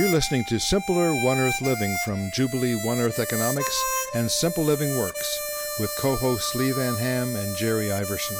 You're 0.00 0.08
listening 0.08 0.46
to 0.46 0.58
Simpler 0.58 1.12
One 1.12 1.36
Earth 1.36 1.60
Living 1.60 1.94
from 2.06 2.30
Jubilee 2.32 2.74
One 2.86 3.00
Earth 3.00 3.18
Economics 3.18 3.84
and 4.14 4.30
Simple 4.30 4.64
Living 4.64 4.96
Works 4.96 5.38
with 5.78 5.94
co 5.98 6.16
hosts 6.16 6.54
Lee 6.54 6.72
Van 6.72 6.96
Ham 6.96 7.36
and 7.36 7.54
Jerry 7.58 7.92
Iverson. 7.92 8.38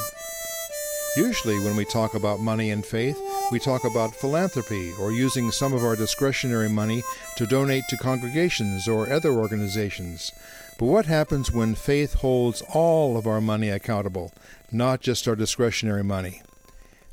Usually, 1.18 1.58
when 1.58 1.76
we 1.76 1.84
talk 1.84 2.14
about 2.14 2.40
money 2.40 2.70
and 2.70 2.82
faith, 2.82 3.20
we 3.52 3.58
talk 3.58 3.84
about 3.84 4.14
philanthropy 4.14 4.94
or 4.98 5.12
using 5.12 5.50
some 5.50 5.74
of 5.74 5.84
our 5.84 5.96
discretionary 5.96 6.70
money 6.70 7.02
to 7.36 7.44
donate 7.44 7.84
to 7.90 7.98
congregations 7.98 8.88
or 8.88 9.12
other 9.12 9.32
organizations. 9.32 10.32
But 10.78 10.86
what 10.86 11.04
happens 11.04 11.52
when 11.52 11.74
faith 11.74 12.14
holds 12.14 12.62
all 12.72 13.18
of 13.18 13.26
our 13.26 13.42
money 13.42 13.68
accountable, 13.68 14.32
not 14.72 15.02
just 15.02 15.28
our 15.28 15.36
discretionary 15.36 16.04
money? 16.04 16.40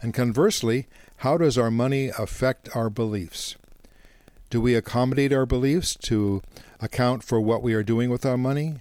And 0.01 0.14
conversely, 0.14 0.87
how 1.18 1.37
does 1.37 1.57
our 1.57 1.69
money 1.69 2.11
affect 2.18 2.73
our 2.73 2.89
beliefs? 2.89 3.57
Do 4.50 4.61
we 4.61 4.75
accommodate 4.75 5.33
our 5.33 5.46
beliefs 5.46 5.93
to 6.04 6.42
account 6.79 7.21
for 7.21 7.42
what 7.42 7.61
we 7.61 7.74
are 7.74 7.83
doing 7.83 8.10
with 8.10 8.25
our 8.25 8.38
money? 8.38 8.75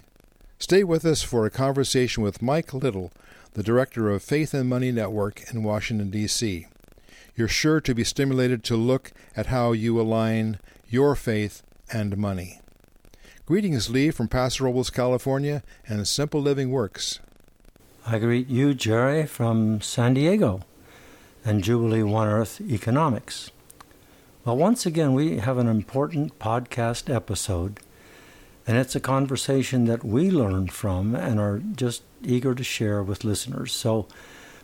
Stay 0.59 0.81
with 0.81 1.03
us 1.03 1.23
for 1.23 1.45
a 1.45 1.51
conversation 1.51 2.23
with 2.23 2.41
Mike 2.41 2.73
Little, 2.73 3.11
the 3.51 3.63
director 3.63 4.09
of 4.09 4.23
Faith 4.23 4.53
and 4.53 4.69
Money 4.69 4.93
Network 4.93 5.43
in 5.51 5.63
Washington, 5.63 6.09
D.C. 6.09 6.67
You're 7.35 7.49
sure 7.49 7.81
to 7.81 7.93
be 7.93 8.05
stimulated 8.05 8.63
to 8.63 8.77
look 8.77 9.11
at 9.35 9.47
how 9.47 9.73
you 9.73 9.99
align 9.99 10.59
your 10.87 11.15
faith 11.15 11.63
and 11.91 12.15
money. 12.15 12.61
Greetings, 13.45 13.89
Lee, 13.89 14.09
from 14.09 14.29
Paso 14.29 14.63
Robles, 14.63 14.89
California, 14.89 15.63
and 15.85 16.07
Simple 16.07 16.41
Living 16.41 16.71
Works. 16.71 17.19
I 18.05 18.19
greet 18.19 18.47
you, 18.47 18.73
Jerry, 18.73 19.25
from 19.25 19.81
San 19.81 20.13
Diego 20.13 20.61
and 21.43 21.61
Jubilee 21.61 22.03
One 22.03 22.29
Earth 22.29 22.61
Economics. 22.61 23.51
Well, 24.47 24.55
once 24.55 24.85
again, 24.85 25.13
we 25.13 25.39
have 25.39 25.57
an 25.57 25.67
important 25.67 26.39
podcast 26.39 27.13
episode, 27.13 27.81
and 28.65 28.77
it's 28.77 28.95
a 28.95 29.01
conversation 29.01 29.83
that 29.87 30.05
we 30.05 30.31
learned 30.31 30.71
from 30.71 31.15
and 31.15 31.37
are 31.37 31.59
just 31.59 32.03
eager 32.23 32.55
to 32.55 32.63
share 32.63 33.03
with 33.03 33.25
listeners. 33.25 33.73
So 33.73 34.07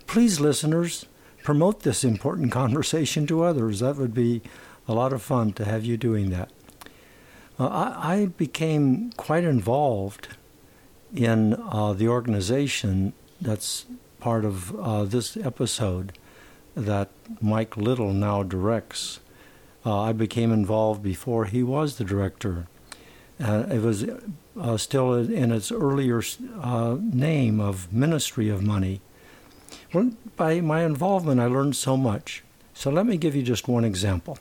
please, 0.07 0.39
listeners, 0.39 1.05
promote 1.43 1.81
this 1.81 2.05
important 2.05 2.49
conversation 2.63 3.27
to 3.27 3.43
others. 3.43 3.81
That 3.81 3.97
would 3.97 4.13
be 4.13 4.41
a 4.87 4.93
lot 4.93 5.11
of 5.11 5.21
fun 5.21 5.51
to 5.55 5.65
have 5.65 5.83
you 5.83 5.97
doing 5.97 6.29
that. 6.29 6.49
Uh, 7.59 7.67
I, 7.67 8.13
I, 8.13 8.25
became 8.27 9.11
quite 9.17 9.43
involved 9.43 10.29
in 11.13 11.55
uh, 11.55 11.91
the 11.91 12.07
organization 12.07 13.11
that's 13.41 13.85
part 14.21 14.45
of 14.45 14.73
uh, 14.79 15.03
this 15.03 15.35
episode 15.35 16.17
that 16.73 17.09
Mike 17.41 17.75
Little 17.75 18.13
now 18.13 18.43
directs. 18.43 19.19
Uh, 19.85 19.99
I 20.01 20.13
became 20.13 20.51
involved 20.51 21.03
before 21.03 21.45
he 21.45 21.63
was 21.63 21.97
the 21.97 22.03
director. 22.03 22.67
Uh, 23.43 23.65
it 23.69 23.81
was 23.81 24.05
uh, 24.59 24.77
still 24.77 25.13
in 25.13 25.51
its 25.51 25.71
earlier 25.71 26.21
uh, 26.61 26.97
name 27.01 27.59
of 27.59 27.91
Ministry 27.91 28.49
of 28.49 28.63
Money. 28.63 29.01
Well, 29.93 30.11
by 30.37 30.61
my 30.61 30.83
involvement, 30.83 31.41
I 31.41 31.47
learned 31.47 31.75
so 31.75 31.97
much. 31.97 32.43
So 32.73 32.89
let 32.89 33.05
me 33.05 33.17
give 33.17 33.35
you 33.35 33.43
just 33.43 33.67
one 33.67 33.83
example. 33.83 34.39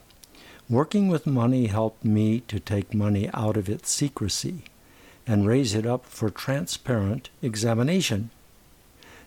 Working 0.71 1.09
with 1.09 1.27
money 1.27 1.67
helped 1.67 2.05
me 2.05 2.41
to 2.49 2.61
take 2.61 2.95
money 2.95 3.29
out 3.35 3.57
of 3.57 3.69
its 3.69 3.91
secrecy 3.91 4.65
and 5.27 5.47
raise 5.47 5.75
it 5.75 5.87
up 5.87 6.07
for 6.07 6.31
transparent 6.31 7.31
examination. 7.43 8.31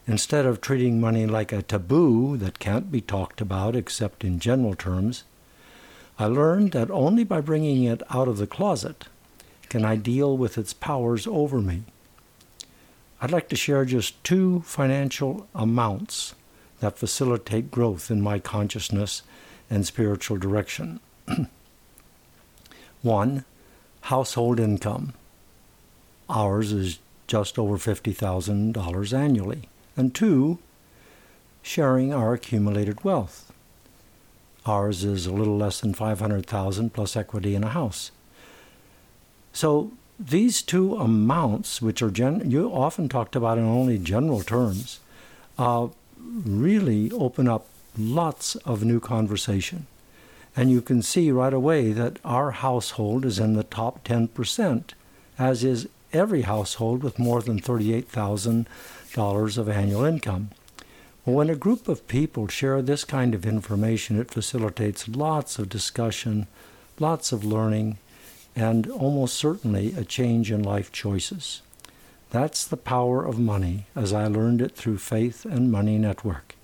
Instead 0.08 0.46
of 0.46 0.62
treating 0.62 1.02
money 1.02 1.26
like 1.26 1.52
a 1.52 1.62
taboo 1.62 2.38
that 2.38 2.60
can't 2.60 2.92
be 2.92 3.02
talked 3.02 3.42
about 3.42 3.76
except 3.76 4.24
in 4.24 4.40
general 4.40 4.76
terms, 4.76 5.24
I 6.18 6.26
learned 6.26 6.72
that 6.72 6.90
only 6.90 7.24
by 7.24 7.42
bringing 7.42 7.84
it 7.84 8.02
out 8.10 8.28
of 8.28 8.38
the 8.38 8.48
closet 8.48 9.06
can 9.70 9.84
I 9.84 9.96
deal 9.96 10.38
with 10.38 10.58
its 10.58 10.74
powers 10.74 11.28
over 11.28 11.60
me. 11.62 11.84
I'd 13.22 13.32
like 13.32 13.50
to 13.50 13.56
share 13.56 13.86
just 13.86 14.24
two 14.24 14.62
financial 14.62 15.48
amounts 15.54 16.36
that 16.80 16.98
facilitate 16.98 17.72
growth 17.72 18.12
in 18.12 18.22
my 18.22 18.40
consciousness 18.40 19.24
and 19.70 19.86
spiritual 19.86 20.38
direction. 20.38 21.00
One, 23.02 23.46
household 24.02 24.60
income. 24.60 25.14
Ours 26.30 26.72
is 26.72 27.00
just 27.28 27.58
over 27.58 27.78
$50,000 27.78 29.14
annually. 29.14 29.70
And 29.98 30.14
two, 30.14 30.60
sharing 31.62 32.14
our 32.14 32.34
accumulated 32.34 33.04
wealth. 33.04 33.52
Ours 34.66 35.04
is 35.04 35.28
a 35.28 35.34
little 35.34 35.58
less 35.58 35.80
than 35.80 35.94
500,000 35.94 36.94
plus 36.94 37.16
equity 37.16 37.56
in 37.56 37.64
a 37.64 37.70
house. 37.70 38.12
So 39.54 39.92
these 40.20 40.62
two 40.62 40.96
amounts, 40.96 41.82
which 41.82 42.02
are 42.02 42.10
gen- 42.10 42.50
you 42.50 42.70
often 42.70 43.08
talked 43.08 43.36
about 43.36 43.58
in 43.58 43.66
only 43.66 43.98
general 43.98 44.42
terms, 44.42 45.00
uh, 45.58 45.88
really 46.46 47.12
open 47.12 47.48
up 47.48 47.68
lots 47.98 48.56
of 48.58 48.84
new 48.84 49.00
conversation. 49.00 49.88
And 50.56 50.72
you 50.72 50.82
can 50.82 51.02
see 51.02 51.32
right 51.32 51.54
away 51.54 51.92
that 51.92 52.18
our 52.24 52.52
household 52.52 53.26
is 53.26 53.40
in 53.40 53.54
the 53.54 53.64
top 53.64 54.06
10%, 54.06 54.94
as 55.38 55.64
is 55.64 55.88
every 56.14 56.44
household 56.44 57.04
with 57.04 57.20
more 57.20 57.42
than 57.42 57.60
$38,000 57.60 59.58
of 59.58 59.70
annual 59.70 60.06
income. 60.06 60.50
When 61.26 61.50
a 61.50 61.56
group 61.56 61.88
of 61.88 62.08
people 62.08 62.48
share 62.48 62.84
this 62.84 63.04
kind 63.04 63.34
of 63.34 63.48
information, 63.48 64.20
it 64.20 64.30
facilitates 64.30 65.08
lots 65.10 65.58
of 65.58 65.70
discussion, 65.70 66.46
lots 67.00 67.32
of 67.32 67.44
learning, 67.44 67.98
and 68.56 68.86
almost 68.92 69.34
certainly 69.34 69.92
a 69.96 70.06
change 70.06 70.52
in 70.52 70.62
life 70.62 70.92
choices. 70.92 71.64
That's 72.30 72.64
the 72.64 72.78
power 72.78 73.26
of 73.26 73.40
money 73.40 73.88
as 73.96 74.14
I 74.14 74.28
learned 74.28 74.62
it 74.62 74.76
through 74.76 75.00
Faith 75.00 75.46
and 75.46 75.72
Money 75.72 75.98
Network. 75.98 76.55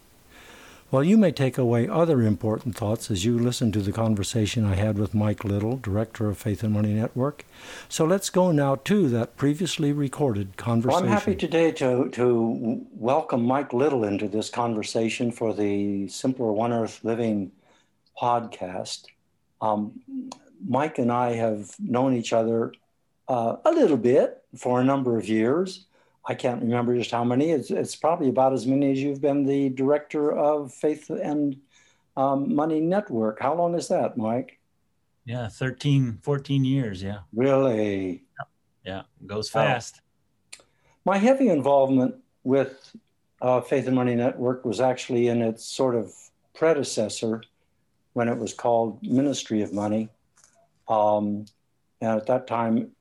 Well, 0.92 1.06
you 1.06 1.18
may 1.18 1.32
take 1.32 1.58
away 1.58 1.88
other 1.88 2.22
important 2.22 2.76
thoughts 2.76 3.10
as 3.10 3.24
you 3.24 3.40
listen 3.40 3.72
to 3.72 3.80
the 3.80 3.94
conversation 3.94 4.66
I 4.66 4.76
had 4.76 5.00
with 5.00 5.14
Mike 5.14 5.46
Little, 5.46 5.78
director 5.78 6.28
of 6.28 6.38
Faith 6.38 6.64
and 6.64 6.74
Money 6.74 6.94
Network. 6.94 7.46
So 7.88 8.04
let's 8.04 8.30
go 8.30 8.52
now 8.52 8.76
to 8.76 9.08
that 9.08 9.38
previously 9.38 9.94
recorded 9.94 10.58
conversation. 10.58 11.06
Well, 11.06 11.14
I'm 11.14 11.18
happy 11.18 11.38
today 11.38 11.72
to, 11.72 12.10
to 12.10 12.86
welcome 12.92 13.46
Mike 13.46 13.72
Little 13.72 14.04
into 14.04 14.28
this 14.28 14.50
conversation 14.50 15.32
for 15.32 15.54
the 15.54 16.10
Simpler 16.10 16.52
One 16.52 16.74
Earth 16.74 17.00
Living 17.06 17.54
podcast. 18.22 19.06
Um, 19.62 20.02
Mike 20.68 21.00
and 21.00 21.10
I 21.10 21.36
have 21.36 21.74
known 21.80 22.14
each 22.18 22.34
other 22.34 22.74
uh, 23.30 23.56
a 23.64 23.72
little 23.72 23.96
bit 23.96 24.44
for 24.58 24.82
a 24.82 24.84
number 24.84 25.18
of 25.18 25.30
years. 25.30 25.86
I 26.28 26.36
can't 26.36 26.62
remember 26.62 26.96
just 26.96 27.12
how 27.12 27.24
many. 27.24 27.52
It's, 27.52 27.72
it's 27.72 27.96
probably 27.96 28.30
about 28.30 28.54
as 28.54 28.68
many 28.68 28.92
as 28.92 29.00
you've 29.02 29.22
been 29.22 29.44
the 29.44 29.70
director 29.70 30.32
of 30.32 30.72
Faith 30.72 31.10
and 31.10 31.58
um, 32.16 32.54
Money 32.54 32.80
Network. 32.80 33.40
How 33.42 33.56
long 33.56 33.74
is 33.76 33.88
that, 33.88 34.18
Mike? 34.18 34.60
Yeah, 35.26 35.48
13, 35.48 36.20
14 36.22 36.66
years. 36.66 37.02
Yeah. 37.02 37.20
Really? 37.34 38.24
Yeah, 38.86 39.04
goes 39.26 39.50
fast. 39.50 40.02
Uh, 40.60 40.64
my 41.06 41.18
heavy 41.18 41.50
involvement 41.50 42.16
with 42.44 42.96
uh, 43.42 43.62
Faith 43.62 43.88
and 43.88 43.96
Money 43.96 44.16
Network 44.16 44.64
was 44.64 44.80
actually 44.80 45.28
in 45.28 45.42
its 45.42 45.66
sort 45.66 45.96
of 45.96 46.14
predecessor 46.54 47.42
when 48.14 48.28
it 48.28 48.38
was 48.38 48.54
called 48.54 49.02
Ministry 49.02 49.64
of 49.64 49.74
Money. 49.74 50.10
Um, 50.88 51.46
and 52.00 52.18
at 52.18 52.28
that 52.28 52.46
time, 52.46 52.92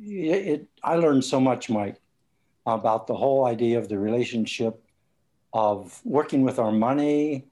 it, 0.00 0.48
it, 0.48 0.68
I 0.82 0.96
learned 0.96 1.24
so 1.24 1.40
much, 1.40 1.68
Mike 1.68 2.00
about 2.66 3.06
the 3.06 3.14
whole 3.14 3.44
idea 3.46 3.78
of 3.78 3.88
the 3.88 3.98
relationship 3.98 4.82
of 5.52 6.00
working 6.04 6.42
with 6.42 6.58
our 6.58 6.72
money, 6.72 7.44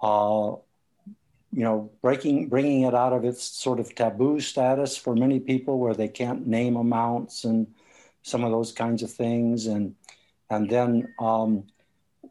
uh, 0.00 0.52
you 1.52 1.64
know, 1.64 1.90
breaking, 2.00 2.48
bringing 2.48 2.82
it 2.82 2.94
out 2.94 3.12
of 3.12 3.24
its 3.24 3.42
sort 3.42 3.80
of 3.80 3.94
taboo 3.94 4.40
status 4.40 4.96
for 4.96 5.14
many 5.14 5.40
people 5.40 5.78
where 5.78 5.94
they 5.94 6.08
can't 6.08 6.46
name 6.46 6.76
amounts 6.76 7.44
and 7.44 7.66
some 8.22 8.44
of 8.44 8.52
those 8.52 8.72
kinds 8.72 9.02
of 9.02 9.10
things. 9.10 9.66
And, 9.66 9.94
and 10.48 10.70
then 10.70 11.12
um, 11.18 11.64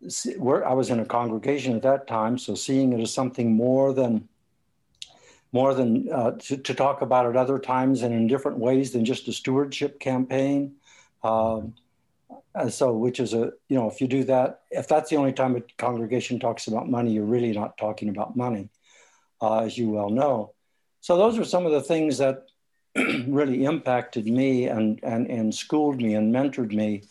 I 0.01 0.73
was 0.73 0.89
in 0.89 0.99
a 0.99 1.05
congregation 1.05 1.75
at 1.75 1.81
that 1.83 2.07
time, 2.07 2.37
so 2.37 2.55
seeing 2.55 2.93
it 2.93 3.01
as 3.01 3.13
something 3.13 3.53
more 3.53 3.93
than 3.93 4.27
more 5.51 5.73
than 5.73 6.07
uh, 6.11 6.31
to, 6.31 6.57
to, 6.57 6.75
talk 6.75 7.01
about 7.01 7.25
at 7.25 7.35
other 7.35 7.57
times 7.57 8.03
and 8.03 8.13
in 8.13 8.27
different 8.27 8.59
ways 8.59 8.91
than 8.91 9.03
just 9.03 9.27
a 9.27 9.33
stewardship 9.33 9.99
campaign. 9.99 10.75
Um, 11.23 11.73
and 12.59 12.73
so, 12.73 12.93
which 12.93 13.19
is 13.19 13.33
a, 13.33 13.53
you 13.69 13.77
know, 13.77 13.89
if 13.89 14.01
you 14.01 14.07
do 14.07 14.23
that, 14.25 14.61
if 14.69 14.87
that's 14.87 15.09
the 15.09 15.15
only 15.15 15.33
time 15.33 15.55
a 15.55 15.61
congregation 15.77 16.39
talks 16.39 16.67
about 16.67 16.89
money, 16.89 17.13
you're 17.13 17.23
really 17.23 17.53
not 17.53 17.77
talking 17.77 18.09
about 18.09 18.35
money, 18.35 18.69
uh, 19.41 19.59
as 19.59 19.77
you 19.77 19.89
well 19.89 20.09
know. 20.09 20.53
So, 21.01 21.17
those 21.17 21.37
are 21.37 21.45
some 21.45 21.65
of 21.65 21.71
the 21.71 21.81
things 21.81 22.17
that 22.17 22.47
really 23.27 23.63
impacted 23.65 24.25
me 24.25 24.67
and, 24.67 24.99
and, 25.03 25.27
and 25.27 25.55
schooled 25.55 26.01
me 26.01 26.15
and 26.15 26.33
mentored 26.33 26.73
me. 26.73 27.03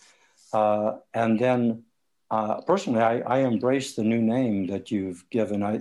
Uh, 0.53 0.97
and 1.15 1.39
then, 1.39 1.85
uh, 2.31 2.61
personally, 2.63 3.01
I, 3.01 3.21
I 3.21 3.39
embrace 3.39 3.95
the 3.95 4.05
new 4.05 4.21
name 4.21 4.67
that 4.67 4.91
you've 4.91 5.29
given. 5.31 5.63
I, 5.63 5.81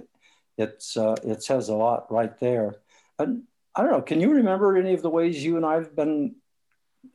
it's, 0.58 0.96
uh, 0.96 1.16
it 1.24 1.44
says 1.44 1.70
a 1.70 1.76
lot 1.76 2.12
right 2.12 2.40
there. 2.40 2.76
And 3.20 3.44
I 3.76 3.82
don't 3.82 3.92
know. 3.92 4.02
Can 4.02 4.22
you 4.22 4.32
remember 4.32 4.78
any 4.78 4.94
of 4.94 5.02
the 5.02 5.10
ways 5.10 5.44
you 5.44 5.58
and 5.58 5.66
I've 5.66 5.96
been 5.96 6.36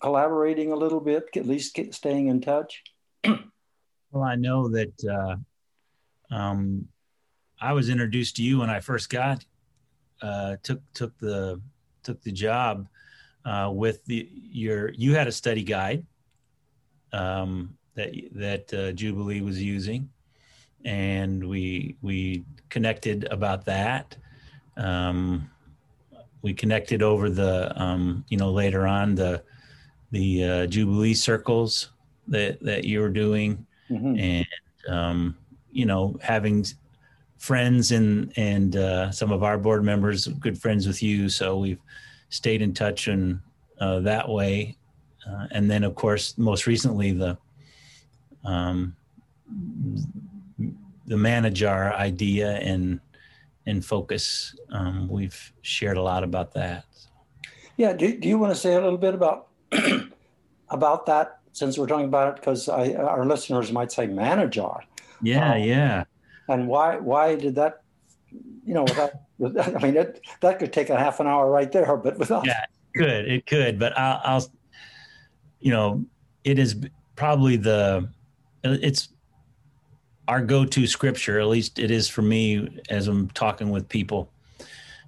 collaborating 0.03 0.73
a 0.73 0.77
little 0.77 1.01
bit, 1.01 1.29
at 1.37 1.47
least 1.47 1.79
staying 1.93 2.27
in 2.27 2.41
touch? 2.41 2.83
well, 3.25 4.25
I 4.25 4.35
know 4.35 4.69
that 4.69 5.05
uh, 5.05 6.35
um, 6.35 6.89
I 7.61 7.73
was 7.73 7.89
introduced 7.89 8.37
to 8.37 8.43
you 8.43 8.59
when 8.59 8.69
I 8.69 8.81
first 8.81 9.09
got 9.09 9.45
uh, 10.21 10.57
took 10.63 10.81
took 10.93 11.17
the 11.19 11.61
took 12.03 12.21
the 12.23 12.33
job 12.33 12.89
uh, 13.45 13.71
with 13.73 14.05
the 14.05 14.29
your 14.33 14.91
you 14.91 15.15
had 15.15 15.29
a 15.29 15.33
study 15.33 15.63
guide 15.63 16.05
um, 17.13 17.77
that 17.95 18.13
that 18.33 18.75
uh, 18.75 18.93
Jubilee 18.93 19.41
was 19.41 19.63
using, 19.63 20.11
and 20.85 21.49
we 21.49 21.97
we 22.03 22.45
connected 22.69 23.25
about 23.31 23.65
that. 23.67 24.17
Um, 24.77 25.49
we 26.43 26.55
connected 26.55 27.03
over 27.03 27.31
the 27.31 27.73
um, 27.81 28.25
you 28.29 28.37
know 28.37 28.51
later 28.51 28.87
on 28.87 29.15
the 29.15 29.45
the 30.13 30.45
uh, 30.45 30.67
Jubilee 30.67 31.15
circles 31.15 31.91
that 32.29 32.61
that 32.61 32.85
you 32.85 33.01
were 33.01 33.11
doing, 33.11 33.67
mm-hmm. 33.91 34.19
and 34.19 34.47
um, 34.89 35.37
you 35.73 35.87
know 35.87 36.17
having 36.23 36.65
friends 37.39 37.91
and 37.91 38.33
and 38.37 38.77
uh, 38.77 39.11
some 39.11 39.33
of 39.33 39.43
our 39.43 39.59
board 39.59 39.83
members 39.83 40.29
good 40.29 40.57
friends 40.57 40.87
with 40.87 41.03
you, 41.03 41.29
so 41.29 41.59
we've 41.59 41.81
stayed 42.29 42.63
in 42.63 42.73
touch 42.73 43.09
and 43.09 43.41
uh, 43.81 43.99
that 44.01 44.29
way. 44.29 44.77
Uh, 45.29 45.47
and 45.51 45.71
then, 45.71 45.85
of 45.85 45.95
course, 45.95 46.37
most 46.39 46.67
recently 46.67 47.13
the 47.13 47.37
um, 48.45 48.95
the 51.07 51.17
manna 51.17 51.51
jar 51.51 51.93
idea 51.95 52.59
and 52.59 53.01
and 53.67 53.85
focus. 53.85 54.55
Um, 54.71 55.09
we've 55.09 55.53
shared 55.63 55.97
a 55.97 56.03
lot 56.03 56.25
about 56.25 56.53
that. 56.55 56.85
Yeah. 57.77 57.93
Do, 57.93 58.17
do 58.19 58.29
you 58.29 58.39
want 58.39 58.53
to 58.53 58.59
say 58.59 58.75
a 58.75 58.81
little 58.81 58.99
bit 58.99 59.15
about 59.15 59.49
about 60.71 61.07
that 61.07 61.41
since 61.53 61.79
we're 61.79 61.87
talking 61.87 62.07
about 62.07 62.29
it? 62.29 62.35
Because 62.37 62.69
our 62.69 63.25
listeners 63.27 63.73
might 63.73 63.93
say 63.93 64.07
manna 64.07 64.49
jar. 64.49 64.85
Yeah. 65.23 65.55
Um, 65.55 65.63
yeah. 65.63 66.05
And 66.49 66.69
why 66.69 66.97
why 66.97 67.37
did 67.37 67.55
that? 67.57 67.83
You 68.65 68.75
know, 68.75 68.85
without, 68.85 69.13
I 69.77 69.83
mean, 69.83 69.97
it, 69.97 70.21
that 70.41 70.59
could 70.59 70.73
take 70.73 70.91
a 70.91 70.99
half 70.99 71.21
an 71.21 71.27
hour 71.27 71.51
right 71.51 71.71
there, 71.71 71.97
but 71.97 72.19
without. 72.19 72.47
Yeah, 72.47 72.65
it 72.95 72.99
could 72.99 73.29
it 73.29 73.47
could, 73.47 73.79
but 73.79 73.97
I'll, 73.99 74.21
I'll 74.25 74.47
you 75.61 75.71
know, 75.71 76.05
it 76.45 76.59
is 76.59 76.77
probably 77.17 77.57
the 77.57 78.09
it's 78.65 79.09
our 80.29 80.41
go-to 80.41 80.87
scripture 80.87 81.41
at 81.41 81.49
least 81.49 81.79
it 81.79 81.91
is 81.91 82.09
for 82.09 82.23
me 82.23 82.81
as 82.89 83.09
i'm 83.09 83.29
talking 83.31 83.71
with 83.71 83.89
people 83.89 84.31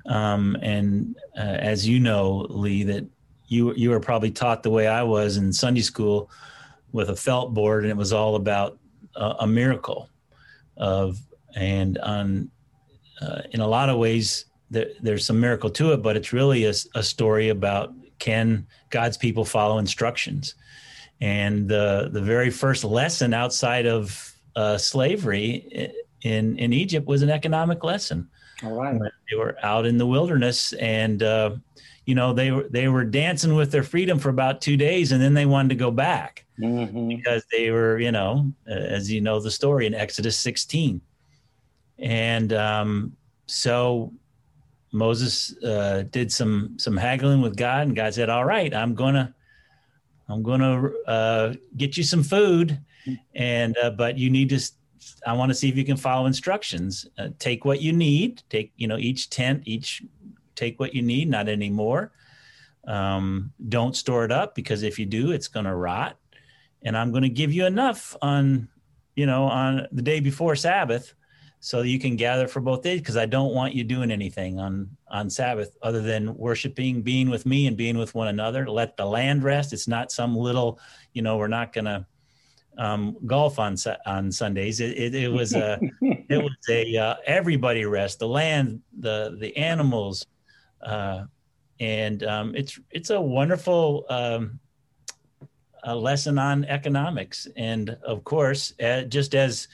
um, 0.06 0.56
and 0.60 1.16
uh, 1.36 1.40
as 1.40 1.88
you 1.88 1.98
know 1.98 2.46
lee 2.50 2.82
that 2.82 3.06
you 3.46 3.74
you 3.74 3.90
were 3.90 4.00
probably 4.00 4.30
taught 4.30 4.62
the 4.62 4.70
way 4.70 4.86
i 4.86 5.02
was 5.02 5.36
in 5.36 5.52
sunday 5.52 5.80
school 5.80 6.30
with 6.92 7.10
a 7.10 7.16
felt 7.16 7.54
board 7.54 7.84
and 7.84 7.90
it 7.90 7.96
was 7.96 8.12
all 8.12 8.36
about 8.36 8.78
a 9.16 9.46
miracle 9.46 10.08
of 10.76 11.20
and 11.54 11.98
on 11.98 12.50
uh, 13.22 13.42
in 13.52 13.60
a 13.60 13.66
lot 13.66 13.88
of 13.88 13.96
ways 13.96 14.46
there, 14.70 14.88
there's 15.00 15.24
some 15.24 15.38
miracle 15.38 15.70
to 15.70 15.92
it 15.92 16.02
but 16.02 16.16
it's 16.16 16.32
really 16.32 16.64
a, 16.64 16.74
a 16.94 17.02
story 17.02 17.48
about 17.48 17.92
can 18.18 18.66
god's 18.90 19.16
people 19.16 19.44
follow 19.44 19.78
instructions 19.78 20.54
and 21.20 21.68
the 21.68 22.08
the 22.12 22.20
very 22.20 22.50
first 22.50 22.84
lesson 22.84 23.32
outside 23.32 23.86
of 23.86 24.34
uh, 24.56 24.78
slavery 24.78 25.92
in 26.22 26.58
in 26.58 26.72
Egypt 26.72 27.06
was 27.06 27.22
an 27.22 27.30
economic 27.30 27.84
lesson. 27.84 28.28
All 28.62 28.72
right. 28.72 29.00
They 29.30 29.36
were 29.36 29.56
out 29.62 29.86
in 29.86 29.98
the 29.98 30.06
wilderness, 30.06 30.72
and 30.74 31.22
uh, 31.22 31.56
you 32.06 32.14
know 32.14 32.32
they 32.32 32.50
were 32.50 32.68
they 32.68 32.88
were 32.88 33.04
dancing 33.04 33.54
with 33.54 33.70
their 33.70 33.82
freedom 33.82 34.18
for 34.18 34.28
about 34.28 34.60
two 34.60 34.76
days, 34.76 35.12
and 35.12 35.20
then 35.20 35.34
they 35.34 35.46
wanted 35.46 35.70
to 35.70 35.74
go 35.74 35.90
back 35.90 36.44
mm-hmm. 36.58 37.08
because 37.08 37.44
they 37.50 37.70
were, 37.70 37.98
you 37.98 38.12
know, 38.12 38.52
as 38.66 39.10
you 39.10 39.20
know 39.20 39.40
the 39.40 39.50
story 39.50 39.86
in 39.86 39.94
Exodus 39.94 40.38
16, 40.38 41.00
and 41.98 42.52
um, 42.52 43.16
so 43.46 44.12
Moses 44.92 45.56
uh, 45.64 46.04
did 46.10 46.30
some 46.30 46.74
some 46.78 46.96
haggling 46.96 47.42
with 47.42 47.56
God, 47.56 47.88
and 47.88 47.96
God 47.96 48.14
said, 48.14 48.30
"All 48.30 48.44
right, 48.44 48.72
I'm 48.72 48.94
gonna." 48.94 49.34
I'm 50.28 50.42
going 50.42 50.60
to 50.60 50.92
uh, 51.06 51.54
get 51.76 51.96
you 51.96 52.02
some 52.02 52.22
food, 52.22 52.78
and 53.34 53.76
uh, 53.82 53.90
but 53.90 54.18
you 54.18 54.30
need 54.30 54.48
to. 54.50 54.60
I 55.26 55.32
want 55.32 55.50
to 55.50 55.54
see 55.54 55.68
if 55.68 55.76
you 55.76 55.84
can 55.84 55.96
follow 55.96 56.26
instructions. 56.26 57.06
Uh, 57.18 57.28
take 57.38 57.64
what 57.64 57.80
you 57.80 57.92
need. 57.92 58.42
Take 58.50 58.72
you 58.76 58.86
know 58.86 58.98
each 58.98 59.30
tent, 59.30 59.62
each 59.66 60.02
take 60.54 60.78
what 60.80 60.94
you 60.94 61.02
need, 61.02 61.28
not 61.28 61.48
any 61.48 61.70
more. 61.70 62.12
Um, 62.86 63.52
don't 63.68 63.96
store 63.96 64.24
it 64.24 64.32
up 64.32 64.54
because 64.54 64.82
if 64.82 64.98
you 64.98 65.06
do, 65.06 65.32
it's 65.32 65.48
going 65.48 65.66
to 65.66 65.74
rot. 65.74 66.16
And 66.82 66.96
I'm 66.96 67.10
going 67.10 67.22
to 67.22 67.30
give 67.30 67.52
you 67.52 67.64
enough 67.64 68.14
on, 68.20 68.68
you 69.16 69.26
know, 69.26 69.44
on 69.44 69.86
the 69.90 70.02
day 70.02 70.20
before 70.20 70.54
Sabbath 70.54 71.14
so 71.60 71.80
you 71.80 71.98
can 71.98 72.14
gather 72.16 72.46
for 72.46 72.60
both 72.60 72.82
days 72.82 73.00
because 73.00 73.16
I 73.16 73.24
don't 73.24 73.54
want 73.54 73.74
you 73.74 73.84
doing 73.84 74.10
anything 74.10 74.58
on 74.58 74.90
on 75.08 75.30
Sabbath 75.30 75.76
other 75.80 76.02
than 76.02 76.36
worshiping, 76.36 77.00
being 77.00 77.30
with 77.30 77.46
me, 77.46 77.66
and 77.66 77.76
being 77.76 77.96
with 77.96 78.14
one 78.14 78.28
another. 78.28 78.68
Let 78.68 78.96
the 78.96 79.06
land 79.06 79.42
rest. 79.44 79.72
It's 79.72 79.88
not 79.88 80.12
some 80.12 80.36
little, 80.36 80.78
you 81.14 81.22
know, 81.22 81.38
we're 81.38 81.48
not 81.48 81.72
going 81.72 81.86
to 81.86 82.04
um, 82.78 83.16
golf 83.26 83.58
on 83.58 83.76
on 84.06 84.32
Sundays. 84.32 84.80
It, 84.80 84.96
it, 84.96 85.14
it 85.14 85.28
was 85.28 85.54
a 85.54 85.78
it 86.02 86.42
was 86.42 86.56
a 86.68 86.96
uh, 86.96 87.14
everybody 87.26 87.84
rest. 87.84 88.18
The 88.18 88.28
land, 88.28 88.80
the 88.98 89.36
the 89.40 89.56
animals, 89.56 90.26
uh, 90.82 91.24
and 91.80 92.22
um, 92.24 92.54
it's 92.54 92.78
it's 92.90 93.10
a 93.10 93.20
wonderful. 93.20 94.06
Um, 94.08 94.60
a 95.86 95.94
lesson 95.94 96.38
on 96.38 96.64
economics, 96.64 97.46
and 97.56 97.90
of 98.02 98.24
course, 98.24 98.72
uh, 98.80 99.02
just 99.02 99.34
as 99.34 99.68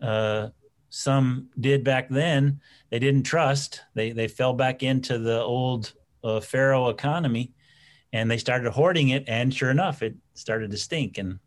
uh, 0.00 0.48
some 0.94 1.48
did 1.58 1.82
back 1.82 2.08
then. 2.08 2.60
They 2.90 2.98
didn't 3.00 3.24
trust. 3.24 3.80
They 3.94 4.12
they 4.12 4.28
fell 4.28 4.52
back 4.52 4.82
into 4.82 5.18
the 5.18 5.40
old 5.40 5.92
uh, 6.22 6.40
Pharaoh 6.40 6.88
economy, 6.88 7.52
and 8.12 8.30
they 8.30 8.38
started 8.38 8.70
hoarding 8.70 9.08
it. 9.08 9.24
And 9.26 9.52
sure 9.52 9.70
enough, 9.70 10.02
it 10.02 10.14
started 10.34 10.70
to 10.70 10.76
stink. 10.76 11.18
And 11.18 11.40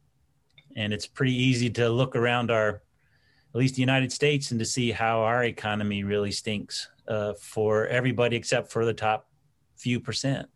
and 0.77 0.94
it's 0.94 1.07
pretty 1.07 1.33
easy 1.33 1.69
to 1.71 1.89
look 1.89 2.15
around 2.15 2.51
our, 2.51 2.69
at 2.69 3.59
least 3.59 3.75
the 3.75 3.81
United 3.81 4.13
States, 4.13 4.51
and 4.51 4.59
to 4.59 4.65
see 4.65 4.91
how 4.91 5.21
our 5.21 5.44
economy 5.44 6.03
really 6.03 6.31
stinks 6.31 6.87
uh, 7.07 7.33
for 7.33 7.87
everybody 7.87 8.37
except 8.37 8.71
for 8.71 8.85
the 8.85 8.94
top 8.94 9.28
few 9.75 9.99
percent. 9.99 10.47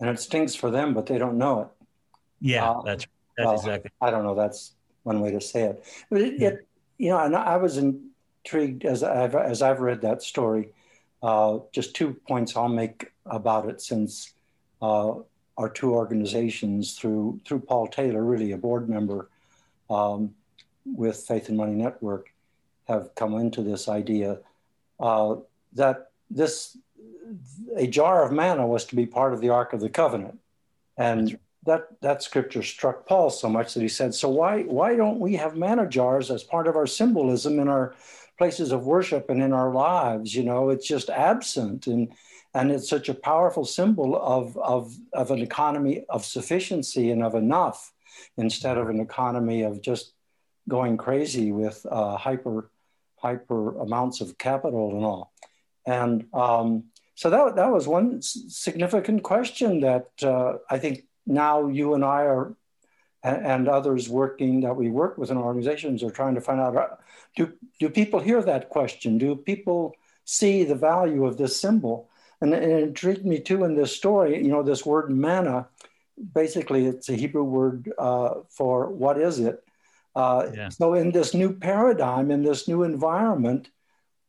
And 0.00 0.08
it 0.08 0.20
stinks 0.20 0.54
for 0.54 0.70
them, 0.70 0.94
but 0.94 1.06
they 1.06 1.18
don't 1.18 1.36
know 1.36 1.62
it. 1.62 1.68
Yeah, 2.40 2.70
uh, 2.70 2.82
that's 2.82 3.06
that's 3.36 3.46
well, 3.46 3.54
exactly. 3.56 3.90
I 4.00 4.10
don't 4.10 4.22
know. 4.22 4.36
That's 4.36 4.74
one 5.02 5.20
way 5.20 5.32
to 5.32 5.40
say 5.40 5.64
it. 5.64 5.84
But 6.08 6.20
it, 6.20 6.40
yeah. 6.40 6.48
it 6.48 6.68
you 6.98 7.10
know, 7.10 7.18
and 7.18 7.34
I 7.34 7.56
was 7.56 7.78
intrigued 7.78 8.84
as 8.84 9.02
I've 9.02 9.34
as 9.34 9.60
I've 9.60 9.80
read 9.80 10.02
that 10.02 10.22
story. 10.22 10.70
Uh, 11.20 11.58
just 11.72 11.96
two 11.96 12.14
points 12.28 12.56
I'll 12.56 12.68
make 12.68 13.10
about 13.26 13.68
it, 13.68 13.80
since 13.80 14.32
uh, 14.80 15.14
our 15.56 15.68
two 15.68 15.94
organizations, 15.94 16.94
through 16.96 17.40
through 17.44 17.60
Paul 17.60 17.88
Taylor, 17.88 18.22
really 18.22 18.52
a 18.52 18.56
board 18.56 18.88
member 18.88 19.28
um, 19.90 20.34
with 20.84 21.16
Faith 21.16 21.48
and 21.48 21.56
Money 21.56 21.74
Network, 21.74 22.32
have 22.86 23.14
come 23.14 23.34
into 23.34 23.62
this 23.62 23.88
idea 23.88 24.38
uh, 24.98 25.36
that 25.74 26.10
this 26.30 26.76
a 27.76 27.86
jar 27.86 28.24
of 28.24 28.32
manna 28.32 28.66
was 28.66 28.86
to 28.86 28.96
be 28.96 29.04
part 29.04 29.34
of 29.34 29.40
the 29.40 29.50
Ark 29.50 29.72
of 29.72 29.80
the 29.80 29.90
Covenant, 29.90 30.38
and 30.96 31.38
that 31.64 31.88
that 32.00 32.22
scripture 32.22 32.62
struck 32.62 33.06
Paul 33.06 33.30
so 33.30 33.48
much 33.48 33.74
that 33.74 33.82
he 33.82 33.88
said, 33.88 34.14
"So 34.14 34.28
why 34.28 34.62
why 34.62 34.96
don't 34.96 35.20
we 35.20 35.36
have 35.36 35.56
manna 35.56 35.86
jars 35.86 36.30
as 36.30 36.42
part 36.42 36.66
of 36.66 36.76
our 36.76 36.86
symbolism 36.86 37.58
in 37.58 37.68
our 37.68 37.94
places 38.38 38.70
of 38.70 38.86
worship 38.86 39.28
and 39.28 39.42
in 39.42 39.52
our 39.52 39.72
lives. 39.72 40.34
You 40.34 40.44
know, 40.44 40.70
it's 40.70 40.86
just 40.86 41.10
absent, 41.10 41.86
and 41.86 42.12
and 42.54 42.70
it's 42.70 42.88
such 42.88 43.08
a 43.08 43.14
powerful 43.14 43.64
symbol 43.64 44.16
of 44.16 44.56
of 44.56 44.96
of 45.12 45.30
an 45.30 45.40
economy 45.40 46.04
of 46.08 46.24
sufficiency 46.24 47.10
and 47.10 47.22
of 47.22 47.34
enough, 47.34 47.92
instead 48.36 48.78
of 48.78 48.88
an 48.88 49.00
economy 49.00 49.62
of 49.62 49.82
just 49.82 50.12
going 50.68 50.96
crazy 50.96 51.52
with 51.52 51.84
uh, 51.90 52.16
hyper 52.16 52.70
hyper 53.16 53.78
amounts 53.78 54.20
of 54.20 54.38
capital 54.38 54.90
and 54.90 55.04
all. 55.04 55.32
And 55.86 56.26
um, 56.32 56.84
so 57.14 57.30
that 57.30 57.56
that 57.56 57.72
was 57.72 57.88
one 57.88 58.22
significant 58.22 59.22
question 59.22 59.80
that 59.80 60.10
uh, 60.22 60.58
I 60.70 60.78
think 60.78 61.04
now 61.26 61.68
you 61.68 61.94
and 61.94 62.04
I 62.04 62.22
are 62.22 62.54
and, 63.22 63.68
others 63.68 64.08
working 64.08 64.60
that 64.60 64.76
we 64.76 64.88
work 64.90 65.18
with 65.18 65.30
in 65.30 65.36
organizations 65.36 66.02
are 66.02 66.10
trying 66.10 66.34
to 66.36 66.40
find 66.40 66.60
out 66.60 66.76
uh, 66.76 66.86
do, 67.36 67.52
do 67.78 67.88
people 67.90 68.20
hear 68.20 68.42
that 68.42 68.68
question? 68.68 69.18
Do 69.18 69.34
people 69.36 69.94
see 70.24 70.64
the 70.64 70.74
value 70.74 71.26
of 71.26 71.36
this 71.36 71.60
symbol? 71.60 72.08
And, 72.40 72.54
and 72.54 72.72
it 72.72 72.82
intrigued 72.82 73.26
me 73.26 73.40
too 73.40 73.64
in 73.64 73.74
this 73.74 73.94
story, 73.94 74.36
you 74.42 74.48
know, 74.48 74.62
this 74.62 74.86
word 74.86 75.10
manna, 75.10 75.66
basically 76.34 76.86
it's 76.86 77.08
a 77.08 77.14
Hebrew 77.14 77.44
word 77.44 77.92
uh, 77.98 78.34
for 78.50 78.90
what 78.90 79.18
is 79.18 79.38
it? 79.38 79.62
Uh, 80.14 80.50
yeah. 80.54 80.68
So 80.68 80.94
in 80.94 81.12
this 81.12 81.34
new 81.34 81.52
paradigm, 81.52 82.30
in 82.30 82.42
this 82.42 82.66
new 82.66 82.82
environment, 82.82 83.70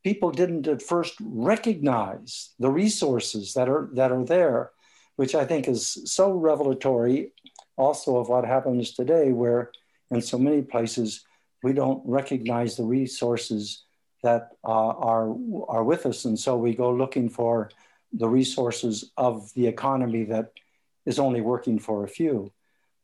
people 0.04 0.32
didn't 0.32 0.68
at 0.68 0.82
first 0.82 1.16
recognize 1.22 2.52
the 2.60 2.70
resources 2.70 3.54
that 3.54 3.68
are 3.70 3.90
that 3.94 4.12
are 4.12 4.24
there, 4.24 4.72
which 5.16 5.36
I 5.36 5.46
think 5.46 5.68
is 5.68 5.98
so 6.06 6.32
revelatory 6.32 7.34
also 7.78 8.18
of 8.18 8.30
what 8.30 8.46
happens 8.46 8.94
today, 8.94 9.32
where 9.32 9.72
in 10.12 10.22
so 10.22 10.38
many 10.38 10.62
places 10.62 11.26
we 11.64 11.74
don't 11.74 12.02
recognize 12.06 12.76
the 12.76 12.84
resources 12.84 13.84
that 14.24 14.52
uh, 14.64 14.94
are 15.12 15.36
are 15.68 15.84
with 15.84 16.06
us, 16.06 16.26
and 16.26 16.38
so 16.38 16.58
we 16.58 16.74
go 16.76 16.92
looking 16.92 17.30
for 17.30 17.70
the 18.12 18.28
resources 18.28 19.12
of 19.18 19.54
the 19.54 19.68
economy 19.68 20.24
that 20.24 20.52
is 21.06 21.20
only 21.20 21.42
working 21.42 21.80
for 21.80 22.04
a 22.04 22.08
few. 22.08 22.52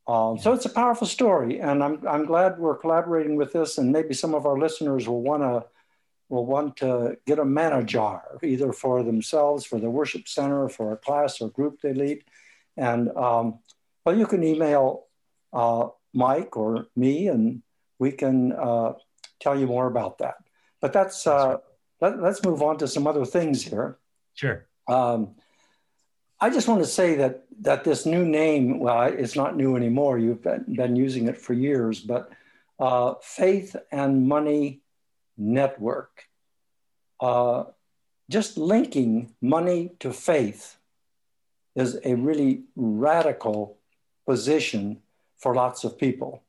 Um, 0.08 0.38
so 0.38 0.54
it's 0.54 0.66
a 0.66 0.70
powerful 0.70 1.08
story, 1.08 1.60
and 1.60 1.84
I'm 1.84 2.08
I'm 2.08 2.26
glad 2.26 2.60
we're 2.60 2.78
collaborating 2.78 3.36
with 3.36 3.54
this, 3.54 3.78
and 3.78 3.92
maybe 3.92 4.14
some 4.14 4.36
of 4.36 4.46
our 4.46 4.58
listeners 4.58 5.08
will 5.08 5.24
want 5.24 5.42
to 5.42 5.66
will 6.30 6.46
want 6.46 6.78
to 6.78 7.18
get 7.26 7.40
a 7.40 7.46
manna 7.46 7.84
jar 7.84 8.38
either 8.44 8.72
for 8.72 9.04
themselves, 9.04 9.66
for 9.66 9.80
the 9.80 9.90
worship 9.90 10.28
center, 10.28 10.70
for 10.70 10.92
a 10.92 10.98
class 10.98 11.42
or 11.42 11.50
group 11.50 11.82
they 11.82 11.94
lead, 11.94 12.24
and 12.78 13.10
um, 13.18 13.60
well, 14.06 14.16
you 14.16 14.28
can 14.28 14.44
email 14.44 15.08
uh, 15.52 15.88
Mike 16.14 16.56
or 16.56 16.88
me, 16.96 17.28
and 17.28 17.64
we 17.98 18.12
can 18.12 18.52
uh, 18.52 18.94
tell 19.40 19.60
you 19.60 19.66
more 19.66 19.88
about 19.88 20.20
that. 20.20 20.36
But 20.80 20.94
that's, 20.94 21.26
uh, 21.26 21.58
let, 22.02 22.20
us 22.20 22.44
move 22.44 22.62
on 22.62 22.78
to 22.78 22.88
some 22.88 23.08
other 23.08 23.26
things 23.26 23.64
here. 23.64 23.98
Sure. 24.36 24.68
Um, 24.88 25.36
I 26.40 26.50
just 26.50 26.68
want 26.68 26.82
to 26.82 26.88
say 26.88 27.16
that 27.16 27.44
that 27.62 27.84
this 27.84 28.06
new 28.06 28.26
name, 28.26 28.80
well, 28.80 29.04
it's 29.04 29.36
not 29.36 29.56
new 29.56 29.76
anymore. 29.76 30.18
You've 30.20 30.44
been, 30.44 30.66
been 30.76 30.96
using 30.96 31.28
it 31.28 31.38
for 31.38 31.54
years, 31.54 32.02
but 32.02 32.30
uh, 32.80 33.14
Faith 33.22 33.76
and 33.92 34.28
Money 34.28 34.82
Network, 35.38 36.26
uh, 37.22 37.64
just 38.30 38.58
linking 38.58 39.34
money 39.42 39.92
to 40.00 40.12
faith 40.12 40.78
is 41.76 41.98
a 42.04 42.16
really 42.16 42.64
radical 42.76 43.78
position 44.26 45.02
for 45.38 45.56
lots 45.56 45.84
of 45.84 45.98
people. 45.98 46.44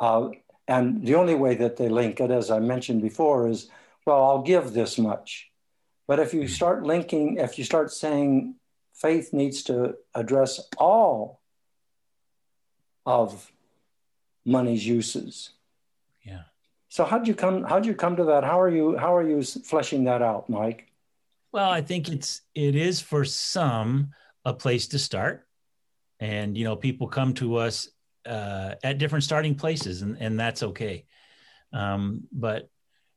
Uh, 0.00 0.30
and 0.66 1.06
the 1.06 1.14
only 1.14 1.34
way 1.34 1.54
that 1.54 1.76
they 1.76 1.88
link 1.88 2.20
it, 2.20 2.30
as 2.30 2.50
I 2.50 2.58
mentioned 2.58 3.02
before, 3.02 3.48
is 3.48 3.70
well, 4.06 4.24
I'll 4.24 4.42
give 4.42 4.72
this 4.72 4.98
much. 4.98 5.50
But 6.06 6.18
if 6.18 6.32
you 6.32 6.42
hmm. 6.42 6.46
start 6.46 6.82
linking, 6.84 7.36
if 7.36 7.58
you 7.58 7.64
start 7.64 7.92
saying 7.92 8.54
faith 8.98 9.32
needs 9.32 9.62
to 9.64 9.94
address 10.14 10.60
all 10.76 11.40
of 13.06 13.50
money's 14.44 14.86
uses. 14.86 15.50
Yeah. 16.22 16.42
So 16.88 17.04
how'd 17.04 17.26
you 17.26 17.34
come 17.34 17.64
how'd 17.64 17.86
you 17.86 17.94
come 17.94 18.16
to 18.16 18.24
that? 18.24 18.44
How 18.44 18.60
are 18.60 18.68
you 18.68 18.96
how 18.96 19.14
are 19.14 19.26
you 19.26 19.42
fleshing 19.42 20.04
that 20.04 20.20
out, 20.20 20.50
Mike? 20.50 20.90
Well, 21.52 21.70
I 21.70 21.80
think 21.80 22.08
it's 22.08 22.42
it 22.54 22.74
is 22.74 23.00
for 23.00 23.24
some 23.24 24.10
a 24.44 24.52
place 24.52 24.88
to 24.88 24.98
start. 24.98 25.46
And 26.20 26.56
you 26.58 26.64
know, 26.64 26.76
people 26.76 27.06
come 27.06 27.34
to 27.34 27.56
us 27.56 27.88
uh, 28.26 28.74
at 28.82 28.98
different 28.98 29.24
starting 29.24 29.54
places, 29.54 30.02
and, 30.02 30.18
and 30.20 30.38
that's 30.38 30.62
okay. 30.62 31.04
Um, 31.72 32.24
but 32.32 32.68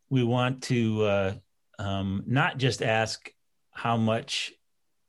we 0.10 0.24
want 0.24 0.64
to 0.64 1.04
uh, 1.04 1.34
um, 1.80 2.24
not 2.28 2.58
just 2.58 2.82
ask 2.84 3.32
how 3.72 3.98
much 3.98 4.54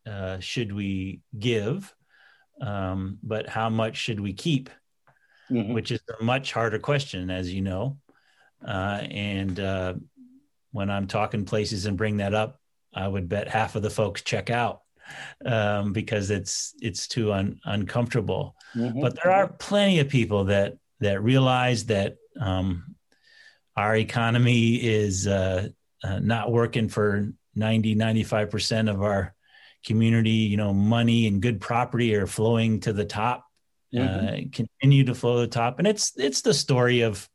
uh, 0.07 0.39
should 0.41 0.73
we 0.73 1.21
give, 1.39 1.95
um, 2.61 3.19
but 3.23 3.49
how 3.49 3.71
much 3.71 3.97
should 3.97 4.21
we 4.21 4.33
keep, 4.33 4.71
mm-hmm. 5.51 5.73
which 5.73 5.91
is 5.91 6.01
a 6.21 6.25
much 6.25 6.53
harder 6.53 6.79
question, 6.79 7.31
as 7.31 7.53
you 7.53 7.63
know. 7.63 7.99
Uh, 8.67 9.03
and 9.11 9.59
uh, 9.59 9.95
when 10.71 10.91
I'm 10.91 11.07
talking 11.07 11.45
places 11.45 11.87
and 11.87 11.97
bring 11.97 12.19
that 12.19 12.35
up, 12.35 12.61
I 12.95 13.09
would 13.09 13.29
bet 13.29 13.49
half 13.49 13.75
of 13.75 13.83
the 13.83 13.91
folks 13.91 14.23
check 14.23 14.51
out 14.51 14.83
um, 15.45 15.93
because 15.93 16.31
it's 16.31 16.75
it's 16.81 17.09
too 17.09 17.33
un, 17.33 17.59
uncomfortable. 17.65 18.55
Mm-hmm. 18.75 19.01
But 19.01 19.19
there 19.23 19.33
are 19.33 19.49
plenty 19.49 20.01
of 20.01 20.09
people 20.09 20.45
that 20.45 20.75
that 21.01 21.23
realize 21.23 21.87
that 21.87 22.17
um, 22.41 22.95
our 23.77 23.97
economy 23.97 24.77
is 24.77 25.27
uh, 25.27 25.69
uh, 26.05 26.19
not 26.21 26.53
working 26.53 26.89
for 26.89 27.29
90, 27.55 27.97
95% 27.97 28.91
of 28.91 29.03
our 29.03 29.35
community. 29.85 30.31
You 30.31 30.57
know, 30.57 30.73
money 30.73 31.27
and 31.27 31.43
good 31.43 31.61
property 31.61 32.15
are 32.15 32.27
flowing 32.27 32.81
to 32.81 32.93
the 32.93 33.05
top, 33.05 33.47
uh, 33.95 33.99
mm-hmm. 33.99 34.27
uh, 34.27 34.39
continue 34.53 35.05
to 35.05 35.15
flow 35.15 35.37
to 35.37 35.41
the 35.43 35.47
top. 35.47 35.79
And 35.79 35.87
it's, 35.87 36.13
it's 36.17 36.43
the 36.43 36.55
story 36.55 37.03
of, 37.03 37.29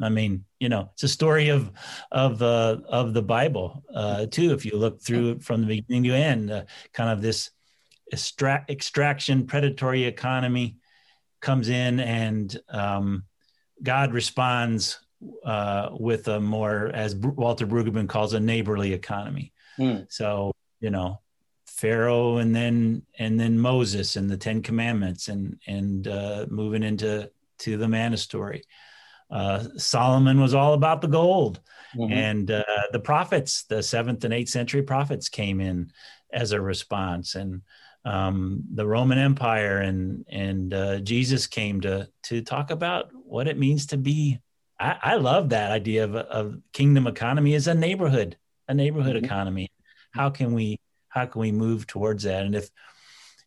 I 0.00 0.08
mean, 0.08 0.44
you 0.58 0.68
know, 0.68 0.90
it's 0.94 1.04
a 1.04 1.08
story 1.08 1.50
of, 1.50 1.70
of, 2.10 2.42
uh, 2.42 2.78
of 2.88 3.14
the 3.14 3.22
Bible 3.22 3.82
uh, 3.94 4.26
too. 4.26 4.52
If 4.52 4.64
you 4.64 4.76
look 4.76 5.02
through 5.02 5.30
it 5.30 5.42
from 5.42 5.60
the 5.60 5.66
beginning 5.66 6.04
to 6.04 6.16
end, 6.16 6.50
uh, 6.50 6.64
kind 6.92 7.10
of 7.10 7.22
this 7.22 7.50
extra- 8.10 8.64
extraction 8.68 9.46
predatory 9.46 10.04
economy 10.04 10.76
comes 11.40 11.68
in 11.68 12.00
and 12.00 12.58
um, 12.68 13.24
God 13.82 14.12
responds 14.12 14.98
uh, 15.44 15.90
with 15.92 16.26
a 16.28 16.40
more, 16.40 16.90
as 16.92 17.14
Walter 17.14 17.66
Brueggemann 17.66 18.08
calls, 18.08 18.32
a 18.32 18.40
neighborly 18.40 18.92
economy. 18.92 19.52
Mm. 19.78 20.06
So 20.10 20.52
you 20.82 20.90
know, 20.90 21.20
Pharaoh, 21.82 22.36
and 22.36 22.54
then 22.54 23.02
and 23.18 23.40
then 23.40 23.58
Moses 23.58 24.14
and 24.14 24.30
the 24.30 24.36
Ten 24.36 24.62
Commandments, 24.62 25.26
and 25.26 25.58
and 25.66 26.06
uh, 26.06 26.46
moving 26.48 26.84
into 26.84 27.28
to 27.58 27.76
the 27.76 27.88
manna 27.88 28.16
story. 28.16 28.62
Uh, 29.28 29.64
Solomon 29.78 30.40
was 30.40 30.54
all 30.54 30.74
about 30.74 31.00
the 31.00 31.08
gold, 31.08 31.60
mm-hmm. 31.96 32.12
and 32.12 32.50
uh, 32.52 32.62
the 32.92 33.00
prophets, 33.00 33.64
the 33.64 33.82
seventh 33.82 34.22
and 34.22 34.32
eighth 34.32 34.50
century 34.50 34.82
prophets, 34.82 35.28
came 35.28 35.60
in 35.60 35.90
as 36.32 36.52
a 36.52 36.60
response, 36.60 37.34
and 37.34 37.62
um, 38.04 38.62
the 38.72 38.86
Roman 38.86 39.18
Empire 39.18 39.78
and 39.78 40.24
and 40.30 40.72
uh, 40.72 41.00
Jesus 41.00 41.48
came 41.48 41.80
to 41.80 42.08
to 42.26 42.42
talk 42.42 42.70
about 42.70 43.10
what 43.12 43.48
it 43.48 43.58
means 43.58 43.86
to 43.86 43.96
be 43.96 44.38
I, 44.78 44.98
I 45.02 45.14
love 45.16 45.48
that 45.48 45.72
idea 45.72 46.04
of, 46.04 46.14
of 46.14 46.58
kingdom 46.72 47.08
economy 47.08 47.54
as 47.54 47.66
a 47.66 47.74
neighborhood, 47.74 48.36
a 48.68 48.74
neighborhood 48.74 49.16
mm-hmm. 49.16 49.24
economy. 49.24 49.72
How 50.12 50.30
can 50.30 50.52
we 50.52 50.78
how 51.12 51.26
can 51.26 51.40
we 51.40 51.52
move 51.52 51.86
towards 51.86 52.24
that? 52.24 52.44
And 52.44 52.54
if 52.54 52.70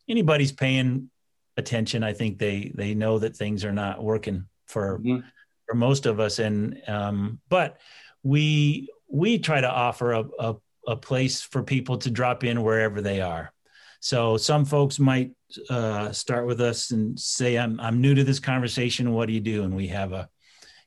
anybody's 0.07 0.51
paying 0.51 1.09
attention, 1.57 2.03
I 2.03 2.13
think 2.13 2.37
they 2.37 2.71
they 2.75 2.93
know 2.93 3.19
that 3.19 3.35
things 3.35 3.65
are 3.65 3.73
not 3.73 4.03
working 4.03 4.45
for 4.67 4.99
mm-hmm. 4.99 5.27
for 5.67 5.75
most 5.75 6.05
of 6.05 6.19
us. 6.19 6.39
And 6.39 6.81
um, 6.87 7.39
but 7.49 7.79
we 8.23 8.89
we 9.07 9.39
try 9.39 9.61
to 9.61 9.69
offer 9.69 10.13
a, 10.13 10.25
a 10.39 10.55
a 10.87 10.95
place 10.95 11.41
for 11.41 11.63
people 11.63 11.97
to 11.97 12.11
drop 12.11 12.43
in 12.43 12.61
wherever 12.61 13.01
they 13.01 13.21
are. 13.21 13.51
So 13.99 14.37
some 14.37 14.65
folks 14.65 14.99
might 14.99 15.31
uh, 15.69 16.11
start 16.11 16.45
with 16.45 16.61
us 16.61 16.91
and 16.91 17.19
say, 17.19 17.57
"I'm 17.57 17.79
I'm 17.79 18.01
new 18.01 18.13
to 18.13 18.23
this 18.23 18.39
conversation. 18.39 19.13
What 19.13 19.25
do 19.25 19.33
you 19.33 19.39
do?" 19.41 19.63
And 19.63 19.75
we 19.75 19.87
have 19.87 20.11
a 20.11 20.29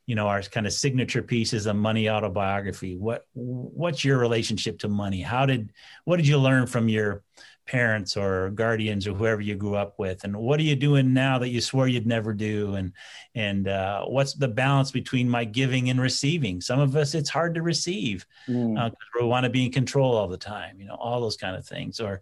you 0.09 0.15
know 0.15 0.27
our 0.27 0.41
kind 0.41 0.65
of 0.65 0.73
signature 0.73 1.21
piece 1.21 1.53
is 1.53 1.67
a 1.67 1.73
money 1.73 2.09
autobiography. 2.09 2.97
What 2.97 3.27
what's 3.35 4.03
your 4.03 4.17
relationship 4.17 4.79
to 4.79 4.87
money? 4.87 5.21
How 5.21 5.45
did 5.45 5.71
what 6.03 6.17
did 6.17 6.27
you 6.27 6.39
learn 6.39 6.65
from 6.65 6.89
your 6.89 7.21
parents 7.67 8.17
or 8.17 8.49
guardians 8.49 9.05
or 9.05 9.13
whoever 9.13 9.39
you 9.39 9.53
grew 9.53 9.75
up 9.75 9.99
with? 9.99 10.23
And 10.23 10.35
what 10.35 10.59
are 10.59 10.63
you 10.63 10.75
doing 10.75 11.13
now 11.13 11.37
that 11.37 11.49
you 11.49 11.61
swore 11.61 11.87
you'd 11.87 12.07
never 12.07 12.33
do? 12.33 12.73
And 12.73 12.93
and 13.35 13.67
uh, 13.67 14.05
what's 14.05 14.33
the 14.33 14.47
balance 14.47 14.89
between 14.89 15.29
my 15.29 15.45
giving 15.45 15.91
and 15.91 16.01
receiving? 16.01 16.59
Some 16.59 16.79
of 16.79 16.95
us 16.95 17.13
it's 17.13 17.29
hard 17.29 17.53
to 17.53 17.61
receive 17.61 18.25
mm. 18.47 18.79
uh, 18.79 18.89
we 19.21 19.27
want 19.27 19.43
to 19.43 19.51
be 19.51 19.65
in 19.67 19.71
control 19.71 20.15
all 20.15 20.27
the 20.27 20.37
time 20.37 20.79
you 20.79 20.87
know 20.87 20.95
all 20.95 21.21
those 21.21 21.37
kind 21.37 21.55
of 21.55 21.67
things. 21.67 21.99
Or 21.99 22.21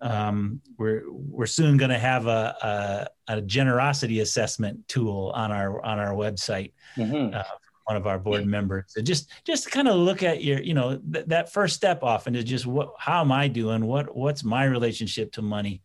um, 0.00 0.60
we're 0.76 1.02
we're 1.10 1.46
soon 1.46 1.76
going 1.76 1.90
to 1.90 1.98
have 1.98 2.26
a, 2.26 3.08
a, 3.28 3.34
a, 3.36 3.40
generosity 3.42 4.20
assessment 4.20 4.86
tool 4.86 5.32
on 5.34 5.50
our 5.50 5.84
on 5.84 5.98
our 5.98 6.14
website. 6.14 6.72
Mm-hmm. 6.96 7.34
Uh, 7.34 7.42
one 7.84 7.96
of 7.96 8.06
our 8.06 8.18
board 8.18 8.46
members. 8.46 8.84
So 8.88 9.00
just 9.00 9.30
just 9.44 9.70
kind 9.70 9.88
of 9.88 9.96
look 9.96 10.22
at 10.22 10.44
your 10.44 10.60
you 10.60 10.74
know 10.74 10.98
th- 10.98 11.26
that 11.26 11.50
first 11.52 11.74
step 11.74 12.02
often 12.02 12.36
is 12.36 12.44
just 12.44 12.66
what 12.66 12.92
how 12.98 13.22
am 13.22 13.32
I 13.32 13.48
doing? 13.48 13.86
What 13.86 14.14
what's 14.14 14.44
my 14.44 14.64
relationship 14.64 15.32
to 15.32 15.42
money? 15.42 15.82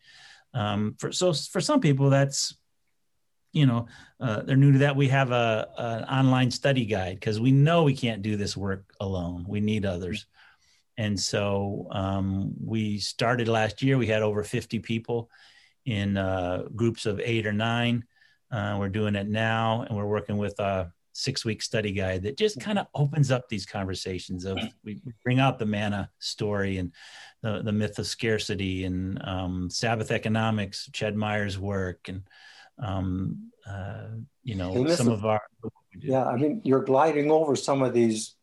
Um, 0.54 0.96
for 1.00 1.12
so 1.12 1.34
for 1.34 1.62
some 1.62 1.80
people 1.80 2.10
that's 2.10 2.56
you 3.54 3.66
know 3.66 3.88
uh, 4.20 4.42
they're 4.42 4.58
new 4.58 4.74
to 4.74 4.80
that 4.80 4.96
we 4.96 5.08
have 5.08 5.32
a 5.32 5.70
an 5.78 6.04
online 6.04 6.52
study 6.52 6.86
guide 6.86 7.16
because 7.16 7.40
we 7.40 7.52
know 7.52 7.84
we 7.84 7.96
can't 7.96 8.22
do 8.22 8.36
this 8.36 8.58
work 8.58 8.84
alone 9.00 9.46
we 9.48 9.62
need 9.62 9.86
others 9.86 10.26
and 10.98 11.20
so 11.20 11.88
um, 11.92 12.54
we 12.64 13.00
started 13.00 13.48
last 13.48 13.82
year. 13.82 13.98
We 13.98 14.08
had 14.08 14.22
over 14.22 14.44
50 14.44 14.80
people 14.80 15.30
in 15.86 16.18
uh, 16.18 16.64
groups 16.76 17.06
of 17.06 17.20
eight 17.20 17.46
or 17.48 17.54
nine. 17.54 18.06
Uh, 18.52 18.78
we're 18.80 18.90
doing 18.90 19.16
it 19.16 19.28
now, 19.28 19.82
and 19.82 19.98
we're 19.98 20.06
working 20.06 20.38
with 20.38 20.60
a 20.60 20.92
six-week 21.14 21.62
study 21.62 21.92
guide 21.92 22.24
that 22.24 22.38
just 22.38 22.60
kind 22.60 22.78
of 22.80 22.88
opens 22.94 23.32
up 23.32 23.48
these 23.50 23.66
conversations. 23.66 24.46
Of 24.46 24.60
we 24.84 25.02
bring 25.24 25.40
out 25.40 25.58
the 25.58 25.66
manna 25.66 26.10
story 26.20 26.78
and 26.78 26.92
the, 27.42 27.62
the 27.64 27.72
myth 27.72 27.98
of 27.98 28.06
scarcity 28.06 28.86
and 28.86 29.20
um, 29.26 29.70
Sabbath 29.70 30.12
economics, 30.12 30.90
Ched 30.92 31.16
Myers' 31.16 31.58
work, 31.58 32.08
and 32.08 32.22
um, 32.78 33.52
uh, 33.68 34.08
you 34.44 34.56
know 34.56 34.88
some 34.90 35.10
of 35.10 35.26
our. 35.26 35.42
Yeah, 35.96 36.26
I 36.26 36.36
mean, 36.38 36.62
you're 36.64 36.84
gliding 36.84 37.32
over 37.32 37.56
some 37.56 37.82
of 37.82 37.94
these 37.94 38.36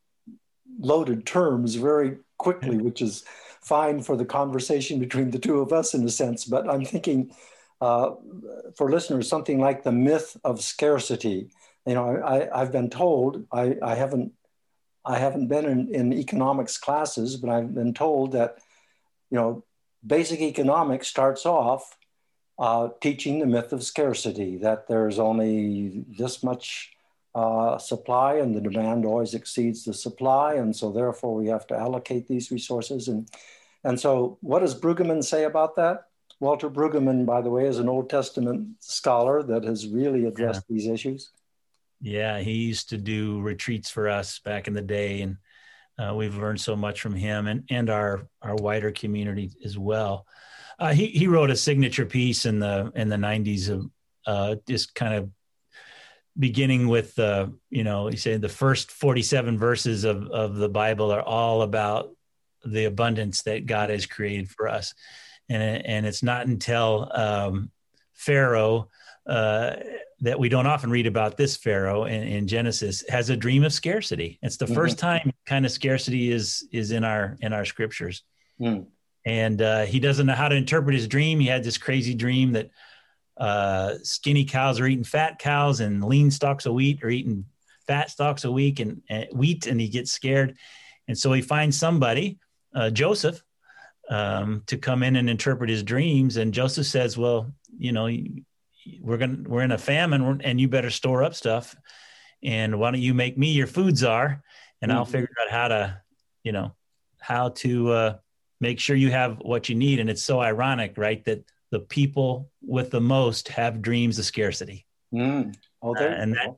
loaded 0.78 1.26
terms 1.26 1.74
very 1.74 2.18
quickly, 2.38 2.76
which 2.76 3.02
is 3.02 3.24
fine 3.60 4.02
for 4.02 4.16
the 4.16 4.24
conversation 4.24 4.98
between 4.98 5.30
the 5.30 5.38
two 5.38 5.60
of 5.60 5.72
us 5.72 5.94
in 5.94 6.04
a 6.04 6.08
sense. 6.08 6.44
But 6.44 6.68
I'm 6.68 6.84
thinking 6.84 7.32
uh, 7.80 8.12
for 8.76 8.90
listeners, 8.90 9.28
something 9.28 9.58
like 9.58 9.82
the 9.82 9.92
myth 9.92 10.36
of 10.44 10.60
scarcity. 10.60 11.50
You 11.86 11.94
know, 11.94 12.22
I, 12.22 12.58
have 12.58 12.72
been 12.72 12.90
told 12.90 13.46
I, 13.52 13.76
I, 13.82 13.94
haven't 13.94 14.32
I 15.04 15.18
haven't 15.18 15.48
been 15.48 15.64
in, 15.64 15.94
in 15.94 16.12
economics 16.12 16.76
classes, 16.76 17.36
but 17.36 17.50
I've 17.50 17.74
been 17.74 17.94
told 17.94 18.32
that 18.32 18.58
you 19.30 19.38
know 19.38 19.64
basic 20.06 20.40
economics 20.40 21.08
starts 21.08 21.46
off 21.46 21.96
uh, 22.58 22.88
teaching 23.00 23.38
the 23.38 23.46
myth 23.46 23.72
of 23.72 23.82
scarcity 23.82 24.58
that 24.58 24.86
there's 24.86 25.18
only 25.18 26.04
this 26.18 26.42
much 26.42 26.92
uh, 27.34 27.78
supply 27.78 28.34
and 28.34 28.54
the 28.54 28.60
demand 28.60 29.04
always 29.04 29.34
exceeds 29.34 29.84
the 29.84 29.94
supply, 29.94 30.54
and 30.54 30.74
so 30.74 30.90
therefore 30.90 31.34
we 31.34 31.46
have 31.46 31.66
to 31.68 31.76
allocate 31.76 32.26
these 32.26 32.50
resources. 32.50 33.08
And 33.08 33.28
and 33.84 33.98
so, 33.98 34.38
what 34.40 34.60
does 34.60 34.78
Brueggemann 34.78 35.24
say 35.24 35.44
about 35.44 35.76
that? 35.76 36.06
Walter 36.40 36.70
Brueggemann, 36.70 37.26
by 37.26 37.40
the 37.40 37.50
way, 37.50 37.66
is 37.66 37.78
an 37.78 37.88
Old 37.88 38.10
Testament 38.10 38.68
scholar 38.80 39.42
that 39.42 39.64
has 39.64 39.86
really 39.86 40.24
addressed 40.24 40.64
yeah. 40.68 40.74
these 40.74 40.86
issues. 40.86 41.30
Yeah, 42.00 42.40
he 42.40 42.52
used 42.52 42.88
to 42.90 42.98
do 42.98 43.40
retreats 43.42 43.90
for 43.90 44.08
us 44.08 44.38
back 44.38 44.66
in 44.66 44.74
the 44.74 44.82
day, 44.82 45.20
and 45.20 45.36
uh, 45.98 46.14
we've 46.14 46.36
learned 46.36 46.60
so 46.60 46.74
much 46.74 47.00
from 47.00 47.14
him 47.14 47.46
and 47.46 47.64
and 47.70 47.90
our 47.90 48.26
our 48.42 48.56
wider 48.56 48.90
community 48.90 49.52
as 49.64 49.78
well. 49.78 50.26
Uh, 50.78 50.92
he 50.94 51.08
he 51.08 51.26
wrote 51.26 51.50
a 51.50 51.56
signature 51.56 52.06
piece 52.06 52.46
in 52.46 52.58
the 52.58 52.90
in 52.96 53.10
the 53.10 53.16
'90s 53.16 53.68
of 53.68 53.90
uh, 54.26 54.56
just 54.66 54.94
kind 54.94 55.14
of 55.14 55.30
beginning 56.40 56.88
with 56.88 57.14
the 57.14 57.52
you 57.68 57.84
know 57.84 58.08
he 58.08 58.16
said 58.16 58.40
the 58.40 58.48
first 58.48 58.90
47 58.90 59.58
verses 59.58 60.04
of 60.04 60.26
of 60.28 60.56
the 60.56 60.68
Bible 60.68 61.12
are 61.12 61.22
all 61.22 61.62
about 61.62 62.10
the 62.64 62.86
abundance 62.86 63.42
that 63.42 63.66
God 63.66 63.90
has 63.90 64.06
created 64.06 64.48
for 64.48 64.68
us, 64.68 64.94
and 65.48 65.86
and 65.86 66.06
it's 66.06 66.22
not 66.22 66.46
until 66.46 67.10
um, 67.14 67.70
Pharaoh. 68.14 68.88
Uh, 69.26 69.76
that 70.22 70.40
we 70.40 70.48
don't 70.48 70.66
often 70.66 70.90
read 70.90 71.06
about 71.06 71.36
this 71.36 71.56
Pharaoh 71.56 72.04
in, 72.04 72.22
in 72.22 72.48
Genesis 72.48 73.04
has 73.08 73.30
a 73.30 73.36
dream 73.36 73.62
of 73.64 73.72
scarcity. 73.72 74.38
It's 74.42 74.56
the 74.56 74.64
mm-hmm. 74.64 74.74
first 74.74 74.98
time 74.98 75.30
kind 75.46 75.64
of 75.64 75.70
scarcity 75.70 76.32
is 76.32 76.66
is 76.72 76.90
in 76.90 77.04
our 77.04 77.36
in 77.40 77.52
our 77.52 77.64
scriptures. 77.64 78.22
Mm 78.60 78.86
and 79.24 79.60
uh, 79.60 79.84
he 79.84 80.00
doesn't 80.00 80.26
know 80.26 80.34
how 80.34 80.48
to 80.48 80.56
interpret 80.56 80.94
his 80.94 81.06
dream. 81.06 81.40
He 81.40 81.46
had 81.46 81.64
this 81.64 81.78
crazy 81.78 82.14
dream 82.14 82.52
that 82.52 82.70
uh, 83.40 83.94
skinny 84.02 84.44
cows 84.44 84.78
are 84.78 84.86
eating 84.86 85.04
fat 85.04 85.38
cows 85.38 85.80
and 85.80 86.04
lean 86.04 86.30
stalks 86.30 86.66
of 86.66 86.74
wheat 86.74 87.02
are 87.02 87.08
eating 87.08 87.46
fat 87.86 88.10
stalks 88.10 88.44
of 88.44 88.52
wheat 88.52 88.78
and, 88.78 89.02
and 89.08 89.26
wheat, 89.32 89.66
and 89.66 89.80
he 89.80 89.88
gets 89.88 90.12
scared, 90.12 90.56
and 91.08 91.18
so 91.18 91.32
he 91.32 91.42
finds 91.42 91.76
somebody, 91.76 92.38
uh, 92.74 92.90
Joseph, 92.90 93.42
um, 94.08 94.62
to 94.66 94.76
come 94.76 95.02
in 95.02 95.16
and 95.16 95.28
interpret 95.28 95.70
his 95.70 95.82
dreams. 95.82 96.36
And 96.36 96.54
Joseph 96.54 96.86
says, 96.86 97.16
"Well, 97.16 97.50
you 97.76 97.92
know, 97.92 98.08
we're 99.00 99.18
gonna 99.18 99.38
we're 99.46 99.62
in 99.62 99.72
a 99.72 99.78
famine, 99.78 100.40
and 100.44 100.60
you 100.60 100.68
better 100.68 100.90
store 100.90 101.24
up 101.24 101.34
stuff, 101.34 101.74
and 102.42 102.78
why 102.78 102.90
don't 102.90 103.00
you 103.00 103.14
make 103.14 103.36
me 103.38 103.52
your 103.52 103.66
food 103.66 103.96
czar, 103.96 104.42
and 104.82 104.90
mm-hmm. 104.90 104.98
I'll 104.98 105.04
figure 105.04 105.30
out 105.42 105.50
how 105.50 105.68
to, 105.68 106.02
you 106.44 106.52
know, 106.52 106.72
how 107.18 107.48
to." 107.48 107.90
Uh, 107.90 108.16
make 108.60 108.78
sure 108.78 108.94
you 108.94 109.10
have 109.10 109.38
what 109.38 109.68
you 109.68 109.74
need. 109.74 110.00
And 110.00 110.10
it's 110.10 110.22
so 110.22 110.40
ironic, 110.40 110.94
right, 110.96 111.24
that 111.24 111.44
the 111.70 111.80
people 111.80 112.50
with 112.62 112.90
the 112.90 113.00
most 113.00 113.48
have 113.48 113.82
dreams 113.82 114.18
of 114.18 114.24
scarcity. 114.24 114.86
Mm. 115.14 115.54
Oh, 115.82 115.94
uh, 115.96 116.02
and 116.02 116.34
that 116.34 116.56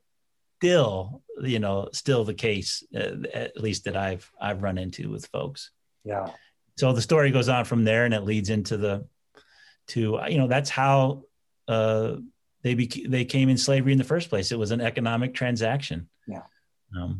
still, 0.58 1.22
you 1.42 1.58
know, 1.58 1.88
still 1.92 2.24
the 2.24 2.34
case, 2.34 2.82
uh, 2.94 3.16
at 3.32 3.60
least 3.60 3.84
that 3.84 3.96
I've 3.96 4.30
I've 4.40 4.62
run 4.62 4.78
into 4.78 5.10
with 5.10 5.26
folks. 5.26 5.70
Yeah. 6.04 6.30
So 6.78 6.92
the 6.92 7.02
story 7.02 7.30
goes 7.30 7.48
on 7.48 7.64
from 7.64 7.84
there, 7.84 8.04
and 8.04 8.14
it 8.14 8.22
leads 8.24 8.50
into 8.50 8.76
the 8.76 9.06
to 9.88 10.20
you 10.28 10.38
know 10.38 10.48
that's 10.48 10.70
how 10.70 11.24
uh, 11.68 12.16
they 12.62 12.74
bec- 12.74 13.08
they 13.08 13.24
came 13.24 13.48
in 13.48 13.58
slavery 13.58 13.92
in 13.92 13.98
the 13.98 14.04
first 14.04 14.30
place. 14.30 14.52
It 14.52 14.58
was 14.58 14.70
an 14.70 14.80
economic 14.80 15.34
transaction. 15.34 16.08
Yeah 16.26 16.42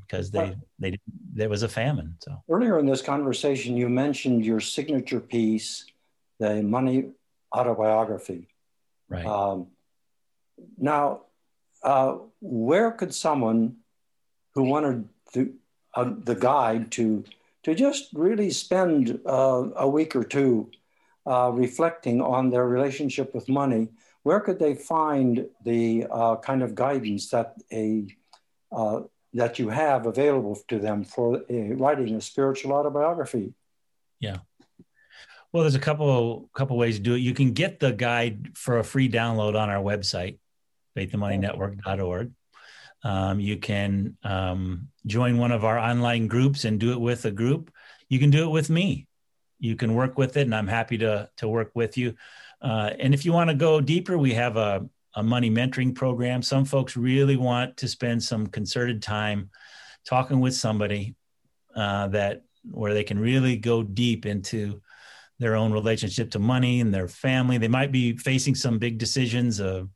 because 0.06 0.34
um, 0.34 0.62
they 0.78 0.90
they 0.90 0.98
there 1.34 1.48
was 1.48 1.62
a 1.62 1.68
famine. 1.68 2.16
So 2.20 2.42
earlier 2.48 2.78
in 2.78 2.86
this 2.86 3.02
conversation, 3.02 3.76
you 3.76 3.88
mentioned 3.88 4.44
your 4.44 4.60
signature 4.60 5.20
piece, 5.20 5.86
the 6.38 6.62
money 6.62 7.10
autobiography. 7.54 8.48
Right. 9.08 9.26
Um, 9.26 9.68
now, 10.78 11.22
uh, 11.82 12.16
where 12.40 12.92
could 12.92 13.14
someone 13.14 13.76
who 14.54 14.64
wanted 14.64 15.08
to, 15.34 15.54
uh, 15.94 16.12
the 16.24 16.34
guide 16.34 16.90
to 16.92 17.24
to 17.64 17.74
just 17.74 18.08
really 18.12 18.50
spend 18.50 19.20
uh, 19.24 19.68
a 19.76 19.88
week 19.88 20.16
or 20.16 20.24
two 20.24 20.68
uh, 21.26 21.50
reflecting 21.54 22.20
on 22.20 22.50
their 22.50 22.66
relationship 22.66 23.32
with 23.32 23.48
money, 23.48 23.88
where 24.24 24.40
could 24.40 24.58
they 24.58 24.74
find 24.74 25.46
the 25.64 26.04
uh, 26.10 26.36
kind 26.36 26.62
of 26.62 26.74
guidance 26.74 27.28
that 27.30 27.54
a 27.72 28.06
uh, 28.72 29.02
that 29.34 29.58
you 29.58 29.68
have 29.68 30.06
available 30.06 30.58
to 30.68 30.78
them 30.78 31.04
for 31.04 31.42
a, 31.48 31.72
writing 31.72 32.14
a 32.16 32.20
spiritual 32.20 32.72
autobiography. 32.72 33.54
Yeah. 34.20 34.38
Well, 35.52 35.64
there's 35.64 35.74
a 35.74 35.80
couple 35.80 36.48
couple 36.54 36.78
ways 36.78 36.96
to 36.96 37.02
do 37.02 37.14
it. 37.14 37.18
You 37.18 37.34
can 37.34 37.52
get 37.52 37.78
the 37.78 37.92
guide 37.92 38.56
for 38.56 38.78
a 38.78 38.84
free 38.84 39.08
download 39.08 39.54
on 39.54 39.68
our 39.68 39.82
website, 39.82 40.38
faithandmoneynetwork.org. 40.96 42.32
Um, 43.04 43.40
you 43.40 43.58
can 43.58 44.16
um, 44.22 44.88
join 45.06 45.36
one 45.36 45.52
of 45.52 45.64
our 45.64 45.78
online 45.78 46.26
groups 46.26 46.64
and 46.64 46.80
do 46.80 46.92
it 46.92 47.00
with 47.00 47.24
a 47.26 47.30
group. 47.30 47.70
You 48.08 48.18
can 48.18 48.30
do 48.30 48.44
it 48.44 48.50
with 48.50 48.70
me. 48.70 49.08
You 49.58 49.76
can 49.76 49.94
work 49.94 50.16
with 50.16 50.36
it, 50.36 50.42
and 50.42 50.54
I'm 50.54 50.68
happy 50.68 50.98
to 50.98 51.28
to 51.36 51.48
work 51.48 51.72
with 51.74 51.98
you. 51.98 52.14
Uh, 52.62 52.90
and 52.98 53.12
if 53.12 53.24
you 53.24 53.32
want 53.32 53.50
to 53.50 53.56
go 53.56 53.80
deeper, 53.80 54.16
we 54.16 54.32
have 54.34 54.56
a 54.56 54.88
a 55.14 55.22
money 55.22 55.50
mentoring 55.50 55.94
program. 55.94 56.40
Some 56.40 56.64
folks 56.64 56.96
really 56.96 57.36
want 57.36 57.76
to 57.78 57.88
spend 57.88 58.22
some 58.22 58.46
concerted 58.46 59.02
time 59.02 59.50
talking 60.06 60.40
with 60.40 60.54
somebody 60.54 61.14
uh, 61.76 62.08
that 62.08 62.44
where 62.70 62.94
they 62.94 63.04
can 63.04 63.18
really 63.18 63.56
go 63.56 63.82
deep 63.82 64.24
into 64.24 64.80
their 65.42 65.56
own 65.56 65.72
relationship 65.72 66.30
to 66.30 66.38
money 66.38 66.80
and 66.80 66.94
their 66.94 67.08
family. 67.08 67.58
They 67.58 67.68
might 67.68 67.92
be 67.92 68.16
facing 68.16 68.54
some 68.54 68.78
big 68.78 68.98
decisions 68.98 69.60
of 69.60 69.90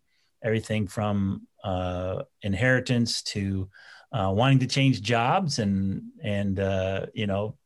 everything 0.45 0.87
from 0.87 1.47
uh, 1.65 2.23
inheritance 2.43 3.23
to 3.23 3.69
uh, 4.13 4.33
wanting 4.35 4.61
to 4.61 4.67
change 4.67 5.03
jobs 5.03 5.59
and 5.59 6.03
and 6.23 6.61
uh, 6.61 7.07
you 7.15 7.27
know 7.27 7.57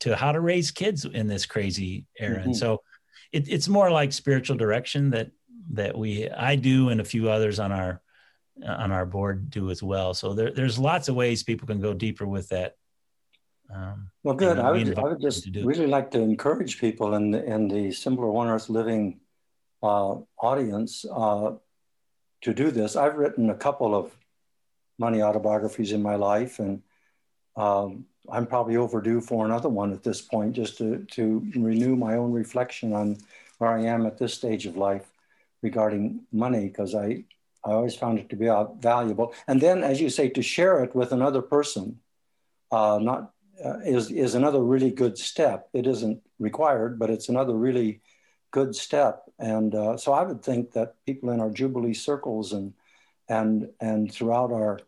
to 0.00 0.14
how 0.16 0.32
to 0.32 0.40
raise 0.40 0.70
kids 0.70 1.04
in 1.04 1.26
this 1.26 1.46
crazy 1.46 2.06
era. 2.18 2.36
Mm-hmm. 2.36 2.44
And 2.46 2.56
so 2.56 2.82
it, 3.32 3.48
it's 3.48 3.68
more 3.68 3.90
like 3.90 4.12
spiritual 4.12 4.56
direction 4.56 5.10
that 5.10 5.30
that 5.72 5.96
we 5.96 6.30
I 6.30 6.56
do 6.56 6.88
and 6.90 7.00
a 7.00 7.04
few 7.04 7.30
others 7.30 7.58
on 7.58 7.72
our 7.72 8.00
on 8.66 8.92
our 8.92 9.06
board 9.06 9.50
do 9.50 9.70
as 9.70 9.82
well. 9.82 10.14
So 10.14 10.34
there, 10.34 10.50
there's 10.50 10.78
lots 10.78 11.08
of 11.08 11.14
ways 11.14 11.42
people 11.42 11.66
can 11.66 11.80
go 11.80 11.94
deeper 11.94 12.26
with 12.26 12.48
that. 12.48 12.74
Um, 13.74 14.10
well, 14.22 14.34
good. 14.34 14.58
I 14.58 14.70
would, 14.70 14.98
I 14.98 15.02
would 15.02 15.20
just 15.20 15.48
really 15.62 15.86
like 15.86 16.10
to 16.12 16.20
encourage 16.20 16.80
people 16.80 17.14
in 17.14 17.30
the, 17.30 17.44
in 17.44 17.68
the 17.68 17.92
Simpler 17.92 18.30
One 18.30 18.48
Earth 18.48 18.68
Living 18.68 19.20
uh, 19.82 20.16
audience 20.40 21.04
uh, 21.10 21.52
to 22.42 22.54
do 22.54 22.70
this. 22.70 22.96
I've 22.96 23.16
written 23.16 23.50
a 23.50 23.54
couple 23.54 23.94
of 23.94 24.16
money 24.98 25.22
autobiographies 25.22 25.92
in 25.92 26.02
my 26.02 26.14
life, 26.14 26.58
and 26.58 26.82
um, 27.56 28.06
I'm 28.30 28.46
probably 28.46 28.76
overdue 28.76 29.20
for 29.20 29.44
another 29.44 29.68
one 29.68 29.92
at 29.92 30.02
this 30.02 30.20
point, 30.20 30.54
just 30.54 30.78
to, 30.78 31.04
to 31.12 31.46
renew 31.54 31.94
my 31.94 32.14
own 32.14 32.32
reflection 32.32 32.92
on 32.92 33.18
where 33.58 33.70
I 33.70 33.82
am 33.82 34.06
at 34.06 34.18
this 34.18 34.34
stage 34.34 34.66
of 34.66 34.76
life 34.76 35.10
regarding 35.62 36.20
money 36.32 36.68
because 36.68 36.94
I, 36.94 37.24
I 37.64 37.72
always 37.72 37.94
found 37.94 38.18
it 38.18 38.28
to 38.30 38.36
be 38.36 38.48
valuable. 38.80 39.34
And 39.46 39.60
then, 39.60 39.82
as 39.82 40.00
you 40.00 40.10
say, 40.10 40.28
to 40.30 40.42
share 40.42 40.82
it 40.84 40.94
with 40.94 41.12
another 41.12 41.42
person, 41.42 41.98
uh, 42.70 42.98
not 43.00 43.32
uh, 43.64 43.78
is 43.84 44.10
is 44.10 44.34
another 44.34 44.62
really 44.62 44.90
good 44.90 45.18
step. 45.18 45.68
It 45.72 45.86
isn't 45.86 46.20
required, 46.38 46.98
but 46.98 47.10
it's 47.10 47.28
another 47.28 47.54
really 47.54 48.00
good 48.50 48.74
step. 48.74 49.24
And 49.38 49.74
uh, 49.74 49.96
so 49.96 50.12
I 50.12 50.22
would 50.22 50.42
think 50.42 50.72
that 50.72 50.94
people 51.06 51.30
in 51.30 51.40
our 51.40 51.50
Jubilee 51.50 51.94
circles 51.94 52.52
and 52.52 52.74
and 53.28 53.70
and 53.80 54.12
throughout 54.12 54.52
our 54.52 54.80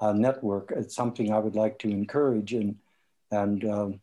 uh, 0.00 0.12
network, 0.12 0.72
it's 0.74 0.94
something 0.94 1.32
I 1.32 1.38
would 1.38 1.56
like 1.56 1.78
to 1.80 1.90
encourage. 1.90 2.52
And 2.52 2.76
and 3.30 3.64
um, 3.64 4.00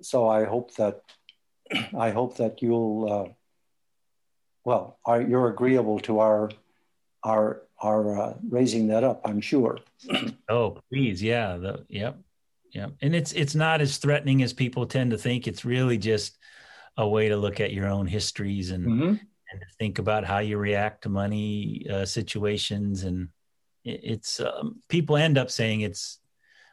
so 0.00 0.28
I 0.28 0.44
hope 0.44 0.74
that 0.76 1.02
I 1.96 2.10
hope 2.10 2.36
that 2.36 2.62
you'll 2.62 3.12
uh, 3.12 3.32
well, 4.64 4.98
are, 5.04 5.22
you're 5.22 5.48
agreeable 5.48 5.98
to 6.00 6.20
our 6.20 6.50
our 7.24 7.62
our 7.80 8.20
uh, 8.20 8.34
raising 8.48 8.88
that 8.88 9.04
up, 9.04 9.20
I'm 9.24 9.40
sure. 9.40 9.78
oh, 10.48 10.78
please, 10.90 11.22
yeah, 11.22 11.56
the, 11.56 11.84
yep, 11.88 12.18
yep. 12.72 12.92
And 13.02 13.14
it's 13.14 13.32
it's 13.32 13.54
not 13.54 13.80
as 13.80 13.98
threatening 13.98 14.42
as 14.42 14.52
people 14.52 14.86
tend 14.86 15.10
to 15.10 15.18
think. 15.18 15.46
It's 15.46 15.64
really 15.64 15.98
just 15.98 16.38
a 16.96 17.08
way 17.08 17.28
to 17.28 17.36
look 17.36 17.60
at 17.60 17.72
your 17.72 17.86
own 17.86 18.06
histories 18.06 18.70
and 18.70 18.86
mm-hmm. 18.86 19.08
and 19.08 19.62
think 19.78 19.98
about 19.98 20.24
how 20.24 20.38
you 20.38 20.58
react 20.58 21.02
to 21.02 21.08
money 21.08 21.86
uh, 21.90 22.04
situations. 22.04 23.04
And 23.04 23.28
it, 23.84 24.00
it's 24.02 24.40
um, 24.40 24.82
people 24.88 25.16
end 25.16 25.38
up 25.38 25.50
saying 25.50 25.82
it's 25.82 26.18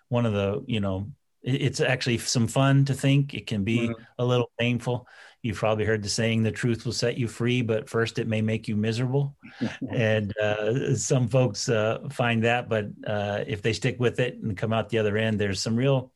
one 0.10 0.26
of 0.26 0.34
the 0.34 0.64
you 0.68 0.80
know 0.80 1.12
it's 1.42 1.80
actually 1.80 2.18
some 2.18 2.48
fun 2.48 2.86
to 2.86 2.94
think. 2.94 3.34
It 3.34 3.46
can 3.46 3.64
be 3.64 3.90
mm-hmm. 3.90 4.04
a 4.18 4.26
little 4.26 4.52
painful. 4.60 5.08
You've 5.46 5.58
probably 5.58 5.86
heard 5.86 6.02
the 6.02 6.10
saying, 6.10 6.42
"The 6.42 6.52
truth 6.52 6.86
will 6.86 6.92
set 6.92 7.20
you 7.20 7.28
free," 7.28 7.62
but 7.62 7.88
first 7.88 8.18
it 8.18 8.28
may 8.28 8.42
make 8.42 8.68
you 8.68 8.76
miserable. 8.76 9.38
and 9.92 10.36
uh, 10.40 10.96
some 10.96 11.28
folks 11.28 11.70
uh, 11.70 12.00
find 12.10 12.46
that, 12.46 12.68
but 12.68 12.88
uh, 13.06 13.44
if 13.46 13.62
they 13.62 13.72
stick 13.72 14.00
with 14.00 14.20
it 14.20 14.40
and 14.42 14.58
come 14.58 14.74
out 14.74 14.90
the 14.90 14.98
other 14.98 15.18
end, 15.18 15.40
there's 15.40 15.62
some 15.62 15.76
real, 15.76 16.12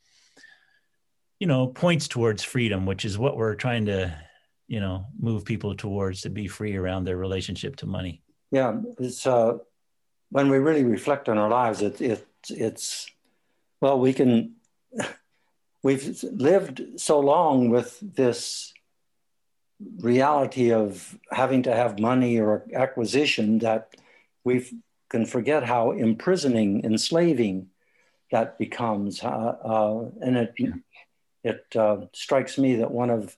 you 1.39 1.45
know, 1.45 1.67
points 1.67 2.07
towards 2.07 2.41
freedom, 2.41 2.87
which 2.87 3.05
is 3.05 3.19
what 3.19 3.37
we're 3.37 3.53
trying 3.53 3.85
to, 3.85 4.19
you 4.67 4.79
know, 4.79 5.05
move 5.19 5.45
people 5.45 5.75
towards 5.75 6.21
to 6.21 6.31
be 6.31 6.47
free 6.47 6.75
around 6.75 7.03
their 7.03 7.17
relationship 7.17 7.75
to 7.75 7.85
money. 7.85 8.23
Yeah, 8.49 8.81
it's 8.97 9.27
uh, 9.27 9.59
when 10.31 10.49
we 10.49 10.57
really 10.57 10.85
reflect 10.85 11.29
on 11.29 11.37
our 11.37 11.51
lives, 11.51 11.83
it, 11.83 12.01
it 12.01 12.27
it's 12.49 13.05
well, 13.79 13.99
we 13.99 14.11
can 14.11 14.55
we've 15.83 16.23
lived 16.23 16.81
so 16.97 17.19
long 17.19 17.69
with 17.69 17.99
this 18.01 18.68
reality 19.99 20.71
of 20.71 21.17
having 21.31 21.63
to 21.63 21.75
have 21.75 21.99
money 21.99 22.39
or 22.39 22.65
acquisition 22.73 23.59
that 23.59 23.95
we 24.43 24.65
can 25.09 25.25
forget 25.25 25.63
how 25.63 25.91
imprisoning, 25.91 26.83
enslaving 26.83 27.67
that 28.31 28.57
becomes. 28.57 29.23
Uh, 29.23 29.27
uh, 29.63 30.09
and 30.21 30.37
it, 30.37 30.53
yeah. 30.57 30.69
it 31.43 31.75
uh, 31.75 31.97
strikes 32.13 32.57
me 32.57 32.75
that 32.75 32.91
one 32.91 33.09
of 33.09 33.35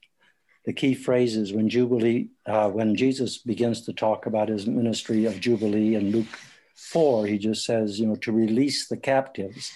the 0.65 0.73
key 0.73 0.93
phrases 0.93 1.53
when 1.53 1.69
Jubilee, 1.69 2.29
uh, 2.45 2.69
when 2.69 2.95
Jesus 2.95 3.37
begins 3.37 3.81
to 3.85 3.93
talk 3.93 4.25
about 4.25 4.49
his 4.49 4.67
ministry 4.67 5.25
of 5.25 5.39
Jubilee 5.39 5.95
in 5.95 6.11
Luke 6.11 6.37
4, 6.75 7.25
he 7.25 7.37
just 7.37 7.65
says, 7.65 7.99
you 7.99 8.07
know, 8.07 8.15
to 8.17 8.31
release 8.31 8.87
the 8.87 8.97
captives. 8.97 9.73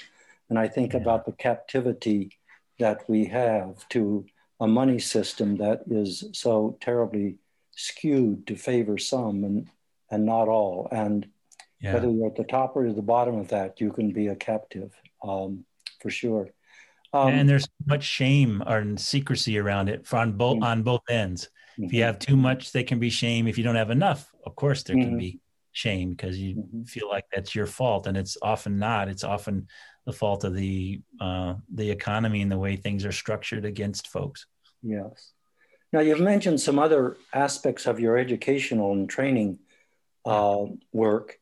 And 0.50 0.60
I 0.60 0.68
think 0.68 0.94
yeah. 0.94 1.00
about 1.00 1.26
the 1.26 1.32
captivity 1.32 2.38
that 2.80 3.10
we 3.10 3.26
have 3.26 3.88
to 3.90 4.26
a 4.60 4.68
money 4.68 5.00
system 5.00 5.58
that 5.58 5.82
is 5.90 6.24
so 6.34 6.78
terribly 6.82 7.38
skewed 7.76 8.48
to 8.48 8.56
favor 8.56 8.98
some 8.98 9.44
and 9.44 9.68
and 10.12 10.26
not 10.26 10.48
all. 10.48 10.88
And 10.92 11.28
yeah. 11.80 11.94
whether 11.94 12.10
you're 12.10 12.28
at 12.28 12.36
the 12.36 12.44
top 12.44 12.76
or 12.76 12.92
the 12.92 13.02
bottom 13.02 13.38
of 13.38 13.50
that, 13.50 13.82
you 13.82 13.92
can 13.92 14.12
be 14.12 14.28
a 14.28 14.36
captive 14.36 14.94
um, 15.24 15.66
for 16.02 16.10
sure. 16.10 16.50
Um, 17.12 17.30
and 17.30 17.50
there's 17.50 17.68
much 17.86 18.04
shame 18.04 18.62
or 18.66 18.84
secrecy 18.98 19.58
around 19.58 19.90
it 19.90 20.12
on 20.14 20.34
both 20.34 20.56
mm-hmm. 20.56 20.64
on 20.64 20.84
both 20.84 21.02
ends. 21.10 21.50
Mm-hmm. 21.74 21.84
If 21.86 21.94
you 21.94 22.00
mm-hmm. 22.00 22.08
have 22.08 22.20
too 22.20 22.36
much, 22.36 22.72
they 22.72 22.84
can 22.84 23.00
be 23.00 23.10
shame. 23.10 23.48
If 23.48 23.58
you 23.58 23.64
don't 23.64 23.76
have 23.76 23.90
enough, 23.90 24.34
of 24.46 24.56
course 24.56 24.84
there 24.84 24.96
mm-hmm. 24.96 25.10
can 25.10 25.18
be 25.18 25.40
shame 25.76 26.12
because 26.12 26.40
you 26.40 26.56
mm-hmm. 26.56 26.84
feel 26.84 27.10
like 27.10 27.26
that's 27.32 27.54
your 27.54 27.66
fault, 27.68 28.08
and 28.08 28.18
it's 28.18 28.38
often 28.42 28.80
not. 28.80 29.10
It's 29.10 29.24
often 29.24 29.68
the 30.06 30.14
fault 30.14 30.44
of 30.44 30.56
the 30.56 31.02
uh, 31.20 31.56
the 31.74 31.92
economy 31.92 32.42
and 32.42 32.52
the 32.52 32.58
way 32.58 32.76
things 32.76 33.06
are 33.06 33.12
structured 33.12 33.66
against 33.66 34.08
folks. 34.08 34.48
Yes. 34.82 35.32
Now 35.92 36.00
you've 36.00 36.22
mentioned 36.22 36.60
some 36.60 36.80
other 36.80 37.18
aspects 37.34 37.86
of 37.86 38.00
your 38.00 38.18
educational 38.18 38.94
and 38.94 39.10
training 39.10 39.60
uh, 40.26 40.66
work. 40.92 41.40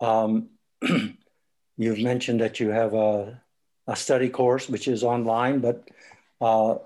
Um, 0.00 0.50
you've 0.82 2.00
mentioned 2.00 2.40
that 2.40 2.60
you 2.60 2.70
have 2.70 2.94
a, 2.94 3.40
a, 3.86 3.96
study 3.96 4.28
course 4.28 4.68
which 4.68 4.88
is 4.88 5.02
online, 5.02 5.60
but 5.60 5.88
uh, 6.40 6.76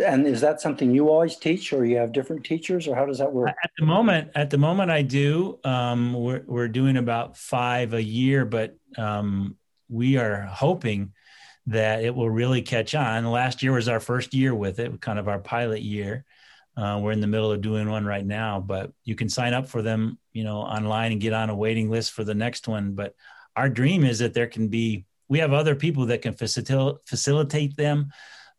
and 0.00 0.26
is 0.26 0.40
that 0.40 0.60
something 0.60 0.90
you 0.94 1.08
always 1.08 1.36
teach, 1.36 1.72
or 1.72 1.84
you 1.84 1.96
have 1.96 2.12
different 2.12 2.44
teachers, 2.44 2.88
or 2.88 2.96
how 2.96 3.06
does 3.06 3.18
that 3.18 3.32
work? 3.32 3.48
At 3.48 3.70
the 3.78 3.84
moment, 3.84 4.30
at 4.34 4.50
the 4.50 4.58
moment, 4.58 4.90
I 4.90 5.02
do. 5.02 5.58
Um, 5.64 6.14
we're 6.14 6.42
we're 6.46 6.68
doing 6.68 6.96
about 6.96 7.36
five 7.36 7.92
a 7.92 8.02
year, 8.02 8.44
but 8.44 8.76
um, 8.96 9.56
we 9.88 10.16
are 10.16 10.42
hoping 10.42 11.12
that 11.66 12.04
it 12.04 12.14
will 12.14 12.30
really 12.30 12.62
catch 12.62 12.94
on. 12.94 13.30
Last 13.30 13.62
year 13.62 13.72
was 13.72 13.88
our 13.88 14.00
first 14.00 14.34
year 14.34 14.54
with 14.54 14.78
it, 14.80 15.00
kind 15.00 15.18
of 15.18 15.28
our 15.28 15.38
pilot 15.38 15.82
year. 15.82 16.24
Uh, 16.76 16.98
we're 17.02 17.12
in 17.12 17.20
the 17.20 17.26
middle 17.26 17.52
of 17.52 17.60
doing 17.60 17.88
one 17.88 18.04
right 18.04 18.24
now, 18.24 18.58
but 18.58 18.92
you 19.04 19.14
can 19.14 19.28
sign 19.28 19.52
up 19.52 19.68
for 19.68 19.82
them, 19.82 20.18
you 20.32 20.42
know, 20.42 20.58
online 20.58 21.12
and 21.12 21.20
get 21.20 21.34
on 21.34 21.50
a 21.50 21.54
waiting 21.54 21.90
list 21.90 22.12
for 22.12 22.24
the 22.24 22.34
next 22.34 22.66
one. 22.66 22.92
But 22.92 23.14
our 23.54 23.68
dream 23.68 24.04
is 24.04 24.20
that 24.20 24.32
there 24.32 24.46
can 24.46 24.68
be, 24.68 25.04
we 25.28 25.38
have 25.40 25.52
other 25.52 25.74
people 25.74 26.06
that 26.06 26.22
can 26.22 26.32
facilitate 26.32 26.96
facilitate 27.06 27.76
them, 27.76 28.10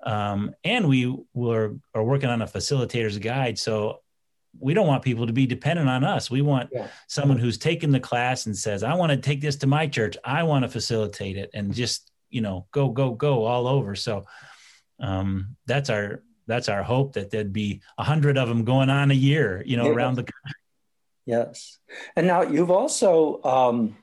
um, 0.05 0.53
and 0.63 0.87
we 0.87 1.17
were 1.33 1.75
are 1.93 2.03
working 2.03 2.29
on 2.29 2.41
a 2.41 2.47
facilitator's 2.47 3.17
guide. 3.17 3.57
So 3.57 3.99
we 4.59 4.73
don't 4.73 4.87
want 4.87 5.03
people 5.03 5.25
to 5.25 5.33
be 5.33 5.47
dependent 5.47 5.89
on 5.89 6.03
us. 6.03 6.29
We 6.29 6.41
want 6.41 6.69
yeah. 6.71 6.87
someone 7.07 7.39
who's 7.39 7.57
taken 7.57 7.91
the 7.91 7.99
class 7.99 8.45
and 8.45 8.55
says, 8.55 8.83
I 8.83 8.93
want 8.93 9.11
to 9.11 9.17
take 9.17 9.41
this 9.41 9.55
to 9.57 9.67
my 9.67 9.87
church. 9.87 10.15
I 10.23 10.43
want 10.43 10.63
to 10.63 10.69
facilitate 10.69 11.37
it 11.37 11.49
and 11.53 11.73
just, 11.73 12.11
you 12.29 12.41
know, 12.41 12.67
go, 12.71 12.89
go, 12.89 13.11
go 13.11 13.45
all 13.45 13.67
over. 13.67 13.95
So 13.95 14.25
um, 14.99 15.55
that's 15.65 15.89
our, 15.89 16.21
that's 16.45 16.69
our 16.69 16.83
hope 16.83 17.13
that 17.13 17.31
there'd 17.31 17.51
be 17.51 17.81
a 17.97 18.03
hundred 18.03 18.37
of 18.37 18.47
them 18.47 18.63
going 18.63 18.91
on 18.91 19.09
a 19.09 19.15
year, 19.15 19.63
you 19.65 19.77
know, 19.77 19.85
yeah. 19.85 19.93
around 19.93 20.15
the 20.15 20.23
country. 20.23 20.59
Yes. 21.25 21.79
And 22.15 22.27
now 22.27 22.43
you've 22.43 22.71
also, 22.71 23.41
um, 23.43 23.97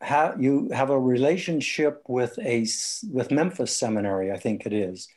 have, 0.00 0.42
you 0.42 0.70
have 0.72 0.90
a 0.90 0.98
relationship 0.98 2.02
with 2.08 2.38
a, 2.38 2.66
with 3.10 3.30
Memphis 3.30 3.76
seminary, 3.76 4.30
I 4.32 4.38
think 4.38 4.66
it 4.66 4.72
is 4.72 5.08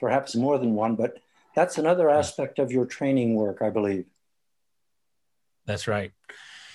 perhaps 0.00 0.34
more 0.34 0.58
than 0.58 0.74
one, 0.74 0.96
but 0.96 1.18
that's 1.54 1.78
another 1.78 2.10
aspect 2.10 2.58
of 2.58 2.70
your 2.70 2.84
training 2.84 3.36
work, 3.36 3.62
I 3.62 3.70
believe. 3.70 4.04
That's 5.66 5.88
right. 5.88 6.12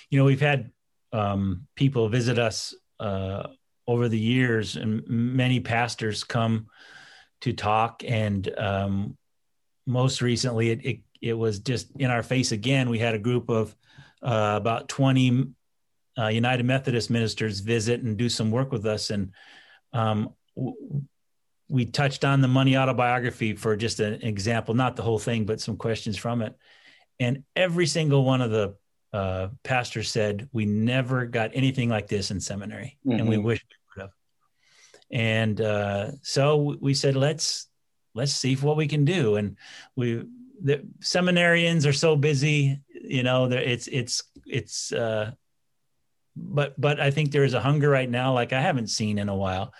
You 0.08 0.18
know, 0.18 0.24
we've 0.24 0.40
had 0.40 0.72
um, 1.12 1.68
people 1.76 2.08
visit 2.08 2.38
us 2.38 2.74
uh, 2.98 3.48
over 3.86 4.08
the 4.08 4.18
years, 4.18 4.76
and 4.76 5.06
many 5.06 5.60
pastors 5.60 6.24
come 6.24 6.66
to 7.42 7.52
talk. 7.52 8.02
And 8.04 8.52
um, 8.58 9.16
most 9.86 10.22
recently, 10.22 10.70
it, 10.70 10.84
it, 10.84 11.00
it 11.20 11.34
was 11.34 11.60
just 11.60 11.88
in 11.98 12.10
our 12.10 12.22
face 12.22 12.50
again. 12.50 12.90
We 12.90 12.98
had 12.98 13.14
a 13.14 13.18
group 13.18 13.48
of 13.48 13.76
uh, 14.22 14.54
about 14.56 14.88
twenty 14.88 15.48
uh, 16.18 16.28
United 16.28 16.64
Methodist 16.64 17.10
ministers 17.10 17.60
visit 17.60 18.02
and 18.02 18.16
do 18.16 18.28
some 18.28 18.50
work 18.50 18.72
with 18.72 18.86
us, 18.86 19.10
and 19.10 19.32
um, 19.92 20.34
we 21.68 21.86
touched 21.86 22.24
on 22.24 22.40
the 22.40 22.48
money 22.48 22.76
autobiography 22.76 23.54
for 23.54 23.76
just 23.76 24.00
an 24.00 24.14
example, 24.22 24.74
not 24.74 24.96
the 24.96 25.02
whole 25.02 25.18
thing, 25.18 25.44
but 25.44 25.60
some 25.60 25.76
questions 25.76 26.16
from 26.16 26.42
it. 26.42 26.56
And 27.20 27.44
every 27.54 27.86
single 27.86 28.24
one 28.24 28.40
of 28.40 28.50
the 28.50 28.74
uh, 29.12 29.48
pastors 29.62 30.10
said, 30.10 30.48
We 30.52 30.66
never 30.66 31.26
got 31.26 31.50
anything 31.54 31.88
like 31.88 32.08
this 32.08 32.30
in 32.30 32.40
seminary, 32.40 32.98
mm-hmm. 33.06 33.20
and 33.20 33.28
we 33.28 33.36
mm-hmm. 33.36 33.46
wish 33.46 33.64
we 33.68 34.02
would 34.02 34.02
have. 34.02 34.12
And 35.10 35.60
uh, 35.60 36.10
so 36.22 36.76
we 36.80 36.94
said, 36.94 37.16
Let's 37.16 37.68
let's 38.14 38.32
see 38.32 38.56
what 38.56 38.76
we 38.76 38.88
can 38.88 39.04
do. 39.04 39.36
And 39.36 39.56
we 39.96 40.24
the 40.62 40.86
seminarians 41.00 41.86
are 41.86 41.92
so 41.92 42.16
busy, 42.16 42.80
you 42.88 43.22
know, 43.22 43.46
it's 43.46 43.86
it's 43.88 44.22
it's 44.46 44.92
uh, 44.92 45.32
but 46.42 46.80
but 46.80 47.00
I 47.00 47.10
think 47.10 47.30
there 47.30 47.44
is 47.44 47.54
a 47.54 47.60
hunger 47.60 47.88
right 47.88 48.08
now 48.08 48.32
like 48.32 48.52
I 48.52 48.60
haven't 48.60 48.88
seen 48.88 49.18
in 49.18 49.28
a 49.28 49.36
while 49.36 49.72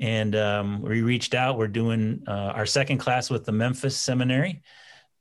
and 0.00 0.34
um, 0.34 0.80
we 0.80 1.02
reached 1.02 1.34
out. 1.34 1.58
We're 1.58 1.68
doing 1.68 2.24
uh, 2.26 2.52
our 2.54 2.66
second 2.66 2.98
class 2.98 3.28
with 3.28 3.44
the 3.44 3.52
Memphis 3.52 3.96
Seminary, 3.96 4.62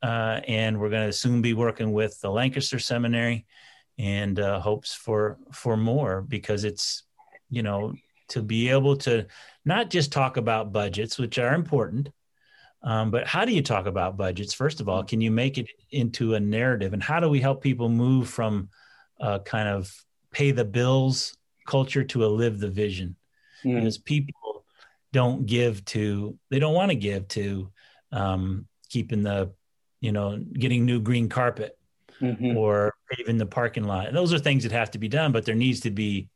uh, 0.01 0.39
and 0.47 0.79
we're 0.79 0.89
going 0.89 1.07
to 1.07 1.13
soon 1.13 1.41
be 1.41 1.53
working 1.53 1.91
with 1.91 2.19
the 2.21 2.31
Lancaster 2.31 2.79
Seminary, 2.79 3.45
and 3.97 4.39
uh, 4.39 4.59
hopes 4.61 4.95
for 4.95 5.37
for 5.51 5.75
more 5.75 6.21
because 6.21 6.63
it's 6.63 7.03
you 7.49 7.61
know 7.61 7.93
to 8.29 8.41
be 8.41 8.69
able 8.69 8.95
to 8.95 9.25
not 9.65 9.89
just 9.89 10.13
talk 10.13 10.37
about 10.37 10.71
budgets, 10.71 11.19
which 11.19 11.37
are 11.37 11.53
important, 11.53 12.09
um, 12.81 13.11
but 13.11 13.27
how 13.27 13.43
do 13.43 13.53
you 13.53 13.61
talk 13.61 13.85
about 13.85 14.15
budgets? 14.15 14.53
First 14.53 14.79
of 14.79 14.87
all, 14.87 15.03
can 15.03 15.19
you 15.19 15.29
make 15.29 15.57
it 15.57 15.67
into 15.91 16.35
a 16.35 16.39
narrative, 16.39 16.93
and 16.93 17.03
how 17.03 17.19
do 17.19 17.27
we 17.27 17.41
help 17.41 17.61
people 17.61 17.89
move 17.89 18.29
from 18.29 18.69
kind 19.43 19.67
of 19.67 19.93
pay 20.31 20.51
the 20.51 20.65
bills 20.65 21.35
culture 21.65 22.03
to 22.03 22.25
a 22.25 22.27
live 22.27 22.59
the 22.59 22.69
vision? 22.69 23.15
Mm. 23.63 23.75
Because 23.75 23.97
people 23.97 24.65
don't 25.11 25.45
give 25.45 25.83
to 25.85 26.37
they 26.49 26.59
don't 26.59 26.73
want 26.73 26.91
to 26.91 26.95
give 26.95 27.27
to 27.29 27.71
um, 28.11 28.67
keeping 28.89 29.23
the 29.23 29.51
you 30.01 30.11
know 30.11 30.37
getting 30.37 30.85
new 30.85 30.99
green 30.99 31.29
carpet 31.29 31.77
mm-hmm. 32.21 32.57
or 32.57 32.93
paving 33.11 33.37
the 33.37 33.45
parking 33.45 33.83
lot 33.83 34.13
those 34.13 34.33
are 34.33 34.39
things 34.39 34.63
that 34.63 34.71
have 34.71 34.91
to 34.91 34.99
be 34.99 35.07
done 35.07 35.31
but 35.31 35.45
there 35.45 35.55
needs 35.55 35.81
to 35.81 35.91
be 35.91 36.29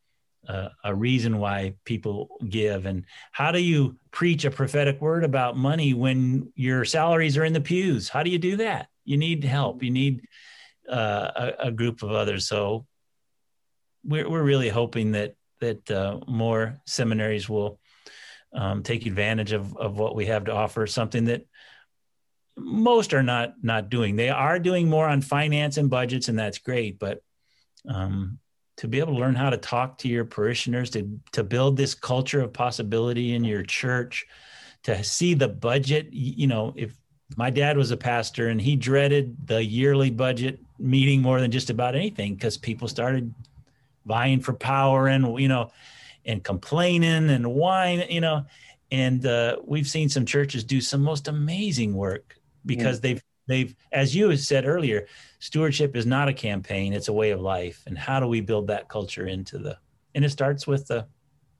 a, 0.48 0.70
a 0.84 0.94
reason 0.94 1.38
why 1.38 1.74
people 1.86 2.30
give 2.50 2.86
and 2.86 3.06
how 3.32 3.52
do 3.52 3.60
you 3.60 3.96
preach 4.12 4.44
a 4.44 4.52
prophetic 4.52 5.00
word 5.02 5.24
about 5.24 5.56
money 5.56 5.94
when 5.94 6.52
your 6.56 6.84
salaries 6.84 7.38
are 7.38 7.46
in 7.46 7.54
the 7.54 7.62
pews 7.62 8.10
how 8.10 8.24
do 8.24 8.30
you 8.30 8.40
do 8.40 8.58
that 8.58 8.88
you 9.06 9.18
need 9.18 9.44
help 9.44 9.84
you 9.84 9.92
need 9.92 10.22
uh, 10.90 11.32
a, 11.36 11.68
a, 11.68 11.72
group 11.72 12.04
of 12.04 12.12
others 12.12 12.46
so 12.46 12.86
we're, 14.04 14.30
we're 14.30 14.44
really 14.44 14.70
hoping 14.70 15.12
that 15.14 15.36
that 15.60 15.90
uh, 15.92 16.20
more 16.28 16.82
seminaries 16.86 17.48
will 17.48 17.80
um, 18.54 18.84
take 18.84 19.06
advantage 19.06 19.54
of, 19.54 19.76
of 19.78 19.98
what 19.98 20.16
we 20.16 20.26
have 20.26 20.46
to 20.46 20.54
offer, 20.54 20.86
something 20.86 21.26
that 21.26 21.46
most 22.58 23.14
are 23.14 23.24
not 23.24 23.56
not 23.64 23.90
doing. 23.90 24.16
They 24.16 24.30
are 24.30 24.60
doing 24.60 24.90
more 24.90 25.08
on 25.08 25.22
finance 25.22 25.78
and 25.78 25.90
budgets, 25.90 26.28
and 26.28 26.38
that's 26.38 26.60
great. 26.60 27.00
But 27.00 27.24
um, 27.88 28.40
to 28.78 28.88
be 28.88 29.00
able 29.00 29.14
to 29.14 29.20
learn 29.20 29.36
how 29.36 29.50
to 29.50 29.58
talk 29.58 29.98
to 30.00 30.08
your 30.08 30.26
parishioners, 30.26 30.90
to 30.92 31.20
to 31.32 31.44
build 31.44 31.78
this 31.78 31.96
culture 31.96 32.42
of 32.42 32.54
possibility 32.54 33.34
in 33.34 33.44
your 33.44 33.64
church, 33.64 34.26
to 34.84 35.04
see 35.04 35.34
the 35.34 35.48
budget, 35.48 36.10
you 36.12 36.48
know, 36.48 36.74
if 36.76 36.96
my 37.36 37.50
dad 37.50 37.78
was 37.78 37.92
a 37.92 37.98
pastor 37.98 38.50
and 38.50 38.62
he 38.62 38.76
dreaded 38.76 39.36
the 39.48 39.64
yearly 39.64 40.12
budget 40.12 40.60
meeting 40.78 41.22
more 41.22 41.40
than 41.40 41.50
just 41.50 41.70
about 41.70 41.96
anything 41.96 42.36
because 42.36 42.58
people 42.58 42.88
started 42.88 43.34
vying 44.06 44.40
for 44.40 44.54
power 44.54 45.08
and 45.08 45.40
you 45.40 45.48
know 45.48 45.72
and 46.26 46.44
complaining 46.44 47.30
and 47.30 47.54
whine 47.54 48.04
you 48.10 48.22
know 48.22 48.46
and 48.92 49.26
uh, 49.26 49.58
we've 49.66 49.88
seen 49.88 50.08
some 50.08 50.26
churches 50.26 50.64
do 50.64 50.80
some 50.80 51.02
most 51.02 51.28
amazing 51.28 51.96
work 51.96 52.40
because 52.66 52.98
yeah. 52.98 53.02
they've 53.02 53.24
they've 53.48 53.76
as 53.92 54.16
you 54.16 54.36
said 54.38 54.66
earlier 54.66 55.08
stewardship 55.40 55.96
is 55.96 56.06
not 56.06 56.28
a 56.28 56.34
campaign 56.34 56.94
it's 56.94 57.08
a 57.08 57.14
way 57.14 57.32
of 57.32 57.42
life 57.42 57.84
and 57.88 57.98
how 57.98 58.20
do 58.20 58.28
we 58.28 58.42
build 58.42 58.68
that 58.68 58.88
culture 58.88 59.28
into 59.28 59.58
the 59.58 59.78
and 60.16 60.24
it 60.24 60.30
starts 60.30 60.68
with 60.68 60.88
the 60.88 61.06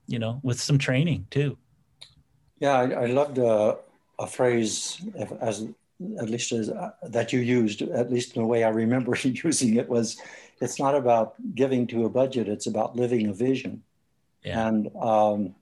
you 0.06 0.18
know 0.18 0.40
with 0.42 0.60
some 0.60 0.78
training 0.78 1.26
too 1.30 1.56
yeah 2.58 2.72
i, 2.72 2.90
I 2.90 3.06
loved 3.06 3.38
uh, 3.38 3.76
a 4.18 4.26
phrase 4.26 5.00
as 5.40 5.66
at 6.20 6.28
least 6.28 6.52
as, 6.52 6.70
uh, 6.70 6.90
that 7.02 7.32
you 7.32 7.40
used 7.40 7.82
at 7.82 8.10
least 8.10 8.36
in 8.36 8.42
the 8.42 8.48
way 8.48 8.64
i 8.64 8.68
remember 8.68 9.16
using 9.22 9.76
it 9.76 9.88
was 9.88 10.20
it's 10.60 10.78
not 10.78 10.94
about 10.94 11.34
giving 11.54 11.86
to 11.86 12.04
a 12.04 12.10
budget 12.10 12.48
it's 12.48 12.66
about 12.66 12.96
living 12.96 13.28
a 13.28 13.32
vision 13.32 13.82
yeah. 14.42 14.66
and 14.66 14.90
um, 14.96 15.54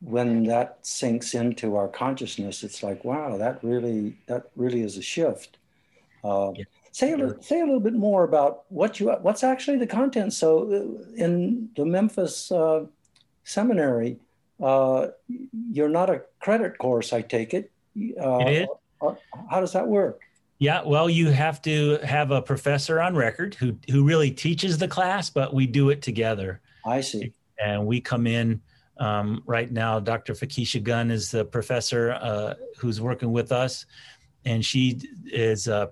when 0.00 0.44
that 0.44 0.78
sinks 0.82 1.34
into 1.34 1.76
our 1.76 1.88
consciousness, 1.88 2.62
it's 2.62 2.82
like, 2.82 3.04
wow, 3.04 3.36
that 3.36 3.62
really 3.62 4.16
that 4.26 4.50
really 4.56 4.82
is 4.82 4.96
a 4.96 5.02
shift. 5.02 5.58
Uh, 6.24 6.52
yeah. 6.54 6.64
Say 6.92 7.12
a, 7.12 7.42
say 7.42 7.60
a 7.60 7.64
little 7.64 7.80
bit 7.80 7.94
more 7.94 8.24
about 8.24 8.64
what 8.70 8.98
you 8.98 9.10
what's 9.10 9.44
actually 9.44 9.78
the 9.78 9.86
content. 9.86 10.32
So 10.32 10.62
uh, 10.62 11.22
in 11.22 11.68
the 11.76 11.84
Memphis 11.84 12.50
uh, 12.50 12.86
seminary, 13.44 14.18
uh, 14.60 15.08
you're 15.70 15.88
not 15.88 16.10
a 16.10 16.22
credit 16.40 16.78
course, 16.78 17.12
I 17.12 17.22
take 17.22 17.54
it. 17.54 17.70
Uh. 18.20 18.66
Uh, 19.00 19.14
how 19.48 19.60
does 19.60 19.72
that 19.72 19.86
work? 19.86 20.20
Yeah, 20.58 20.82
well, 20.84 21.08
you 21.08 21.30
have 21.30 21.62
to 21.62 21.98
have 21.98 22.32
a 22.32 22.42
professor 22.42 23.00
on 23.00 23.14
record 23.14 23.54
who 23.54 23.76
who 23.90 24.04
really 24.04 24.30
teaches 24.30 24.76
the 24.76 24.88
class, 24.88 25.30
but 25.30 25.54
we 25.54 25.66
do 25.66 25.90
it 25.90 26.02
together. 26.02 26.60
I 26.84 27.00
see. 27.00 27.32
And 27.60 27.86
we 27.86 28.00
come 28.00 28.26
in 28.26 28.60
um, 28.98 29.42
right 29.46 29.70
now, 29.70 30.00
Dr. 30.00 30.34
Fakisha 30.34 30.82
Gunn 30.82 31.10
is 31.10 31.30
the 31.30 31.44
professor 31.44 32.12
uh, 32.12 32.54
who's 32.76 33.00
working 33.00 33.30
with 33.30 33.52
us, 33.52 33.86
and 34.44 34.64
she 34.64 35.00
is 35.26 35.68
uh, 35.68 35.86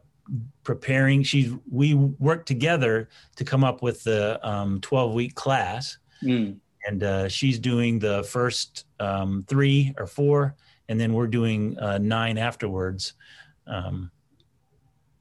preparing. 0.64 1.22
She 1.22 1.56
we 1.70 1.94
work 1.94 2.44
together 2.44 3.08
to 3.36 3.44
come 3.44 3.62
up 3.62 3.82
with 3.82 4.02
the 4.02 4.40
12 4.82 5.10
um, 5.10 5.14
week 5.14 5.36
class, 5.36 5.98
mm. 6.22 6.56
and 6.86 7.02
uh, 7.04 7.28
she's 7.28 7.60
doing 7.60 8.00
the 8.00 8.24
first 8.24 8.86
um, 8.98 9.44
three 9.46 9.94
or 9.96 10.08
four, 10.08 10.56
and 10.88 11.00
then 11.00 11.12
we're 11.12 11.26
doing 11.26 11.78
uh, 11.78 11.98
nine 11.98 12.38
afterwards. 12.38 13.14
Um, 13.66 14.10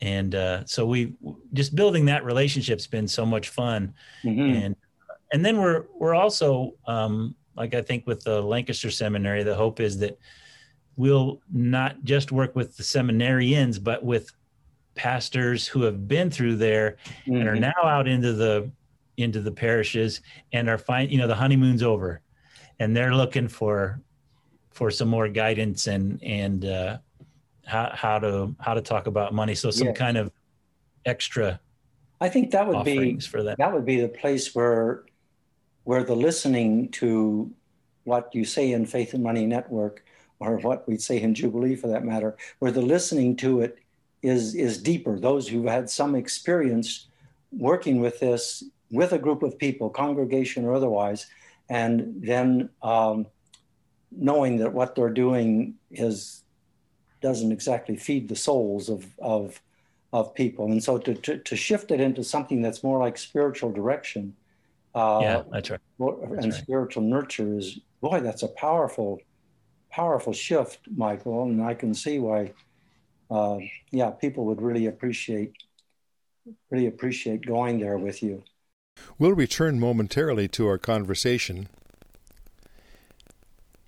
and 0.01 0.35
uh, 0.35 0.65
so 0.65 0.85
we 0.85 1.13
just 1.53 1.75
building 1.75 2.05
that 2.05 2.23
relationship's 2.23 2.87
been 2.87 3.07
so 3.07 3.25
much 3.25 3.49
fun, 3.49 3.93
mm-hmm. 4.23 4.41
and 4.41 4.75
and 5.31 5.43
then 5.43 5.59
we're 5.59 5.85
we're 5.97 6.15
also 6.15 6.73
um, 6.85 7.35
like 7.55 7.73
I 7.73 7.81
think 7.81 8.05
with 8.05 8.23
the 8.23 8.41
Lancaster 8.41 8.91
Seminary, 8.91 9.43
the 9.43 9.55
hope 9.55 9.79
is 9.79 9.97
that 9.99 10.19
we'll 10.97 11.41
not 11.51 12.03
just 12.03 12.31
work 12.31 12.55
with 12.55 12.77
the 12.77 12.83
seminarians, 12.83 13.83
but 13.83 14.03
with 14.03 14.31
pastors 14.95 15.67
who 15.67 15.81
have 15.83 16.07
been 16.07 16.31
through 16.31 16.55
there 16.55 16.97
mm-hmm. 17.05 17.35
and 17.35 17.49
are 17.49 17.53
mm-hmm. 17.53 17.61
now 17.61 17.83
out 17.83 18.07
into 18.07 18.33
the 18.33 18.69
into 19.17 19.41
the 19.41 19.51
parishes 19.51 20.21
and 20.51 20.69
are 20.69 20.77
fine. 20.77 21.09
You 21.09 21.17
know, 21.17 21.27
the 21.27 21.35
honeymoon's 21.35 21.83
over, 21.83 22.21
and 22.79 22.95
they're 22.95 23.15
looking 23.15 23.47
for 23.47 24.01
for 24.75 24.91
some 24.91 25.07
more 25.07 25.27
guidance 25.29 25.87
and 25.87 26.21
and 26.21 26.65
uh, 26.65 26.97
how 27.65 27.89
how 27.93 28.19
to 28.19 28.53
how 28.59 28.73
to 28.73 28.81
talk 28.81 29.07
about 29.07 29.33
money. 29.33 29.55
So 29.55 29.71
some 29.71 29.87
yeah. 29.87 29.93
kind 29.93 30.17
of 30.17 30.31
extra. 31.05 31.59
I 32.21 32.29
think 32.29 32.51
that 32.51 32.67
would 32.67 32.85
be 32.85 33.19
for 33.19 33.41
that. 33.43 33.57
That 33.57 33.73
would 33.73 33.85
be 33.85 33.99
the 34.01 34.09
place 34.09 34.53
where 34.53 35.05
where 35.85 36.03
the 36.03 36.15
listening 36.15 36.89
to 36.89 37.51
what 38.03 38.35
you 38.35 38.43
say 38.43 38.73
in 38.73 38.85
Faith 38.85 39.13
and 39.13 39.23
Money 39.23 39.45
Network, 39.45 40.03
or 40.39 40.57
what 40.57 40.87
we 40.87 40.97
say 40.97 41.21
in 41.21 41.33
Jubilee 41.33 41.75
for 41.75 41.87
that 41.87 42.03
matter, 42.03 42.35
where 42.59 42.71
the 42.71 42.81
listening 42.81 43.35
to 43.37 43.61
it 43.61 43.79
is, 44.21 44.55
is 44.55 44.77
deeper. 44.77 45.19
Those 45.19 45.47
who've 45.47 45.65
had 45.65 45.89
some 45.89 46.15
experience 46.15 47.07
working 47.51 47.99
with 47.99 48.19
this 48.19 48.63
with 48.91 49.13
a 49.13 49.17
group 49.17 49.41
of 49.41 49.57
people, 49.57 49.89
congregation 49.89 50.65
or 50.65 50.73
otherwise, 50.73 51.27
and 51.69 52.21
then 52.21 52.69
um, 52.83 53.25
knowing 54.17 54.57
that 54.57 54.73
what 54.73 54.95
they're 54.95 55.09
doing 55.09 55.75
is 55.91 56.43
doesn't 57.21 57.51
exactly 57.51 57.95
feed 57.95 58.27
the 58.29 58.35
souls 58.35 58.89
of, 58.89 59.05
of, 59.19 59.61
of 60.13 60.33
people. 60.33 60.65
And 60.71 60.83
so 60.83 60.97
to, 60.97 61.13
to, 61.13 61.37
to 61.39 61.55
shift 61.55 61.91
it 61.91 61.99
into 61.99 62.23
something 62.23 62.61
that's 62.61 62.83
more 62.83 62.99
like 62.99 63.17
spiritual 63.17 63.71
direction 63.71 64.35
uh, 64.95 65.19
yeah, 65.21 65.43
that's 65.51 65.69
right. 65.69 65.79
and 65.99 66.45
right. 66.45 66.53
spiritual 66.53 67.03
nurture 67.03 67.57
is 67.57 67.79
boy, 67.99 68.21
that's 68.21 68.43
a 68.43 68.47
powerful, 68.47 69.19
powerful 69.91 70.31
shift, 70.31 70.79
Michael. 70.95 71.43
And 71.43 71.61
I 71.61 71.73
can 71.73 71.93
see 71.93 72.17
why, 72.17 72.53
uh, 73.29 73.57
yeah, 73.91 74.11
people 74.11 74.45
would 74.45 74.61
really 74.61 74.85
appreciate, 74.85 75.51
really 76.69 76.87
appreciate 76.87 77.45
going 77.45 77.79
there 77.79 77.97
with 77.97 78.23
you. 78.23 78.43
We'll 79.19 79.33
return 79.33 79.79
momentarily 79.79 80.47
to 80.49 80.67
our 80.67 80.77
conversation. 80.77 81.67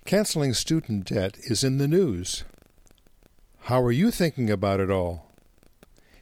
Canceling 0.07 0.53
student 0.53 1.03
debt 1.03 1.35
is 1.37 1.65
in 1.65 1.79
the 1.79 1.87
news. 1.87 2.45
How 3.63 3.81
are 3.81 3.91
you 3.91 4.09
thinking 4.09 4.49
about 4.49 4.79
it 4.79 4.89
all? 4.89 5.29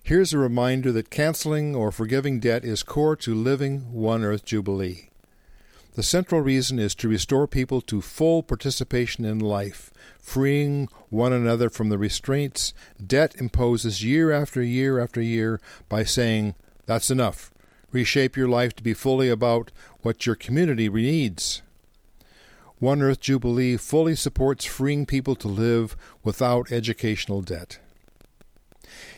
Here's 0.02 0.34
a 0.34 0.40
reminder 0.40 0.92
that 0.92 1.12
canceling 1.12 1.76
or 1.76 1.92
forgiving 1.92 2.40
debt 2.40 2.66
is 2.66 2.82
core 2.82 3.16
to 3.18 3.36
living 3.36 3.94
One 3.94 4.24
Earth 4.24 4.44
Jubilee. 4.44 5.12
The 5.94 6.02
central 6.02 6.42
reason 6.42 6.80
is 6.80 6.96
to 6.96 7.08
restore 7.08 7.46
people 7.46 7.80
to 7.82 8.02
full 8.02 8.42
participation 8.42 9.24
in 9.24 9.38
life, 9.38 9.94
freeing 10.20 10.90
one 11.12 11.32
another 11.32 11.70
from 11.70 11.90
the 11.90 12.00
restraints 12.00 12.74
debt 13.06 13.36
imposes 13.36 14.04
year 14.04 14.32
after 14.32 14.64
year 14.64 15.00
after 15.00 15.22
year 15.22 15.62
by 15.90 16.04
saying, 16.04 16.56
That's 16.88 17.12
enough. 17.12 17.52
Reshape 17.92 18.36
your 18.36 18.50
life 18.50 18.76
to 18.78 18.84
be 18.84 18.96
fully 18.96 19.30
about 19.30 19.72
what 20.02 20.26
your 20.26 20.34
community 20.34 20.90
needs. 20.90 21.62
One 22.86 23.02
Earth 23.02 23.20
Jubilee 23.20 23.78
fully 23.78 24.16
supports 24.16 24.64
freeing 24.64 25.08
people 25.08 25.36
to 25.38 25.48
live 25.48 25.98
without 26.24 26.72
educational 26.72 27.42
debt. 27.42 27.80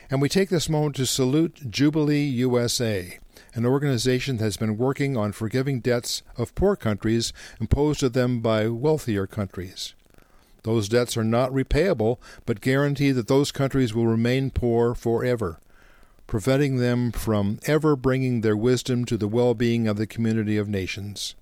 And 0.10 0.22
we 0.22 0.30
take 0.30 0.48
this 0.48 0.70
moment 0.70 0.96
to 0.96 1.06
salute 1.06 1.70
Jubilee 1.70 2.24
USA, 2.24 3.20
an 3.54 3.66
organization 3.66 4.38
that 4.38 4.46
has 4.46 4.56
been 4.56 4.78
working 4.78 5.18
on 5.18 5.34
forgiving 5.34 5.82
debts 5.82 6.24
of 6.38 6.56
poor 6.56 6.78
countries 6.78 7.34
imposed 7.60 8.00
to 8.00 8.08
them 8.08 8.40
by 8.40 8.70
wealthier 8.70 9.28
countries. 9.28 9.96
Those 10.64 10.88
debts 10.88 11.18
are 11.18 11.26
not 11.26 11.52
repayable, 11.52 12.20
but 12.46 12.62
guarantee 12.62 13.12
that 13.12 13.28
those 13.28 13.52
countries 13.52 13.94
will 13.94 14.08
remain 14.08 14.50
poor 14.50 14.96
forever, 14.96 15.60
preventing 16.26 16.78
them 16.78 17.12
from 17.12 17.60
ever 17.66 17.98
bringing 17.98 18.40
their 18.40 18.56
wisdom 18.56 19.04
to 19.04 19.18
the 19.18 19.28
well 19.28 19.54
being 19.54 19.90
of 19.90 19.98
the 19.98 20.08
community 20.08 20.56
of 20.56 20.70
nations. 20.70 21.36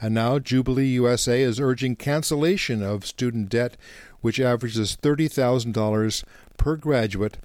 And 0.00 0.14
now 0.14 0.38
Jubilee 0.38 0.86
USA 0.86 1.42
is 1.42 1.58
urging 1.58 1.96
cancellation 1.96 2.82
of 2.82 3.06
student 3.06 3.48
debt, 3.48 3.76
which 4.20 4.38
averages 4.38 4.96
$30,000 5.00 6.24
per 6.56 6.76
graduate 6.76 7.38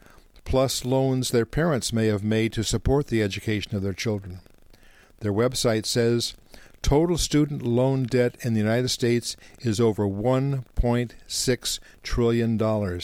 plus 0.46 0.86
loans 0.86 1.32
their 1.32 1.46
parents 1.46 1.94
may 1.94 2.08
have 2.08 2.24
made 2.24 2.54
to 2.54 2.64
support 2.64 3.08
the 3.08 3.22
education 3.22 3.76
of 3.76 3.82
their 3.82 3.94
children. 3.94 4.40
Their 5.20 5.34
website 5.34 5.86
says 5.86 6.36
total 6.82 7.18
student 7.18 7.62
loan 7.62 8.04
debt 8.04 8.38
in 8.42 8.54
the 8.54 8.60
United 8.60 8.90
States 8.90 9.38
is 9.62 9.80
over 9.80 10.04
$1.6 10.06 11.80
trillion. 12.04 13.00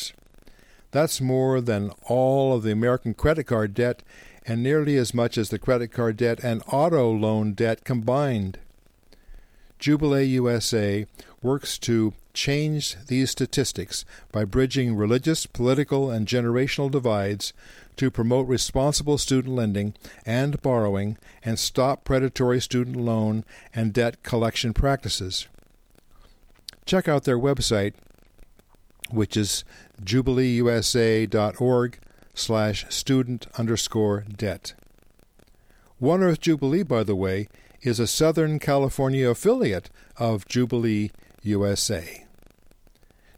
That's 0.92 1.22
more 1.22 1.62
than 1.62 1.92
all 2.04 2.54
of 2.54 2.64
the 2.64 2.72
American 2.72 3.14
credit 3.14 3.46
card 3.46 3.74
debt 3.74 4.04
and 4.46 4.62
nearly 4.64 4.98
as 4.98 5.14
much 5.14 5.38
as 5.38 5.50
the 5.50 5.60
credit 5.60 5.90
card 5.90 6.18
debt 6.18 6.44
and 6.44 6.64
auto 6.68 7.12
loan 7.12 7.54
debt 7.54 7.84
combined. 7.84 8.60
Jubilee 9.80 10.26
USA 10.26 11.06
works 11.42 11.78
to 11.80 12.14
change 12.34 12.98
these 13.08 13.32
statistics 13.32 14.06
by 14.32 14.44
bridging 14.44 14.96
religious, 14.96 15.46
political, 15.46 16.12
and 16.12 16.28
generational 16.28 16.92
divides 16.92 17.54
to 17.96 18.12
promote 18.12 18.48
responsible 18.48 19.18
student 19.18 19.56
lending 19.56 19.94
and 20.26 20.62
borrowing 20.62 21.18
and 21.44 21.58
stop 21.58 22.04
predatory 22.04 22.60
student 22.60 22.98
loan 22.98 23.46
and 23.74 23.94
debt 23.94 24.22
collection 24.22 24.74
practices. 24.74 25.48
Check 26.86 27.08
out 27.08 27.24
their 27.24 27.40
website, 27.40 27.94
which 29.10 29.38
is 29.38 29.64
jubileeusa.org 30.04 32.00
slash 32.34 32.86
student 32.90 33.48
underscore 33.58 34.26
debt. 34.36 34.74
One 36.00 36.24
Earth 36.24 36.40
Jubilee, 36.40 36.84
by 36.84 37.04
the 37.04 37.16
way, 37.16 37.50
is 37.82 38.00
a 38.00 38.08
Southern 38.08 38.60
California 38.60 39.30
affiliate 39.30 39.90
of 40.18 40.48
Jubilee 40.48 41.12
USA. 41.44 42.26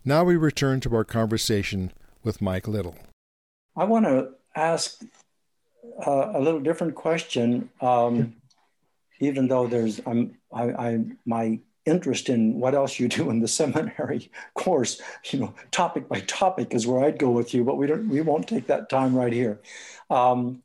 Now 0.04 0.24
we 0.24 0.36
return 0.36 0.80
to 0.82 0.96
our 0.96 1.04
conversation 1.04 1.92
with 2.24 2.42
Mike 2.42 2.68
Little. 2.68 2.96
I 3.76 3.86
want 3.86 4.06
to 4.06 4.32
ask 4.56 5.02
uh, 6.06 6.32
a 6.34 6.40
little 6.40 6.60
different 6.60 6.96
question, 6.96 7.70
um, 7.82 8.36
even 9.20 9.48
though 9.48 9.68
there's 9.68 10.02
I'm, 10.06 10.38
I, 10.52 10.64
I 10.72 11.00
my 11.26 11.60
interest 11.86 12.30
in 12.30 12.60
what 12.60 12.76
else 12.76 13.00
you 13.00 13.08
do 13.08 13.30
in 13.30 13.40
the 13.40 13.48
seminary 13.48 14.32
course, 14.54 15.02
you 15.32 15.40
know, 15.40 15.54
topic 15.72 16.08
by 16.08 16.20
topic 16.22 16.74
is 16.74 16.86
where 16.86 17.04
I'd 17.04 17.20
go 17.20 17.30
with 17.30 17.54
you, 17.54 17.64
but 17.64 17.78
we 17.78 17.88
don't 17.88 18.10
we 18.10 18.22
won't 18.22 18.48
take 18.48 18.68
that 18.68 18.90
time 18.90 19.16
right 19.16 19.34
here. 19.34 19.60
Um, 20.10 20.64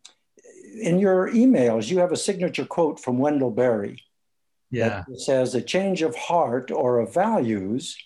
in 0.81 0.99
your 0.99 1.31
emails, 1.31 1.91
you 1.91 1.99
have 1.99 2.13
a 2.13 2.17
signature 2.17 2.65
quote 2.65 3.01
from 3.01 3.19
Wendell 3.19 3.51
Berry. 3.51 4.03
Yeah. 4.71 5.05
That 5.09 5.21
says 5.21 5.55
a 5.55 5.63
change 5.63 6.03
of 6.03 6.17
heart 6.17 6.71
or 6.71 6.99
of 6.99 7.15
values 7.15 7.97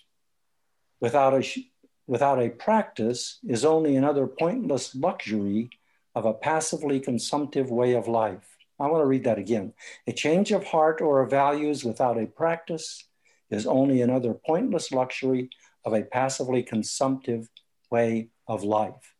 without 0.99 1.33
a 1.33 1.65
without 2.07 2.41
a 2.41 2.49
practice 2.49 3.39
is 3.43 3.63
only 3.65 3.95
another 3.95 4.27
pointless 4.27 4.93
luxury 4.95 5.69
of 6.13 6.25
a 6.25 6.33
passively 6.33 6.99
consumptive 6.99 7.71
way 7.71 7.93
of 7.93 8.07
life. 8.07 8.57
I 8.79 8.87
want 8.87 9.01
to 9.01 9.07
read 9.07 9.23
that 9.25 9.37
again. 9.37 9.73
A 10.07 10.11
change 10.11 10.51
of 10.51 10.65
heart 10.65 11.01
or 11.01 11.21
of 11.21 11.29
values 11.29 11.83
without 11.83 12.19
a 12.19 12.25
practice 12.25 13.05
is 13.49 13.65
only 13.65 14.01
another 14.01 14.33
pointless 14.33 14.91
luxury 14.91 15.49
of 15.85 15.93
a 15.93 16.03
passively 16.03 16.63
consumptive 16.63 17.47
way 17.89 18.29
of 18.47 18.63
life. 18.63 19.13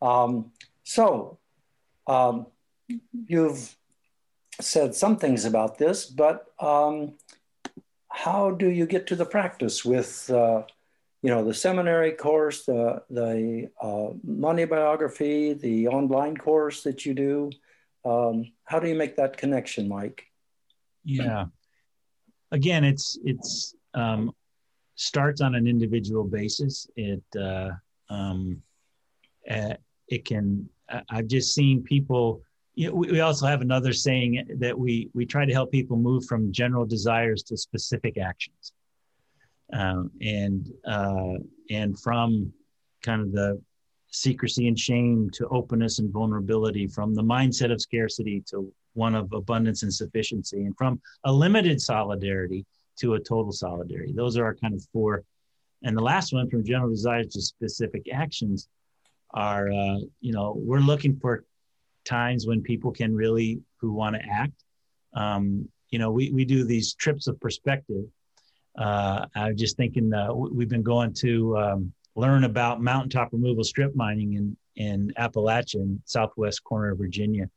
Um, 0.00 0.52
so, 0.84 1.38
um, 2.06 2.46
you've 3.26 3.76
said 4.60 4.94
some 4.94 5.16
things 5.16 5.44
about 5.44 5.78
this, 5.78 6.06
but 6.06 6.46
um, 6.58 7.14
how 8.08 8.50
do 8.50 8.68
you 8.68 8.86
get 8.86 9.06
to 9.08 9.16
the 9.16 9.24
practice 9.24 9.84
with, 9.84 10.28
uh, 10.30 10.62
you 11.22 11.30
know, 11.30 11.44
the 11.44 11.54
seminary 11.54 12.12
course, 12.12 12.64
the 12.64 13.02
the 13.10 13.70
uh, 13.80 14.08
money 14.24 14.64
biography, 14.64 15.52
the 15.52 15.88
online 15.88 16.36
course 16.36 16.82
that 16.82 17.04
you 17.04 17.14
do? 17.14 17.50
Um, 18.04 18.52
how 18.64 18.78
do 18.78 18.88
you 18.88 18.94
make 18.94 19.16
that 19.16 19.36
connection, 19.36 19.88
Mike? 19.88 20.24
Yeah. 21.04 21.46
Again, 22.50 22.84
it's 22.84 23.18
it's 23.24 23.74
um, 23.94 24.32
starts 24.94 25.40
on 25.40 25.54
an 25.54 25.66
individual 25.66 26.24
basis. 26.24 26.88
It 26.96 27.22
uh, 27.38 27.70
um, 28.08 28.62
uh, 29.48 29.74
it 30.08 30.24
can. 30.24 30.68
I've 31.10 31.26
just 31.26 31.54
seen 31.54 31.82
people 31.82 32.42
you 32.78 32.86
know, 32.86 32.94
we, 32.94 33.10
we 33.10 33.20
also 33.20 33.44
have 33.44 33.60
another 33.60 33.92
saying 33.92 34.46
that 34.60 34.78
we 34.78 35.10
we 35.12 35.26
try 35.26 35.44
to 35.44 35.52
help 35.52 35.72
people 35.72 35.96
move 35.96 36.24
from 36.26 36.52
general 36.52 36.86
desires 36.86 37.42
to 37.42 37.56
specific 37.56 38.16
actions, 38.18 38.72
um, 39.72 40.12
and 40.22 40.70
uh, 40.86 41.38
and 41.70 41.98
from 41.98 42.52
kind 43.02 43.20
of 43.20 43.32
the 43.32 43.60
secrecy 44.10 44.68
and 44.68 44.78
shame 44.78 45.28
to 45.32 45.48
openness 45.48 45.98
and 45.98 46.12
vulnerability, 46.12 46.86
from 46.86 47.16
the 47.16 47.22
mindset 47.22 47.72
of 47.72 47.80
scarcity 47.80 48.44
to 48.46 48.72
one 48.94 49.16
of 49.16 49.32
abundance 49.32 49.82
and 49.82 49.92
sufficiency, 49.92 50.58
and 50.58 50.76
from 50.76 51.00
a 51.24 51.32
limited 51.32 51.80
solidarity 51.80 52.64
to 52.96 53.14
a 53.14 53.20
total 53.20 53.50
solidarity. 53.50 54.12
Those 54.12 54.38
are 54.38 54.44
our 54.44 54.54
kind 54.54 54.74
of 54.74 54.86
four. 54.92 55.24
And 55.82 55.96
the 55.96 56.02
last 56.02 56.32
one, 56.32 56.48
from 56.48 56.64
general 56.64 56.90
desires 56.90 57.26
to 57.32 57.42
specific 57.42 58.06
actions, 58.12 58.68
are 59.34 59.68
uh, 59.68 59.98
you 60.20 60.32
know 60.32 60.54
we're 60.56 60.78
looking 60.78 61.18
for 61.18 61.44
times 62.08 62.46
when 62.46 62.62
people 62.62 62.92
can 62.92 63.14
really 63.14 63.60
who 63.80 63.92
want 63.92 64.16
to 64.16 64.22
act. 64.28 64.64
Um, 65.14 65.68
you 65.90 65.98
know, 65.98 66.10
we, 66.10 66.30
we 66.30 66.44
do 66.44 66.64
these 66.64 66.94
trips 66.94 67.26
of 67.26 67.40
perspective. 67.40 68.04
Uh, 68.76 69.26
I'm 69.34 69.56
just 69.56 69.76
thinking 69.76 70.12
uh, 70.12 70.32
we've 70.32 70.68
been 70.68 70.82
going 70.82 71.12
to 71.14 71.56
um, 71.58 71.92
learn 72.14 72.44
about 72.44 72.80
mountaintop 72.80 73.32
removal 73.32 73.64
strip 73.64 73.94
mining 73.94 74.34
in, 74.34 74.56
in 74.76 75.12
Appalachian, 75.16 76.02
southwest 76.04 76.62
corner 76.64 76.92
of 76.92 76.98
Virginia. 76.98 77.48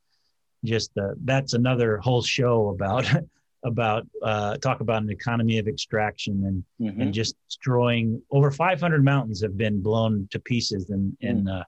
Just 0.63 0.91
uh, 0.97 1.13
that's 1.23 1.53
another 1.53 1.97
whole 1.97 2.21
show 2.21 2.69
about 2.69 3.09
about 3.63 4.07
uh, 4.23 4.57
talk 4.57 4.79
about 4.79 5.03
an 5.03 5.09
economy 5.09 5.59
of 5.59 5.67
extraction 5.67 6.43
and 6.45 6.89
mm-hmm. 6.89 7.01
and 7.01 7.13
just 7.13 7.35
destroying 7.47 8.21
over 8.31 8.49
500 8.49 9.03
mountains 9.03 9.41
have 9.41 9.55
been 9.55 9.81
blown 9.81 10.27
to 10.31 10.39
pieces 10.39 10.89
in 10.89 11.15
in 11.21 11.45
mm. 11.45 11.59
uh, 11.59 11.63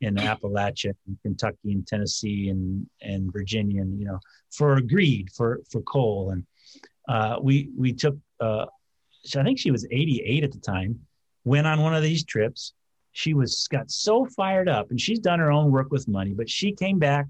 in 0.00 0.16
Appalachia, 0.16 0.92
and 1.06 1.16
Kentucky, 1.22 1.72
and 1.72 1.86
Tennessee, 1.86 2.48
and 2.48 2.86
and 3.00 3.32
Virginia, 3.32 3.82
and 3.82 3.98
you 3.98 4.06
know, 4.06 4.18
for 4.50 4.80
greed, 4.80 5.30
for 5.34 5.60
for 5.70 5.80
coal, 5.82 6.30
and 6.30 6.44
uh, 7.08 7.38
we 7.40 7.70
we 7.76 7.92
took. 7.92 8.16
Uh, 8.40 8.66
I 9.36 9.42
think 9.42 9.58
she 9.58 9.72
was 9.72 9.86
88 9.90 10.44
at 10.44 10.52
the 10.52 10.60
time. 10.60 11.00
Went 11.44 11.66
on 11.66 11.80
one 11.80 11.94
of 11.94 12.02
these 12.02 12.24
trips. 12.24 12.74
She 13.12 13.34
was 13.34 13.66
got 13.68 13.90
so 13.90 14.26
fired 14.26 14.68
up, 14.68 14.90
and 14.90 15.00
she's 15.00 15.18
done 15.18 15.38
her 15.38 15.50
own 15.50 15.72
work 15.72 15.90
with 15.90 16.06
money. 16.06 16.34
But 16.34 16.50
she 16.50 16.72
came 16.72 16.98
back. 16.98 17.26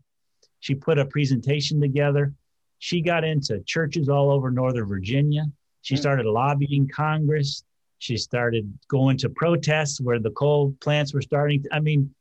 She 0.61 0.74
put 0.74 0.98
a 0.98 1.07
presentation 1.07 1.81
together. 1.81 2.35
She 2.79 3.00
got 3.00 3.24
into 3.24 3.61
churches 3.61 4.09
all 4.09 4.31
over 4.31 4.50
Northern 4.50 4.87
Virginia. 4.87 5.44
She 5.83 5.94
hmm. 5.94 6.00
started 6.00 6.26
lobbying 6.26 6.88
Congress. 6.88 7.62
She 7.98 8.16
started 8.16 8.79
going 8.88 9.16
to 9.18 9.31
protests 9.31 10.00
where 10.00 10.18
the 10.18 10.33
coal 10.33 10.74
plants 10.81 11.14
were 11.14 11.22
starting. 11.22 11.62
To, 11.62 11.68
I 11.72 11.81
mean, 11.81 12.14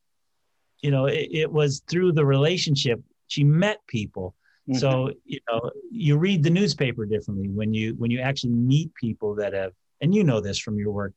you 0.81 0.91
know 0.91 1.05
it, 1.05 1.29
it 1.31 1.51
was 1.51 1.81
through 1.87 2.11
the 2.11 2.25
relationship 2.25 3.01
she 3.27 3.43
met 3.43 3.79
people 3.87 4.35
mm-hmm. 4.69 4.79
so 4.79 5.11
you 5.25 5.39
know 5.49 5.71
you 5.91 6.17
read 6.17 6.43
the 6.43 6.49
newspaper 6.49 7.05
differently 7.05 7.49
when 7.49 7.73
you 7.73 7.95
when 7.95 8.11
you 8.11 8.19
actually 8.19 8.53
meet 8.53 8.93
people 8.95 9.35
that 9.35 9.53
have 9.53 9.71
and 10.01 10.13
you 10.13 10.23
know 10.23 10.39
this 10.39 10.59
from 10.59 10.77
your 10.77 10.91
work 10.91 11.13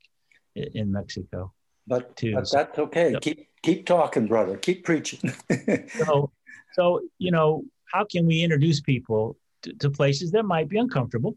in 0.55 0.91
mexico 0.91 1.53
but, 1.87 2.15
too. 2.17 2.35
but 2.35 2.51
that's 2.51 2.79
okay 2.79 3.13
so, 3.13 3.21
keep 3.21 3.49
keep 3.63 3.87
talking 3.87 4.27
brother 4.27 4.57
keep 4.57 4.85
preaching 4.85 5.21
so 5.89 6.31
so 6.73 7.01
you 7.19 7.31
know 7.31 7.63
how 7.93 8.05
can 8.05 8.27
we 8.27 8.43
introduce 8.43 8.81
people 8.81 9.37
to, 9.63 9.73
to 9.75 9.91
places 9.91 10.31
that 10.31 10.45
might 10.45 10.69
be 10.69 10.79
uncomfortable 10.79 11.37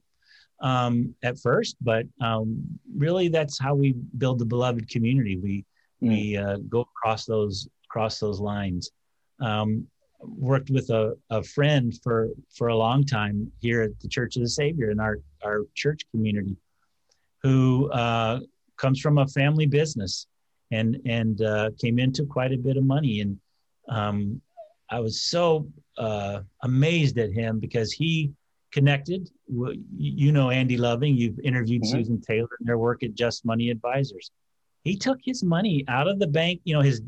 um, 0.62 1.16
at 1.24 1.40
first 1.40 1.76
but 1.82 2.06
um, 2.22 2.62
really 2.96 3.28
that's 3.28 3.60
how 3.60 3.74
we 3.74 3.94
build 4.18 4.38
the 4.40 4.46
beloved 4.46 4.88
community 4.90 5.38
we 5.38 5.66
mm. 6.04 6.10
we 6.10 6.38
uh, 6.38 6.58
go 6.70 6.82
across 6.82 7.26
those 7.26 7.68
cross 7.92 8.20
those 8.20 8.40
lines. 8.40 8.92
Um, 9.40 9.88
worked 10.24 10.70
with 10.70 10.90
a, 10.92 11.18
a 11.32 11.42
friend 11.42 11.98
for 12.04 12.30
for 12.56 12.68
a 12.68 12.76
long 12.76 13.04
time 13.04 13.52
here 13.60 13.82
at 13.82 14.00
the 14.00 14.08
Church 14.08 14.36
of 14.36 14.44
the 14.44 14.50
Savior 14.50 14.92
in 14.92 15.00
our 15.00 15.18
our 15.44 15.62
church 15.76 16.02
community, 16.12 16.56
who 17.42 17.92
uh, 17.92 18.40
comes 18.78 19.00
from 19.00 19.18
a 19.18 19.28
family 19.28 19.66
business 19.66 20.28
and 20.72 20.98
and 21.06 21.42
uh, 21.42 21.72
came 21.80 21.98
into 22.00 22.26
quite 22.26 22.54
a 22.54 22.58
bit 22.58 22.78
of 22.78 22.84
money 22.84 23.22
and 23.22 23.40
um, 23.90 24.42
I 24.92 25.00
was 25.00 25.22
so 25.22 25.68
uh, 25.98 26.42
amazed 26.64 27.18
at 27.18 27.32
him 27.32 27.60
because 27.60 27.92
he 27.92 28.32
connected. 28.72 29.30
You 29.98 30.32
know 30.32 30.50
Andy 30.50 30.78
Loving. 30.78 31.16
You've 31.16 31.40
interviewed 31.40 31.84
mm-hmm. 31.84 31.98
Susan 31.98 32.22
Taylor 32.22 32.50
and 32.60 32.68
their 32.68 32.78
work 32.78 33.04
at 33.04 33.14
Just 33.14 33.46
Money 33.46 33.70
Advisors. 33.70 34.32
He 34.84 34.98
took 34.98 35.20
his 35.24 35.44
money 35.44 35.86
out 35.88 36.08
of 36.08 36.20
the 36.20 36.28
bank. 36.28 36.62
You 36.66 36.76
know 36.76 36.82
his 36.82 37.02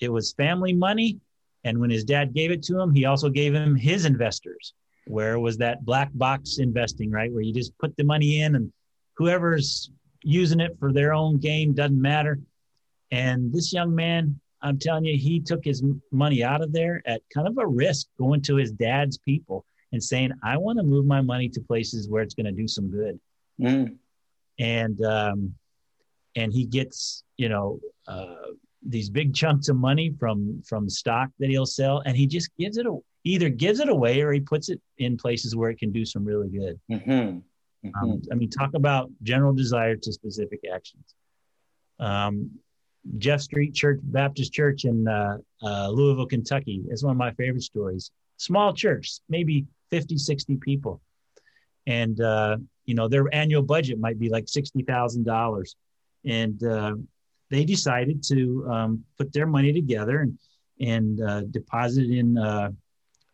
it 0.00 0.10
was 0.10 0.32
family 0.32 0.72
money. 0.72 1.18
And 1.64 1.78
when 1.78 1.90
his 1.90 2.04
dad 2.04 2.34
gave 2.34 2.50
it 2.50 2.62
to 2.64 2.80
him, 2.80 2.94
he 2.94 3.04
also 3.04 3.28
gave 3.28 3.54
him 3.54 3.74
his 3.74 4.04
investors. 4.04 4.74
Where 5.06 5.38
was 5.38 5.56
that 5.58 5.84
black 5.84 6.10
box 6.14 6.58
investing, 6.58 7.10
right? 7.10 7.32
Where 7.32 7.42
you 7.42 7.52
just 7.52 7.76
put 7.78 7.96
the 7.96 8.04
money 8.04 8.42
in 8.42 8.54
and 8.54 8.72
whoever's 9.16 9.90
using 10.22 10.60
it 10.60 10.76
for 10.78 10.92
their 10.92 11.12
own 11.12 11.38
gain 11.38 11.74
doesn't 11.74 12.00
matter. 12.00 12.38
And 13.10 13.52
this 13.52 13.72
young 13.72 13.94
man, 13.94 14.38
I'm 14.62 14.78
telling 14.78 15.04
you, 15.04 15.16
he 15.16 15.40
took 15.40 15.64
his 15.64 15.82
money 16.12 16.42
out 16.42 16.62
of 16.62 16.72
there 16.72 17.02
at 17.06 17.22
kind 17.32 17.48
of 17.48 17.56
a 17.58 17.66
risk 17.66 18.06
going 18.18 18.42
to 18.42 18.56
his 18.56 18.72
dad's 18.72 19.18
people 19.18 19.64
and 19.92 20.02
saying, 20.02 20.32
I 20.42 20.56
want 20.58 20.78
to 20.78 20.84
move 20.84 21.06
my 21.06 21.22
money 21.22 21.48
to 21.50 21.60
places 21.60 22.08
where 22.08 22.22
it's 22.22 22.34
going 22.34 22.46
to 22.46 22.52
do 22.52 22.68
some 22.68 22.90
good. 22.90 23.18
Mm. 23.60 23.96
And, 24.58 25.04
um, 25.04 25.54
and 26.36 26.52
he 26.52 26.64
gets, 26.64 27.24
you 27.36 27.48
know, 27.48 27.80
uh, 28.06 28.34
these 28.86 29.10
big 29.10 29.34
chunks 29.34 29.68
of 29.68 29.76
money 29.76 30.14
from 30.18 30.62
from 30.66 30.88
stock 30.88 31.30
that 31.38 31.50
he'll 31.50 31.66
sell, 31.66 32.02
and 32.06 32.16
he 32.16 32.26
just 32.26 32.50
gives 32.58 32.76
it 32.76 32.86
a, 32.86 32.96
either 33.24 33.48
gives 33.48 33.80
it 33.80 33.88
away 33.88 34.20
or 34.20 34.32
he 34.32 34.40
puts 34.40 34.68
it 34.68 34.80
in 34.98 35.16
places 35.16 35.56
where 35.56 35.70
it 35.70 35.78
can 35.78 35.92
do 35.92 36.04
some 36.04 36.24
really 36.24 36.48
good. 36.48 36.80
Mm-hmm. 36.90 37.38
Mm-hmm. 37.86 38.10
Um, 38.10 38.22
I 38.32 38.34
mean, 38.34 38.50
talk 38.50 38.74
about 38.74 39.10
general 39.22 39.52
desire 39.52 39.96
to 39.96 40.12
specific 40.12 40.60
actions. 40.72 41.14
Um, 42.00 42.50
Jeff 43.16 43.40
Street 43.40 43.74
Church 43.74 44.00
Baptist 44.02 44.52
Church 44.52 44.84
in 44.84 45.06
uh, 45.08 45.38
uh, 45.62 45.88
Louisville, 45.88 46.26
Kentucky 46.26 46.82
is 46.88 47.02
one 47.02 47.12
of 47.12 47.16
my 47.16 47.32
favorite 47.32 47.62
stories. 47.62 48.10
Small 48.36 48.72
church, 48.72 49.20
maybe 49.28 49.66
50, 49.90 50.18
60 50.18 50.56
people. 50.56 51.00
And, 51.86 52.20
uh, 52.20 52.58
you 52.84 52.94
know, 52.94 53.08
their 53.08 53.32
annual 53.34 53.62
budget 53.62 53.98
might 53.98 54.18
be 54.18 54.28
like 54.28 54.44
$60,000. 54.44 55.74
And 56.24 56.62
uh, 56.62 56.94
they 57.50 57.64
decided 57.64 58.22
to 58.24 58.66
um, 58.70 59.04
put 59.16 59.32
their 59.32 59.46
money 59.46 59.72
together 59.72 60.20
and 60.20 60.38
and 60.80 61.20
uh, 61.20 61.40
deposit 61.50 62.08
in 62.08 62.38
uh, 62.38 62.70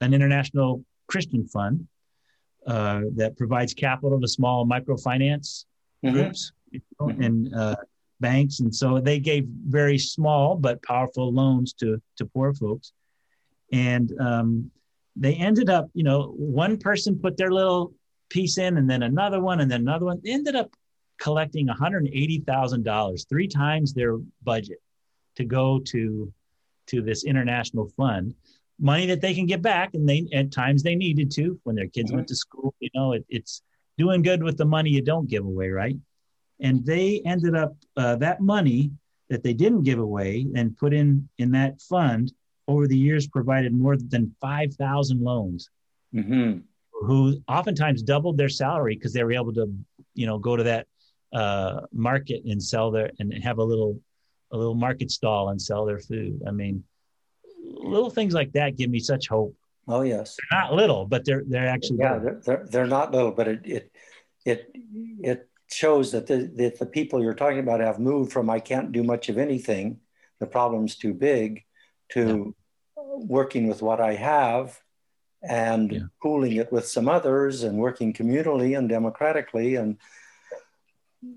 an 0.01 0.15
international 0.15 0.83
Christian 1.07 1.47
fund 1.47 1.87
uh, 2.67 3.03
that 3.17 3.37
provides 3.37 3.75
capital 3.75 4.19
to 4.21 4.29
small 4.29 4.67
microfinance 4.67 5.67
mm-hmm. 6.03 6.12
groups, 6.12 6.53
you 6.71 6.81
know, 6.99 7.07
mm-hmm. 7.09 7.23
and 7.23 7.55
uh, 7.55 7.77
banks, 8.21 8.61
and 8.61 8.75
so 8.75 8.99
they 8.99 9.19
gave 9.19 9.47
very 9.69 9.99
small 9.99 10.57
but 10.57 10.83
powerful 10.83 11.33
loans 11.33 11.75
to 11.75 12.01
to 12.17 12.25
poor 12.25 12.55
folks, 12.55 12.93
and 13.73 14.12
um, 14.21 14.71
they 15.17 15.35
ended 15.35 15.69
up, 15.69 15.91
you 15.95 16.05
know, 16.05 16.35
one 16.37 16.79
person 16.79 17.19
put 17.19 17.37
their 17.37 17.51
little 17.51 17.93
piece 18.31 18.57
in, 18.59 18.79
and 18.79 18.89
then 18.89 19.03
another 19.03 19.41
one, 19.41 19.61
and 19.61 19.71
then 19.71 19.83
another 19.83 20.07
one. 20.07 20.21
They 20.25 20.33
ended 20.33 20.57
up 20.57 20.71
collecting 21.19 21.67
one 21.67 21.77
hundred 21.77 22.07
eighty 22.09 22.41
thousand 22.41 22.85
dollars, 22.85 23.27
three 23.29 23.49
times 23.49 23.93
their 23.93 24.17
budget, 24.43 24.79
to 25.37 25.45
go 25.45 25.81
to 25.87 26.33
to 26.87 27.03
this 27.03 27.25
international 27.25 27.89
fund 27.97 28.35
money 28.79 29.07
that 29.07 29.21
they 29.21 29.35
can 29.35 29.47
get 29.47 29.62
back 29.62 29.95
and 29.95 30.09
they 30.09 30.27
at 30.33 30.51
times 30.51 30.83
they 30.83 30.95
needed 30.95 31.31
to 31.31 31.59
when 31.65 31.77
their 31.77 31.87
kids 31.89 32.11
mm-hmm. 32.11 32.17
went 32.17 32.29
to 32.29 32.37
school 32.37 32.75
you 32.81 32.91
know 32.95 33.12
it, 33.12 33.25
it's 33.29 33.62
doing 33.97 34.23
good 34.23 34.43
with 34.43 34.57
the 34.57 34.65
money 34.65 34.91
you 34.91 35.03
don't 35.03 35.29
give 35.29 35.45
away 35.45 35.69
right 35.69 35.97
and 36.61 36.85
they 36.85 37.21
ended 37.25 37.55
up 37.55 37.77
uh, 37.97 38.17
that 38.17 38.41
money 38.41 38.91
that 39.29 39.43
they 39.43 39.53
didn't 39.53 39.83
give 39.83 39.99
away 39.99 40.47
and 40.57 40.77
put 40.77 40.93
in 40.93 41.29
in 41.39 41.51
that 41.53 41.81
fund 41.81 42.33
over 42.67 42.87
the 42.87 42.97
years 42.97 43.27
provided 43.29 43.73
more 43.73 43.97
than 43.97 44.35
5000 44.41 45.21
loans 45.21 45.71
mm-hmm. 46.12 46.59
who 46.93 47.41
oftentimes 47.49 48.03
doubled 48.03 48.37
their 48.37 48.49
salary 48.49 48.97
because 48.97 49.12
they 49.12 49.23
were 49.23 49.33
able 49.33 49.53
to 49.55 49.73
you 50.15 50.27
know 50.27 50.39
go 50.39 50.57
to 50.57 50.65
that 50.65 50.87
uh, 51.35 51.80
market 51.93 52.43
and 52.45 52.62
sell 52.62 52.91
their 52.91 53.11
and 53.18 53.35
have 53.43 53.59
a 53.59 53.64
little 53.64 54.01
a 54.53 54.57
little 54.57 54.74
market 54.74 55.11
stall 55.11 55.49
and 55.49 55.61
sell 55.61 55.85
their 55.85 55.99
food 55.99 56.41
i 56.47 56.51
mean 56.51 56.85
little 57.64 58.11
things 58.11 58.35
like 58.35 58.53
that 58.53 58.76
give 58.76 58.91
me 58.91 58.99
such 58.99 59.28
hope. 59.28 59.55
Oh 59.87 60.03
yes, 60.03 60.37
they're 60.51 60.61
not 60.61 60.72
little, 60.72 61.05
but 61.05 61.24
they're 61.24 61.45
they're 61.47 61.68
actually 61.68 61.99
yeah 61.99 62.18
they're, 62.18 62.41
they're, 62.45 62.66
they're 62.70 62.87
not 62.87 63.12
little, 63.12 63.32
but 63.32 63.49
it 63.49 63.61
it 63.64 63.93
it 64.45 64.72
it 65.20 65.49
shows 65.70 66.12
that 66.12 66.26
the 66.26 66.51
that 66.57 66.78
the 66.78 66.87
people 66.87 67.22
you're 67.22 67.35
talking 67.35 67.59
about 67.59 67.80
have 67.80 67.99
moved 67.99 68.32
from 68.32 68.49
I 68.49 68.61
can't 68.61 68.93
do 68.93 69.03
much 69.03 69.28
of 69.28 69.37
anything, 69.37 70.01
the 70.41 70.47
problem's 70.47 70.97
too 70.97 71.12
big, 71.12 71.64
to 72.11 72.55
yeah. 72.97 73.03
working 73.05 73.68
with 73.68 73.82
what 73.82 74.01
I 74.01 74.14
have 74.14 74.80
and 75.43 75.93
yeah. 75.93 76.01
pooling 76.22 76.57
it 76.57 76.72
with 76.72 76.89
some 76.89 77.07
others 77.07 77.64
and 77.64 77.76
working 77.76 78.14
communally 78.14 78.78
and 78.78 78.89
democratically 78.89 79.74
and 79.74 79.99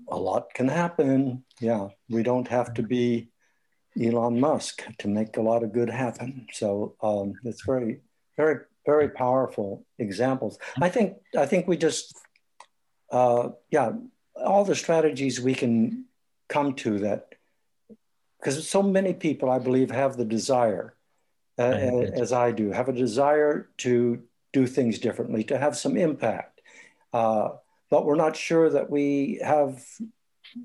a 0.08 0.18
lot 0.18 0.54
can 0.54 0.68
happen. 0.68 1.44
Yeah, 1.60 1.88
we 2.08 2.22
don't 2.22 2.48
have 2.48 2.74
to 2.74 2.82
be 2.82 3.28
Elon 4.00 4.38
Musk 4.40 4.84
to 4.98 5.08
make 5.08 5.36
a 5.36 5.42
lot 5.42 5.62
of 5.62 5.72
good 5.72 5.90
happen. 5.90 6.46
So 6.52 6.94
um, 7.02 7.34
it's 7.44 7.64
very, 7.64 8.00
very, 8.36 8.64
very 8.86 9.08
powerful 9.08 9.84
examples. 9.98 10.58
I 10.80 10.88
think 10.88 11.16
I 11.36 11.46
think 11.46 11.66
we 11.66 11.76
just, 11.76 12.16
uh, 13.10 13.50
yeah, 13.70 13.92
all 14.36 14.64
the 14.64 14.74
strategies 14.74 15.40
we 15.40 15.54
can 15.54 16.04
come 16.48 16.74
to 16.74 17.00
that, 17.00 17.34
because 18.38 18.68
so 18.68 18.82
many 18.82 19.12
people 19.12 19.50
I 19.50 19.58
believe 19.58 19.90
have 19.90 20.16
the 20.16 20.24
desire, 20.24 20.94
uh, 21.58 21.62
as 22.22 22.32
I 22.32 22.52
do, 22.52 22.70
have 22.70 22.88
a 22.88 22.92
desire 22.92 23.68
to 23.78 24.22
do 24.52 24.66
things 24.66 24.98
differently, 24.98 25.44
to 25.44 25.58
have 25.58 25.76
some 25.76 25.96
impact. 25.96 26.60
Uh, 27.12 27.48
but 27.90 28.04
we're 28.04 28.16
not 28.16 28.36
sure 28.36 28.70
that 28.70 28.90
we 28.90 29.40
have 29.42 29.84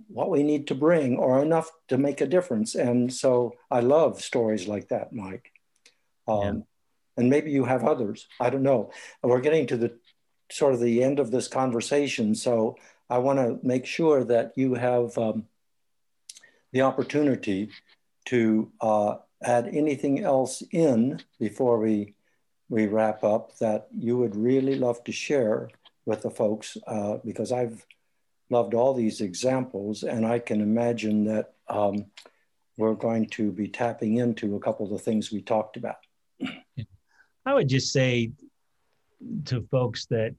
what 0.08 0.30
we 0.30 0.44
need 0.44 0.68
to 0.68 0.76
bring 0.76 1.18
or 1.18 1.42
enough 1.42 1.70
to 1.90 1.98
make 1.98 2.22
a 2.22 2.28
difference. 2.28 2.76
And 2.76 3.14
so 3.14 3.56
I 3.70 3.82
love 3.82 4.22
stories 4.22 4.68
like 4.68 4.90
that, 4.90 5.14
Mike. 5.14 5.52
Um, 6.28 6.42
yeah. 6.42 6.54
And 7.18 7.30
maybe 7.30 7.52
you 7.52 7.66
have 7.66 7.84
others. 7.84 8.28
I 8.40 8.50
don't 8.50 8.64
know. 8.64 8.92
We're 9.22 9.42
getting 9.42 9.68
to 9.68 9.78
the 9.78 9.98
sort 10.52 10.74
of 10.74 10.80
the 10.80 11.04
end 11.04 11.20
of 11.20 11.32
this 11.32 11.48
conversation. 11.48 12.34
So 12.34 12.78
I 13.10 13.20
want 13.20 13.40
to 13.40 13.60
make 13.66 13.86
sure 13.86 14.24
that 14.24 14.54
you 14.56 14.76
have 14.76 15.18
um, 15.18 15.46
the 16.72 16.82
opportunity 16.82 17.70
to 18.26 18.72
uh, 18.82 19.16
add 19.44 19.68
anything 19.68 20.24
else 20.24 20.64
in 20.72 21.22
before 21.40 21.80
we 21.80 22.16
we 22.70 22.88
wrap 22.88 23.24
up 23.24 23.56
that 23.60 23.88
you 23.96 24.18
would 24.18 24.36
really 24.36 24.76
love 24.76 25.04
to 25.04 25.12
share 25.12 25.70
with 26.06 26.22
the 26.22 26.30
folks 26.30 26.78
uh, 26.88 27.18
because 27.24 27.52
I've 27.52 27.86
loved 28.50 28.74
all 28.74 28.94
these 28.94 29.22
examples, 29.22 30.04
and 30.04 30.26
I 30.26 30.40
can 30.40 30.62
imagine 30.62 31.26
that 31.26 31.54
um, 31.68 32.06
we're 32.78 32.96
going 32.96 33.28
to 33.32 33.52
be 33.52 33.68
tapping 33.68 34.18
into 34.18 34.56
a 34.56 34.60
couple 34.60 34.86
of 34.86 34.92
the 34.92 35.00
things 35.00 35.32
we 35.32 35.42
talked 35.42 35.78
about. 35.78 35.98
I 37.46 37.54
would 37.54 37.70
just 37.70 37.92
say 37.92 38.32
to 39.46 39.62
folks 39.72 40.06
that 40.08 40.36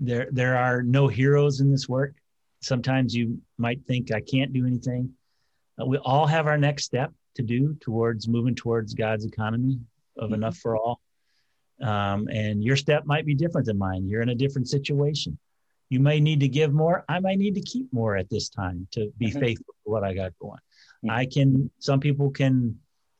there 0.00 0.28
there 0.30 0.56
are 0.56 0.82
no 0.82 1.08
heroes 1.08 1.60
in 1.60 1.70
this 1.70 1.88
work. 1.88 2.14
Sometimes 2.60 3.14
you 3.14 3.40
might 3.58 3.84
think 3.86 4.12
I 4.12 4.20
can't 4.20 4.52
do 4.52 4.66
anything. 4.66 5.12
Uh, 5.80 5.86
we 5.86 5.98
all 5.98 6.26
have 6.26 6.46
our 6.46 6.58
next 6.58 6.84
step 6.84 7.12
to 7.36 7.42
do 7.42 7.76
towards 7.80 8.28
moving 8.28 8.54
towards 8.54 8.94
God's 8.94 9.24
economy 9.24 9.80
of 10.16 10.26
mm-hmm. 10.26 10.34
enough 10.34 10.56
for 10.56 10.76
all. 10.76 11.00
Um, 11.82 12.28
and 12.28 12.62
your 12.62 12.76
step 12.76 13.04
might 13.04 13.26
be 13.26 13.34
different 13.34 13.66
than 13.66 13.78
mine. 13.78 14.06
You're 14.06 14.22
in 14.22 14.28
a 14.28 14.34
different 14.34 14.68
situation 14.68 15.38
you 15.90 16.00
may 16.00 16.20
need 16.20 16.40
to 16.40 16.48
give 16.48 16.72
more 16.72 17.04
i 17.08 17.20
might 17.20 17.38
need 17.38 17.54
to 17.54 17.60
keep 17.60 17.92
more 17.92 18.16
at 18.16 18.28
this 18.30 18.48
time 18.48 18.86
to 18.90 19.12
be 19.18 19.28
mm-hmm. 19.28 19.40
faithful 19.40 19.74
to 19.84 19.90
what 19.90 20.04
i 20.04 20.12
got 20.12 20.32
going 20.38 20.58
mm-hmm. 20.58 21.10
i 21.10 21.24
can 21.24 21.70
some 21.78 22.00
people 22.00 22.30
can 22.30 22.76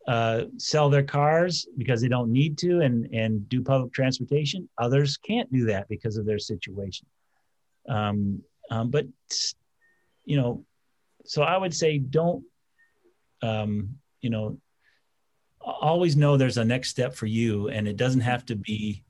uh, 0.06 0.42
sell 0.58 0.90
their 0.90 1.02
cars 1.02 1.66
because 1.78 2.02
they 2.02 2.08
don't 2.08 2.30
need 2.30 2.58
to 2.58 2.80
and 2.80 3.06
and 3.14 3.48
do 3.48 3.62
public 3.62 3.90
transportation 3.94 4.68
others 4.76 5.16
can't 5.16 5.50
do 5.50 5.64
that 5.64 5.88
because 5.88 6.18
of 6.18 6.26
their 6.26 6.38
situation 6.38 7.06
um, 7.88 8.42
um, 8.70 8.90
but 8.90 9.06
you 10.26 10.36
know 10.36 10.62
so 11.24 11.42
i 11.42 11.56
would 11.56 11.74
say 11.74 11.96
don't 11.96 12.44
um, 13.40 13.96
you 14.20 14.28
know 14.28 14.58
always 15.64 16.16
know 16.16 16.36
there's 16.36 16.58
a 16.58 16.64
next 16.64 16.90
step 16.90 17.14
for 17.14 17.26
you 17.26 17.68
and 17.68 17.88
it 17.88 17.96
doesn't 17.96 18.20
have 18.20 18.44
to 18.46 18.56
be 18.56 19.02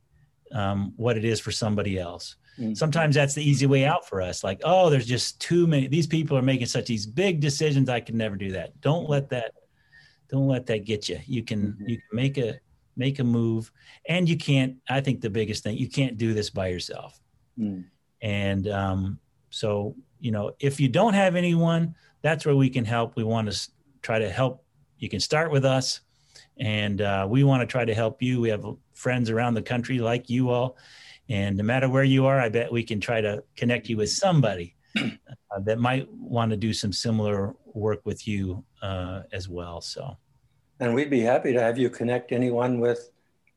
um, 0.53 0.93
what 0.97 1.17
it 1.17 1.25
is 1.25 1.41
for 1.41 1.51
somebody 1.51 1.99
else 1.99 2.37
Mm-hmm. 2.59 2.75
Sometimes 2.75 3.15
that's 3.15 3.35
the 3.35 3.49
easy 3.49 3.67
way 3.67 3.85
out 3.85 4.09
for 4.09 4.23
us. 4.23 4.45
Like, 4.45 4.61
oh, 4.65 4.89
there's 4.89 5.07
just 5.07 5.41
too 5.41 5.67
many. 5.67 5.89
These 5.89 6.07
people 6.07 6.37
are 6.39 6.43
making 6.43 6.67
such 6.67 6.87
these 6.87 7.07
big 7.07 7.41
decisions. 7.41 7.89
I 7.89 8.01
can 8.01 8.17
never 8.17 8.37
do 8.37 8.53
that. 8.53 8.81
Don't 8.81 9.09
let 9.09 9.29
that. 9.31 9.53
Don't 10.29 10.47
let 10.47 10.67
that 10.67 10.85
get 10.85 11.09
you. 11.09 11.19
You 11.27 11.43
can 11.43 11.73
mm-hmm. 11.73 11.89
you 11.89 11.97
can 11.97 12.07
make 12.13 12.39
a 12.39 12.59
make 12.97 13.19
a 13.19 13.25
move, 13.25 13.73
and 14.09 14.29
you 14.29 14.37
can't. 14.37 14.77
I 14.89 15.01
think 15.01 15.21
the 15.21 15.31
biggest 15.31 15.65
thing 15.65 15.77
you 15.77 15.89
can't 15.89 16.17
do 16.17 16.33
this 16.33 16.51
by 16.51 16.69
yourself. 16.69 17.21
Mm. 17.59 17.85
And 18.23 18.69
um, 18.69 19.19
so 19.51 19.97
you 20.21 20.31
know, 20.31 20.53
if 20.61 20.79
you 20.79 20.89
don't 20.89 21.15
have 21.15 21.35
anyone, 21.35 21.97
that's 22.23 22.47
where 22.47 22.57
we 22.57 22.71
can 22.71 22.85
help. 22.85 23.17
We 23.17 23.25
want 23.25 23.51
to 23.51 23.71
try 24.03 24.21
to 24.21 24.31
help. 24.31 24.65
You 24.99 25.09
can 25.09 25.21
start 25.21 25.51
with 25.51 25.65
us, 25.65 26.01
and 26.59 27.01
uh, 27.01 27.27
we 27.29 27.45
want 27.45 27.61
to 27.63 27.67
try 27.67 27.85
to 27.85 27.95
help 27.95 28.23
you. 28.23 28.41
We 28.41 28.49
have 28.49 28.65
friends 28.95 29.31
around 29.31 29.55
the 29.55 29.63
country 29.63 29.99
like 29.99 30.31
you 30.31 30.51
all 30.51 30.77
and 31.29 31.57
no 31.57 31.65
matter 31.65 31.89
where 31.89 32.05
you 32.05 32.27
are, 32.27 32.39
I 32.39 32.49
bet 32.49 32.71
we 32.71 32.83
can 32.83 33.01
try 33.01 33.21
to 33.21 33.43
connect 33.57 33.89
you 33.89 33.97
with 33.97 34.11
somebody 34.11 34.75
uh, 34.99 35.61
that 35.61 35.79
might 35.79 36.11
want 36.13 36.51
to 36.51 36.57
do 36.57 36.73
some 36.73 36.93
similar 36.93 37.55
work 37.73 38.01
with 38.05 38.29
you 38.29 38.63
uh, 38.83 39.23
as 39.33 39.49
well. 39.49 39.81
So, 39.81 40.17
and 40.81 40.95
we'd 40.95 41.11
be 41.11 41.21
happy 41.21 41.53
to 41.53 41.61
have 41.61 41.79
you 41.79 41.89
connect 41.89 42.33
anyone 42.33 42.79
with 42.79 43.11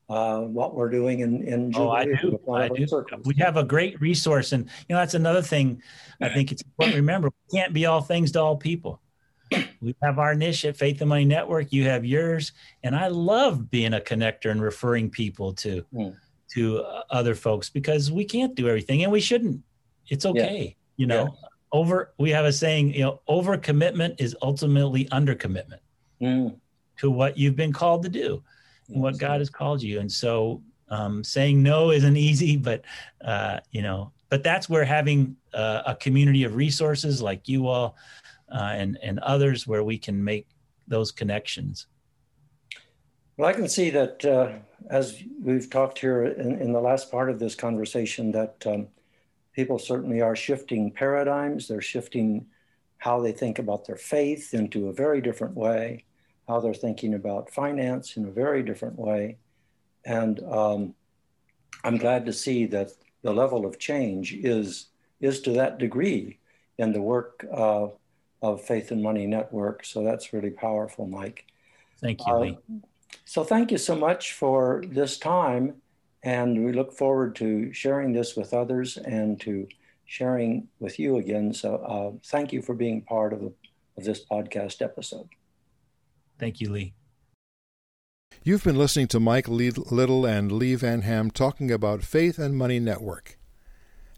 uh, 0.10 0.40
what 0.40 0.76
we're 0.76 0.90
doing 0.90 1.20
in 1.20 1.44
in 1.44 1.72
Jubilee. 1.74 1.90
Oh, 1.90 1.92
I 1.92 2.06
do. 2.06 2.40
I 2.54 2.68
do. 2.70 3.22
We 3.26 3.36
have 3.40 3.58
a 3.58 3.64
great 3.66 4.00
resource, 4.00 4.54
and 4.54 4.64
you 4.88 4.96
know 4.96 4.98
that's 4.98 5.16
another 5.16 5.42
thing. 5.42 5.82
I 6.22 6.30
think 6.30 6.54
it's 6.54 6.62
important 6.62 6.94
to 6.94 7.02
remember: 7.02 7.30
we 7.52 7.60
can't 7.60 7.74
be 7.74 7.86
all 7.86 8.02
things 8.02 8.32
to 8.32 8.42
all 8.42 8.56
people. 8.56 9.02
We 9.82 9.96
have 10.02 10.20
our 10.20 10.36
niche 10.36 10.66
at 10.66 10.78
Faith 10.78 11.02
and 11.02 11.10
Money 11.10 11.26
Network. 11.26 11.72
You 11.72 11.84
have 11.86 12.06
yours, 12.06 12.52
and 12.84 12.96
I 12.96 13.08
love 13.08 13.70
being 13.70 13.94
a 13.94 14.00
connector 14.00 14.52
and 14.52 14.62
referring 14.62 15.10
people 15.10 15.54
to. 15.54 15.86
Mm 15.94 16.16
to 16.50 16.80
uh, 16.80 17.04
other 17.10 17.36
folks 17.36 17.70
because 17.70 18.12
we 18.12 18.26
can't 18.26 18.56
do 18.56 18.68
everything 18.68 19.04
and 19.04 19.12
we 19.12 19.20
shouldn't. 19.20 19.62
It's 20.08 20.26
okay. 20.26 20.78
Yeah. 20.78 20.84
You 20.98 21.08
know, 21.08 21.24
yeah. 21.24 21.48
over, 21.72 22.14
we 22.18 22.32
have 22.32 22.46
a 22.46 22.54
saying, 22.54 22.94
you 22.94 23.02
know, 23.02 23.22
over 23.28 23.58
commitment 23.58 24.16
is 24.20 24.36
ultimately 24.42 25.08
under 25.12 25.36
commitment 25.36 25.82
mm. 26.22 26.56
to 27.00 27.12
what 27.12 27.38
you've 27.38 27.56
been 27.56 27.74
called 27.74 28.04
to 28.04 28.10
do 28.10 28.42
and 28.90 29.02
what 29.02 29.18
God 29.18 29.40
has 29.40 29.50
called 29.50 29.84
you. 29.84 30.00
And 30.00 30.12
so 30.12 30.64
um, 30.90 31.24
saying 31.24 31.62
no 31.62 31.92
isn't 31.92 32.18
easy, 32.18 32.56
but, 32.56 32.84
uh, 33.24 33.60
you 33.72 33.82
know, 33.82 34.12
but 34.30 34.44
that's 34.44 34.70
where 34.70 34.84
having 34.84 35.36
uh, 35.54 35.84
a 35.86 35.96
community 35.96 36.44
of 36.44 36.56
resources 36.56 37.22
like 37.22 37.48
you 37.48 37.68
all 37.68 37.96
uh, 38.52 38.74
and, 38.74 38.98
and 39.02 39.20
others 39.20 39.68
where 39.68 39.84
we 39.84 39.98
can 39.98 40.24
make 40.24 40.48
those 40.88 41.12
connections. 41.12 41.88
Well, 43.38 43.50
I 43.50 43.54
can 43.54 43.68
see 43.68 43.90
that 43.92 44.26
uh, 44.26 44.54
as 44.90 45.22
we've 45.42 45.70
talked 45.70 46.00
here 46.00 46.24
in, 46.26 46.60
in, 46.60 46.74
the 46.74 46.82
last 46.82 47.12
part 47.12 47.30
of 47.30 47.40
this 47.40 47.56
conversation, 47.56 48.32
that 48.32 48.66
um, 48.66 48.88
people 49.54 49.78
certainly 49.78 50.22
are 50.22 50.36
shifting 50.36 50.92
paradigms. 50.92 51.68
They're 51.68 51.82
shifting 51.82 52.48
how 52.98 53.22
they 53.22 53.32
think 53.32 53.60
about 53.60 53.86
their 53.86 53.96
faith 53.96 54.54
into 54.54 54.88
a 54.88 54.94
very 54.94 55.22
different 55.22 55.56
way, 55.56 56.06
how 56.48 56.60
they're 56.60 56.74
thinking 56.74 57.14
about 57.14 57.52
finance 57.52 58.18
in 58.18 58.26
a 58.26 58.32
very 58.32 58.64
different 58.64 58.98
way. 58.98 59.38
And 60.04 60.40
um, 60.44 60.96
I'm 61.84 61.98
glad 61.98 62.26
to 62.26 62.34
see 62.34 62.66
that 62.68 62.92
the 63.22 63.34
level 63.34 63.66
of 63.66 63.78
change 63.78 64.34
is, 64.34 64.88
is 65.20 65.42
to 65.42 65.52
that 65.52 65.78
degree 65.78 66.40
in 66.78 66.92
the 66.92 67.02
work 67.02 67.46
uh, 67.52 67.88
of 68.42 68.64
Faith 68.64 68.92
and 68.92 69.02
Money 69.02 69.26
Network. 69.26 69.86
So 69.86 70.04
that's 70.04 70.34
really 70.34 70.50
powerful, 70.50 71.08
Mike. 71.08 71.46
Thank 72.00 72.26
you, 72.26 72.36
Lee. 72.38 72.58
Uh, 72.70 72.88
so 73.26 73.44
thank 73.44 73.72
you 73.72 73.78
so 73.78 73.96
much 73.96 74.34
for 74.34 74.84
this 74.88 75.18
time. 75.18 75.76
And 76.24 76.66
we 76.66 76.72
look 76.72 76.94
forward 76.94 77.36
to 77.38 77.72
sharing 77.74 78.14
this 78.14 78.36
with 78.36 78.54
others 78.54 78.98
and 78.98 79.40
to 79.42 79.68
sharing 80.06 80.68
with 80.80 81.00
you 81.00 81.18
again. 81.18 81.54
So 81.54 81.76
uh, 81.76 82.20
thank 82.26 82.52
you 82.54 82.62
for 82.62 82.74
being 82.74 83.02
part 83.02 83.34
of, 83.34 83.42
of 83.42 84.04
this 84.04 84.24
podcast 84.26 84.82
episode. 84.82 85.30
Thank 86.40 86.62
you, 86.62 86.72
Lee. 86.72 86.94
You've 88.44 88.64
been 88.64 88.78
listening 88.78 89.08
to 89.08 89.20
Mike 89.20 89.48
Little 89.48 90.26
and 90.26 90.52
Lee 90.52 90.76
Van 90.76 91.02
Ham 91.02 91.32
talking 91.32 91.72
about 91.72 92.04
Faith 92.04 92.40
and 92.40 92.56
Money 92.56 92.80
Network. 92.80 93.38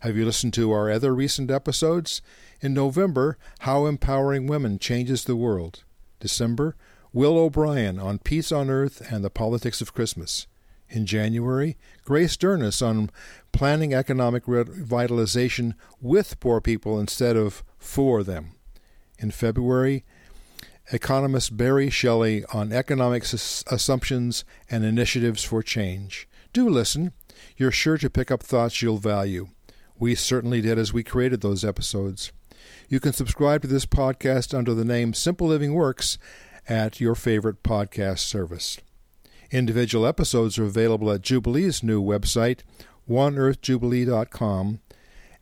Have 0.02 0.16
you 0.16 0.24
listened 0.24 0.54
to 0.54 0.72
our 0.72 0.89
other 0.89 1.14
recent 1.14 1.52
episodes? 1.52 2.22
In 2.62 2.74
November, 2.74 3.38
How 3.60 3.86
Empowering 3.86 4.47
Women 4.47 4.80
Changes 4.80 5.26
the 5.26 5.36
World. 5.36 5.84
December, 6.22 6.78
Will 7.12 7.38
O'Brien 7.38 8.00
on 8.00 8.20
Peace 8.20 8.50
on 8.50 8.70
Earth 8.70 9.02
and 9.12 9.26
the 9.26 9.30
Politics 9.30 9.82
of 9.82 9.93
Christmas. 9.93 10.47
In 10.88 11.06
January, 11.06 11.76
Grace 12.06 12.38
Dyrness 12.38 12.82
on 12.82 13.12
planning 13.52 13.93
economic 13.93 14.45
revitalization 14.45 15.74
with 16.00 16.39
poor 16.39 16.62
people 16.62 16.97
instead 16.97 17.36
of 17.36 17.62
for 17.78 18.24
them. 18.24 18.56
In 19.18 19.32
February, 19.32 20.06
economist 20.93 21.58
Barry 21.58 21.89
Shelley 21.89 22.45
on 22.54 22.72
economic 22.72 23.24
assumptions 23.24 24.45
and 24.70 24.86
initiatives 24.86 25.43
for 25.43 25.62
change. 25.62 26.26
Do 26.54 26.70
listen. 26.70 27.12
You're 27.58 27.72
sure 27.74 27.97
to 27.97 28.10
pick 28.10 28.32
up 28.32 28.41
thoughts 28.41 28.82
you'll 28.82 28.97
value. 28.97 29.50
We 30.00 30.16
certainly 30.16 30.62
did 30.62 30.80
as 30.80 30.93
we 30.93 31.04
created 31.04 31.41
those 31.41 31.66
episodes. 31.66 32.32
You 32.88 33.02
can 33.02 33.12
subscribe 33.12 33.62
to 33.64 33.68
this 33.68 33.86
podcast 33.86 34.58
under 34.58 34.74
the 34.74 34.86
name 34.86 35.14
Simple 35.14 35.47
Living 35.47 35.74
Works 35.74 36.18
at 36.70 37.02
your 37.02 37.16
favorite 37.16 37.64
podcast 37.64 38.20
service. 38.20 38.80
Individual 39.52 40.06
episodes 40.06 40.58
are 40.58 40.64
available 40.64 41.12
at 41.12 41.22
Jubilee's 41.22 41.84
new 41.84 42.02
website, 42.02 42.60
oneearthjubilee.com, 43.10 44.80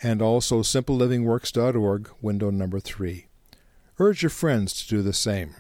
and 0.02 0.22
also 0.24 0.62
simplelivingworks.org, 0.62 2.10
window 2.22 2.50
number 2.50 2.80
3. 2.80 3.28
Urge 4.00 4.24
your 4.24 4.30
friends 4.32 4.74
to 4.82 4.88
do 4.88 5.02
the 5.04 5.14
same. 5.14 5.56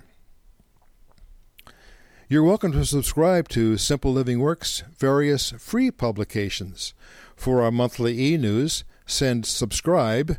You're 2.29 2.43
welcome 2.43 2.71
to 2.73 2.85
subscribe 2.85 3.47
to 3.49 3.77
Simple 3.77 4.11
Living 4.11 4.39
Works' 4.39 4.83
various 4.97 5.51
free 5.51 5.91
publications. 5.91 6.93
For 7.37 7.61
our 7.61 7.71
monthly 7.71 8.19
e 8.19 8.35
news, 8.35 8.83
send 9.05 9.45
subscribe 9.45 10.37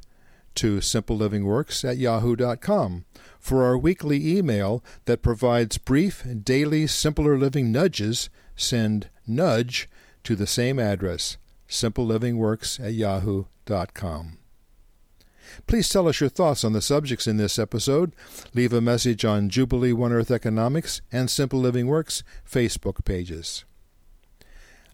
to 0.56 0.80
Simple 0.80 1.16
Living 1.16 1.44
Works 1.44 1.84
at 1.84 1.96
yahoo.com. 1.96 3.04
For 3.38 3.64
our 3.64 3.78
weekly 3.78 4.36
email 4.36 4.84
that 5.04 5.22
provides 5.22 5.78
brief, 5.78 6.26
daily, 6.42 6.88
simpler 6.88 7.38
living 7.38 7.70
nudges, 7.70 8.28
send 8.56 9.08
nudge 9.26 9.88
to 10.24 10.34
the 10.34 10.46
same 10.46 10.80
address, 10.80 11.38
simplelivingworks 11.68 12.84
at 12.84 12.94
yahoo.com. 12.94 14.38
Please 15.66 15.88
tell 15.88 16.08
us 16.08 16.20
your 16.20 16.28
thoughts 16.28 16.64
on 16.64 16.72
the 16.72 16.82
subjects 16.82 17.26
in 17.26 17.36
this 17.36 17.58
episode. 17.58 18.12
Leave 18.54 18.72
a 18.72 18.80
message 18.80 19.24
on 19.24 19.48
Jubilee 19.48 19.92
One 19.92 20.12
Earth 20.12 20.30
Economics 20.30 21.00
and 21.12 21.30
Simple 21.30 21.60
Living 21.60 21.86
Works 21.86 22.22
Facebook 22.46 23.04
pages. 23.04 23.64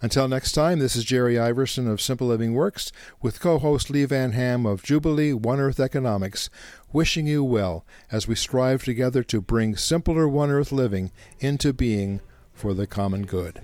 Until 0.05 0.29
next 0.29 0.53
time, 0.53 0.81
this 0.81 0.97
is 0.97 1.05
Jerry 1.07 1.39
Iverson 1.39 1.89
of 1.89 1.99
Simple 1.99 2.27
Living 2.27 2.53
Works 2.53 2.93
with 3.23 3.41
co 3.41 3.59
host 3.59 3.89
Lee 3.89 4.05
Van 4.05 4.33
Ham 4.33 4.67
of 4.67 4.83
Jubilee 4.83 5.33
One 5.33 5.59
Earth 5.59 5.81
Economics, 5.81 6.51
wishing 6.93 7.27
you 7.27 7.43
well 7.43 7.87
as 8.13 8.29
we 8.29 8.35
strive 8.35 8.85
together 8.85 9.23
to 9.23 9.41
bring 9.41 9.77
simpler 9.77 10.29
One 10.29 10.51
Earth 10.51 10.73
living 10.73 11.11
into 11.41 11.73
being 11.73 12.21
for 12.53 12.75
the 12.75 12.87
common 12.87 13.25
good. 13.25 13.63